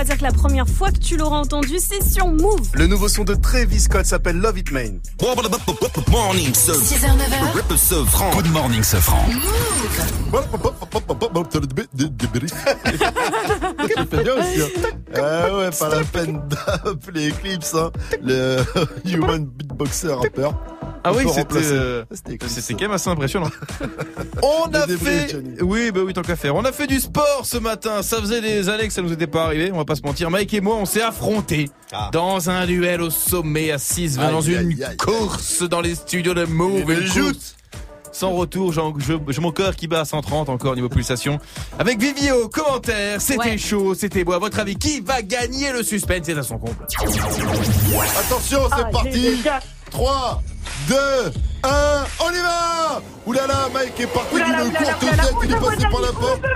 [0.00, 2.70] Pourras dire que la première fois que tu l'auras entendu, c'est sur Move.
[2.74, 4.98] Le nouveau son de Travis Scott s'appelle Love It Main.
[6.10, 7.76] Morning, ce 6h, 9h.
[7.76, 8.30] ce franc.
[8.34, 9.24] Good morning, ce franc.
[13.94, 14.62] Ça fait bien aussi.
[14.62, 14.68] hein.
[15.16, 17.90] Ah ouais, pas la peine d'appeler Eclipse, hein.
[18.22, 18.58] le
[19.04, 20.54] Human Beatboxer rappeur.
[21.02, 23.50] Ah oui, c'était euh, C'était quand même assez impressionnant.
[24.42, 25.36] On a fait.
[25.62, 26.54] Oui, bah oui, tant qu'à faire.
[26.54, 28.02] On a fait du sport ce matin.
[28.02, 30.30] Ça faisait des années que ça nous était pas arrivé, on va pas se mentir.
[30.30, 31.70] Mike et moi, on s'est affrontés
[32.12, 34.96] dans un duel au sommet à 6 Aïe, dans une aïe, aïe.
[34.96, 36.90] course dans les studios de Move.
[36.90, 37.56] Une joute.
[38.12, 41.38] Sans retour, j'ai j'ai- j'ai mon cœur qui bat à 130 encore niveau pulsation.
[41.78, 43.58] Avec Vivio, commentaire, c'était Ouais.
[43.58, 44.32] chaud, c'était beau.
[44.32, 46.22] À votre avis, qui va gagner le suspense?
[46.24, 46.74] C'est à son comble.
[48.18, 49.10] Attention, c'est Ah, parti.
[49.10, 50.42] déjà- 3,
[50.90, 50.96] 2,
[51.62, 56.00] 1, on y va Oulala, Mike est parti d'une courte tête, il est passé par
[56.00, 56.42] la porte.
[56.42, 56.48] le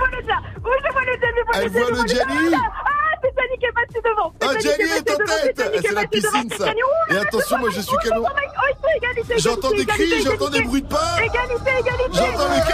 [1.05, 2.59] le Elle voit le Gianni Ah,
[3.21, 3.27] qui
[3.65, 5.81] est passé devant Ah, Gianni est en tête.
[5.85, 6.65] c'est la piscine, ça.
[7.11, 8.25] Et attention, moi, je suis canon.
[8.25, 11.15] oh, oh, J'entends des cris, j'entends des bruits de pas.
[11.23, 12.73] Égalité, égalité J'entends les cris.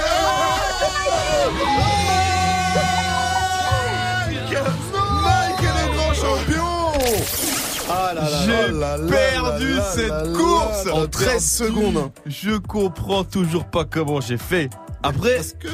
[7.94, 11.40] Ah là là J'ai là perdu cette course En t'as 13 perdu.
[11.76, 12.12] secondes.
[12.26, 14.70] Je comprends toujours pas comment j'ai fait.
[15.04, 15.68] Après, Parce que...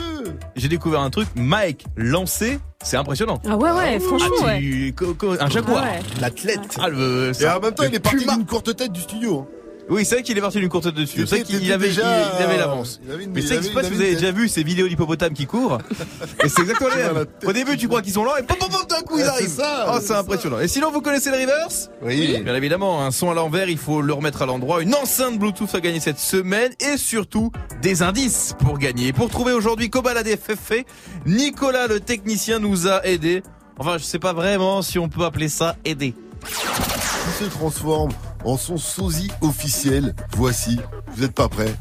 [0.55, 1.27] j'ai découvert un truc.
[1.35, 3.39] Mike lancé, c'est impressionnant.
[3.47, 4.59] Ah ouais, ouais, franchement, Ah, ouais.
[4.59, 5.83] tu- co- co- un jaguar.
[5.83, 5.99] Ouais.
[6.21, 6.77] L'athlète.
[6.79, 8.35] Ah, le, Et ça- en même temps, le il est parti puma.
[8.35, 9.45] d'une courte tête du studio.
[9.89, 11.25] Oui, c'est vrai qu'il est parti d'une courte dessus.
[11.25, 12.01] C'est vrai qu'il avait, déjà,
[12.33, 12.99] il, il avait l'avance.
[13.03, 15.77] il Mais il c'est que il vous avez déjà vu ces vidéos d'hippopotames qui courent.
[16.43, 17.25] Et c'est exactement mêmes.
[17.39, 19.21] tête Au début, tu crois qu'ils sont lents et pop, pop, pop, d'un coup, ils
[19.23, 19.47] Ouais, arrivent.
[19.47, 20.19] ça, Oh, c'est ça.
[20.19, 20.59] impressionnant.
[20.59, 21.89] Et sinon, vous connaissez le reverse?
[22.01, 22.41] Oui.
[22.43, 24.81] Bien évidemment, un son à l'envers, il faut le remettre à l'endroit.
[24.81, 27.51] Une enceinte Bluetooth à gagner cette semaine et surtout
[27.81, 29.13] des indices pour gagner.
[29.13, 29.89] Pour trouver aujourd'hui
[30.35, 30.83] FFF,
[31.25, 33.41] Nicolas le technicien nous a aidé.
[33.79, 36.13] Enfin, je sais pas vraiment si on peut appeler ça aider.
[36.45, 38.09] Qui se transforme
[38.47, 40.15] en son sosie officiel.
[40.35, 40.79] Voici,
[41.13, 41.75] vous êtes pas prêts,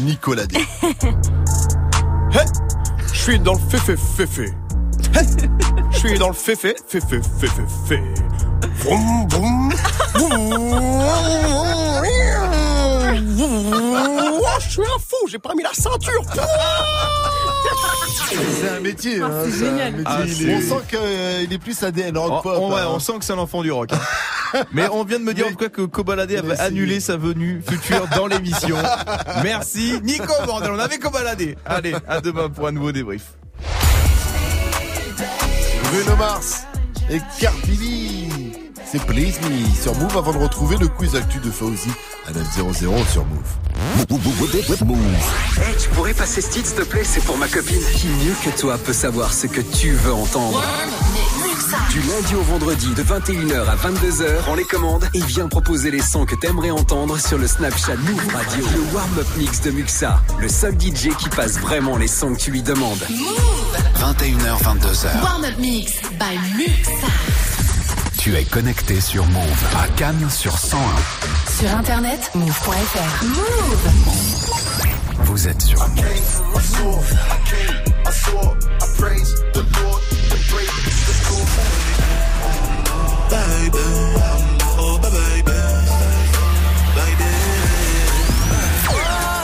[0.00, 0.56] Nicolas D.
[3.12, 4.52] Je suis dans le féfé féfé.
[5.90, 8.02] Je suis dans le féfé féfé féfé féfé.
[8.78, 9.72] Vroom, vroom.
[14.60, 16.22] Je suis un fou, j'ai pas mis la ceinture.
[18.60, 20.02] C'est un métier, Ah, hein, c'est un métier.
[20.04, 22.58] Ah, est- On sent qu'il est plus ADN rock Oh, pop.
[22.60, 22.86] on, ouais, hein.
[22.90, 23.90] on sent que c'est un enfant du rock.
[23.92, 24.60] hein.
[24.72, 27.62] Mais on vient de me dire en tout cas que Kobalade avait annulé sa venue
[27.66, 28.76] future dans l'émission.
[29.42, 30.00] Merci.
[30.02, 31.54] Nico, bordel, on avait Kobalade.
[31.64, 33.22] Allez, à demain pour un nouveau débrief.
[35.92, 36.62] Bruno Mars
[37.10, 38.15] et Cardi B.
[38.90, 41.90] C'est Please Me sur Move avant de retrouver le quiz actu de Fauzi
[42.28, 42.72] à 900
[43.10, 43.42] sur Move.
[45.60, 47.02] Hey, tu pourrais passer ce titre, s'il te plaît?
[47.04, 47.80] C'est pour ma copine.
[47.96, 50.62] Qui mieux que toi peut savoir ce que tu veux entendre?
[51.90, 56.02] Du lundi au vendredi, de 21h à 22h, prends les commandes et viens proposer les
[56.02, 58.64] sons que t'aimerais entendre sur le Snapchat Move Radio.
[58.72, 62.50] Le warm-up mix de Muxa, le seul DJ qui passe vraiment les sons que tu
[62.52, 63.04] lui demandes.
[63.96, 65.22] 21h, 22h.
[65.22, 67.55] Warm-up mix by Muxa.
[68.26, 70.80] Tu es connecté sur Move à Cannes sur 101.
[71.60, 73.24] Sur internet, move.fr.
[73.24, 73.88] Move.
[75.26, 75.96] Vous êtes sur Move.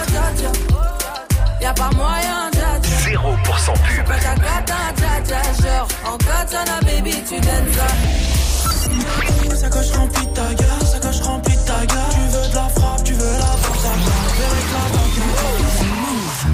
[0.09, 0.51] Dja dja.
[3.05, 4.05] 0% pub.
[4.07, 5.43] Pas ta gata, dja dja.
[5.63, 8.42] Genre, en katana, baby, tu donnes ça.
[9.93, 10.47] Remplie de ta
[11.51, 11.75] de ta.
[12.11, 13.57] Tu veux frappe, tu veux la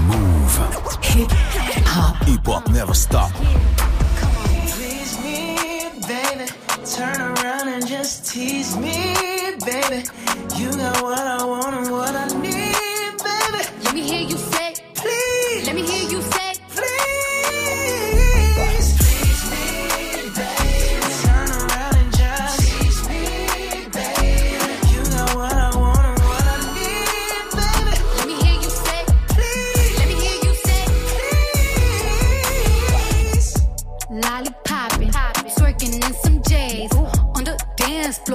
[0.07, 0.69] Move.
[2.73, 3.31] Never stop.
[4.73, 5.57] Please me,
[6.07, 6.47] baby.
[6.97, 9.15] Turn around and just tease me,
[9.67, 10.05] baby.
[10.57, 10.71] You
[11.03, 13.63] what I want and what I need, baby.
[13.85, 16.38] Let me hear you say, Please, let me hear you say,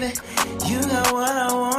[0.00, 0.14] baby.
[0.66, 1.73] You got what I want.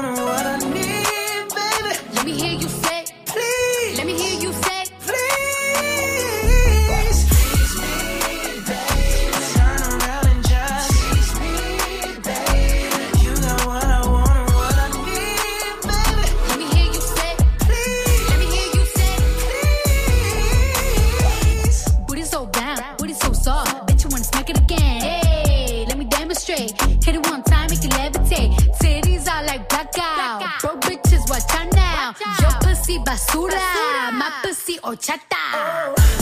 [33.16, 35.38] basura, más pussy o chata.
[35.98, 36.15] Oh.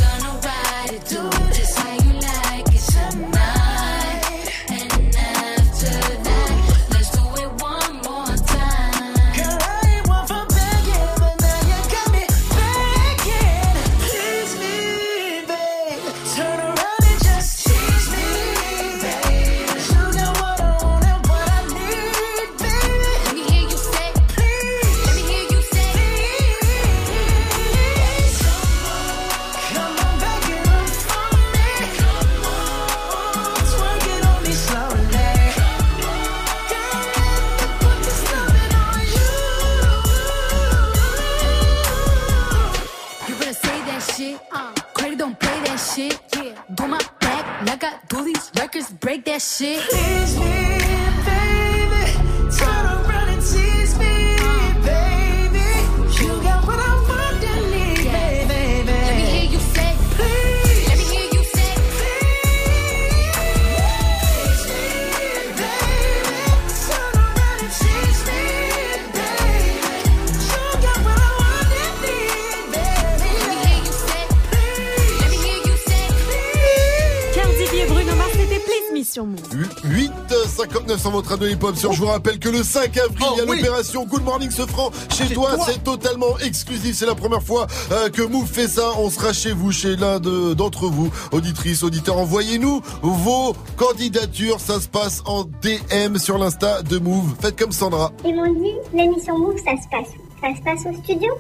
[81.33, 81.93] 59 sur votre radio hip-hop sur.
[81.93, 83.57] Je vous rappelle que le 5 avril, Oh, il y a oui.
[83.57, 85.55] l'opération Good Morning Sofran chez, Chez toi.
[85.55, 85.65] toi.
[85.67, 86.95] C'est totalement exclusif.
[86.95, 88.91] C'est la première fois euh, que Move fait ça.
[88.97, 92.17] On sera chez vous, chez l'un de- d'entre vous, auditrices, auditeurs.
[92.17, 94.59] Envoyez-nous vos candidatures.
[94.59, 97.35] Ça se passe en DM sur l'Insta de Move.
[97.41, 98.11] Faites comme Sandra.
[98.25, 101.33] Ils m'ont dit, l'émission Move, ça se passe Ça se passe au studio?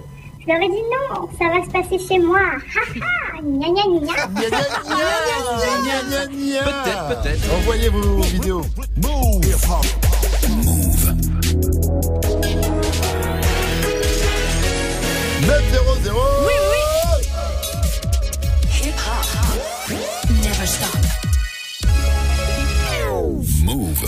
[0.45, 2.39] Je leur ai dit non, ça va se passer chez moi.
[5.71, 7.53] Peut-être, peut-être.
[7.55, 8.61] Envoyez vos vidéos.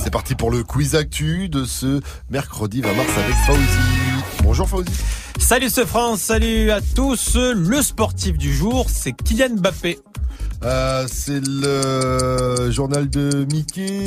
[0.05, 4.43] C'est parti pour le quiz actu de ce mercredi 20 mars avec Fauzi.
[4.43, 4.91] Bonjour Fauzi.
[5.39, 7.35] Salut ce France, salut à tous.
[7.35, 9.97] Le sportif du jour, c'est Kylian Mbappé.
[10.65, 14.03] Euh, c'est le journal de Mickey,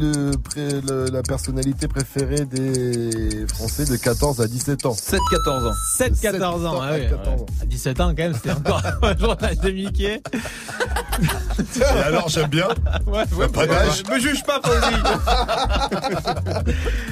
[0.00, 4.92] le, pré- le- la personnalité préférée des Français de 14 à 17 ans.
[4.92, 5.72] 7-14 ans.
[5.98, 7.36] 7-14 ans, ah oui, 14 ans.
[7.40, 7.46] ouais.
[7.62, 10.22] À 17 ans quand même, c'était encore un journal de Mickey.
[11.80, 12.68] Et alors j'aime bien.
[13.08, 14.02] Ouais, ouais, Pas d'âge.
[14.10, 14.94] Me juge pas, Fauzi.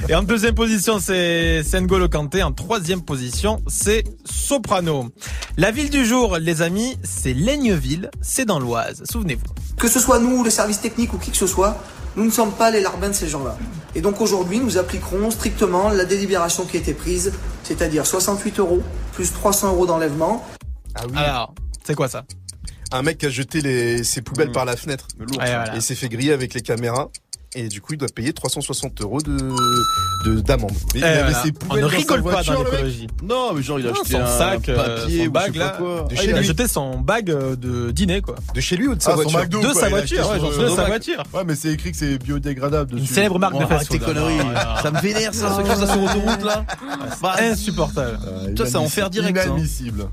[0.07, 2.43] Et en deuxième position, c'est N'Golo Kanté.
[2.43, 5.09] En troisième position, c'est Soprano.
[5.57, 8.11] La ville du jour, les amis, c'est Laigneville.
[8.21, 8.76] C'est dans l'Oise.
[9.09, 9.43] Souvenez-vous.
[9.77, 11.77] Que ce soit nous, le service technique ou qui que ce soit,
[12.15, 13.55] nous ne sommes pas les larbins de ces gens-là.
[13.95, 17.31] Et donc aujourd'hui, nous appliquerons strictement la délibération qui a été prise,
[17.63, 18.81] c'est-à-dire 68 euros
[19.13, 20.45] plus 300 euros d'enlèvement.
[20.95, 21.17] Ah oui.
[21.17, 21.53] Alors,
[21.85, 22.25] c'est quoi ça?
[22.91, 25.07] Un mec qui a jeté les, ses poubelles par la fenêtre.
[25.75, 27.09] Et s'est fait griller avec les caméras.
[27.55, 29.31] Et du coup, il doit payer 360 euros de,
[30.25, 30.71] de, d'amende.
[30.93, 31.41] Mais il Eh, avait voilà.
[31.43, 33.07] ses On poubelles ne dans sa rigole pas voiture, dans l'écologie.
[33.23, 35.47] Non, mais genre, il a Non, acheté son un sac, euh, papier son ou bag
[35.47, 35.69] je sais là.
[35.77, 36.07] quoi.
[36.11, 36.45] Ah, chez il a lui.
[36.47, 38.35] jeté son bag euh, de dîner quoi.
[38.53, 40.29] De chez lui ou de sa Ah, son voiture McDo, De quoi, sa a voiture,
[40.29, 41.23] ouais, son- sais, de sa voiture.
[41.33, 43.01] Ouais, mais c'est écrit que c'est biodégradable dessus.
[43.03, 43.99] Une célèbre marque de Oh, arrête fast-food.
[43.99, 44.37] tes conneries.
[44.83, 46.65] Ça me vénère ça, ceux qui font ça sur autoroute là.
[47.21, 48.19] Bah, Insupportable.
[48.27, 49.47] Euh, Toi, ça en fait direct, ça, hein.
[49.47, 50.07] Inadmissible.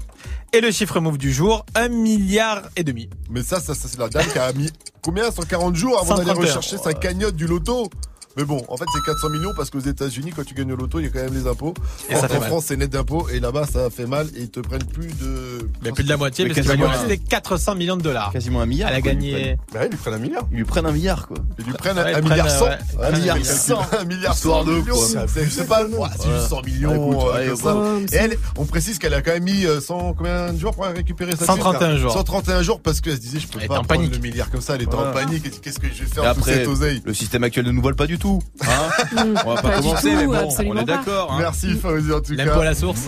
[0.54, 3.10] Et le chiffre move du jour, un milliard et demi.
[3.28, 4.70] Mais ça, ça, ça, c'est la dame qui a mis
[5.02, 5.28] combien?
[5.28, 6.46] 140 jours avant d'aller 131.
[6.46, 7.90] rechercher sa cagnotte du loto.
[8.36, 10.98] Mais bon, en fait, c'est 400 millions parce qu'aux États-Unis, quand tu gagnes au loto,
[10.98, 11.74] il y a quand même les impôts.
[12.10, 12.48] Et ça en fait en mal.
[12.48, 15.68] France, c'est net d'impôts et là-bas, ça fait mal et ils te prennent plus de.
[15.82, 18.32] Mais plus de la moitié, Mais parce qu'il va lui rester 400 millions de dollars.
[18.32, 18.90] Quasiment un milliard.
[18.90, 19.56] Elle a gagné.
[19.72, 20.46] Bah ouais, ils lui prennent un milliard.
[20.50, 21.36] Ils lui prennent un milliard quoi.
[21.58, 22.64] Ils lui prennent Ouais, un, ils un milliard 100.
[22.64, 22.78] ouais.
[23.04, 23.78] Un milliard 100.
[24.00, 24.94] Un milliard Histoire 100 de, millions.
[24.94, 25.26] quoi.
[25.28, 25.84] C'est pas.
[25.84, 27.28] ouais, C'est juste 100 millions.
[27.34, 28.00] Euh.
[28.12, 30.84] Et elle, on précise qu'elle a quand même mis euh, 100, combien de jours pour
[30.86, 32.12] récupérer sa 131 thune, jours.
[32.12, 34.12] 131 jours parce qu'elle se disait, je peux pas prendre panique.
[34.12, 34.74] le milliard comme ça.
[34.74, 35.60] Elle était en panique.
[35.60, 37.02] Qu'est-ce que je vais faire de cette oseille?
[37.04, 38.23] le système actuel ne nous vole pas du tout.
[38.24, 41.32] Hein on va pas, commencer, tout, mais bon, on est d'accord.
[41.32, 41.38] Hein.
[41.38, 42.64] Merci Fauzi en tout L'impôt à cas.
[42.64, 43.02] la source.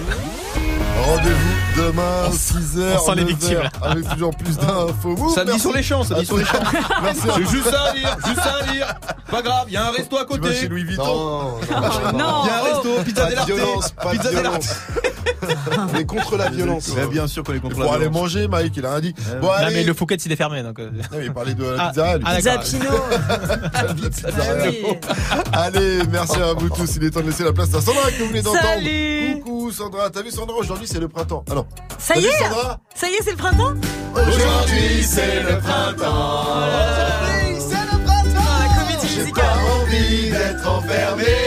[1.04, 2.96] Rendez-vous demain 6h.
[2.96, 3.70] on sent les victimes, là.
[3.82, 5.28] Avec toujours plus d'infos.
[5.34, 6.58] Ça dit sur les champs, ça dit sur les champs.
[7.02, 7.50] Merci à C'est vous.
[7.50, 8.94] juste ça à dire, juste ça à dire.
[9.30, 10.54] Pas grave, il y a un resto à côté.
[10.54, 11.04] chez Louis Vuitton.
[11.04, 11.58] Non.
[11.62, 13.50] Il y a un resto, pizza dell'arte.
[14.10, 14.62] Pizza dell'arte.
[14.62, 14.76] violence.
[15.78, 16.90] On est contre la violence.
[16.96, 18.20] Mais bien sûr qu'on est contre Pour la aller violence.
[18.22, 19.14] manger, Mike, il a rien dit.
[19.40, 19.74] Bon, Non, allez.
[19.74, 20.62] mais le Fouquet, il est fermé.
[20.62, 20.78] Donc...
[20.78, 22.16] euh, Non, il parlait de la Ah, pizza.
[22.16, 22.24] lui.
[22.26, 23.84] ah.
[23.94, 24.70] Pizza, Ah rien.
[24.70, 24.98] oui.
[25.52, 26.96] Allez, merci à vous tous.
[26.96, 28.64] Il est temps de laisser la place à Sandra que vous venez d'entendre.
[28.64, 29.42] Salut.
[29.70, 30.10] Sandra.
[30.10, 31.44] T'as vu Sandra Aujourd'hui, c'est le printemps.
[31.50, 31.66] Ah non.
[31.98, 33.74] Ça y vu, est Sandra Ça y est, c'est le printemps
[34.14, 36.56] Aujourd'hui, c'est le printemps.
[36.56, 38.40] Aujourd'hui, c'est le printemps.
[38.40, 41.45] La comédie J'ai pas envie d'être enfermé.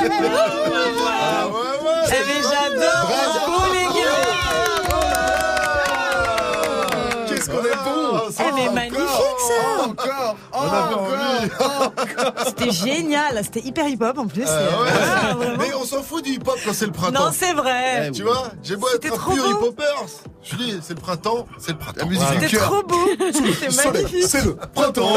[0.00, 2.06] Ah, ouais, ouais.
[2.08, 3.06] Eh mais j'adore.
[3.46, 4.28] Vous les gars.
[7.26, 8.00] Qu'est-ce qu'on est bon
[8.38, 9.84] Eh mais magnifique ça.
[9.84, 10.36] Encore
[12.46, 14.42] C'était génial, c'était hyper hip-hop en plus.
[14.42, 14.48] Ouais.
[14.48, 15.56] euh.
[15.58, 17.26] Mais on s'en fout du hip-hop quand c'est le printemps.
[17.26, 18.10] Non, c'est vrai.
[18.12, 20.06] Tu vois, j'ai beau être trop un pur hip-hoppers.
[20.42, 22.00] Je dis, c'est le printemps, c'est le printemps.
[22.00, 24.24] La musique C'était trop beau, c'était magnifique.
[24.26, 25.08] C'est le printemps.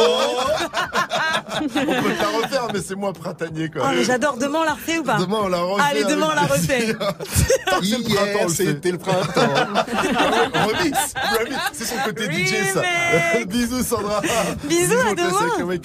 [1.61, 3.83] on peut te la refaire, mais c'est moins printanier quoi.
[3.85, 5.17] Oh, j'adore, demain on la refait ou pas?
[5.17, 5.83] Demain on la refait.
[5.89, 6.95] Allez, demain on la refait.
[7.81, 8.49] Fait.
[8.49, 9.41] c'était le printemps.
[10.53, 10.97] remix,
[11.39, 12.81] remix, c'est son côté DJ ça.
[13.45, 14.21] Bisous Sandra.
[14.63, 15.30] Bisous, à te laisse demain.
[15.39, 15.79] Avec le mec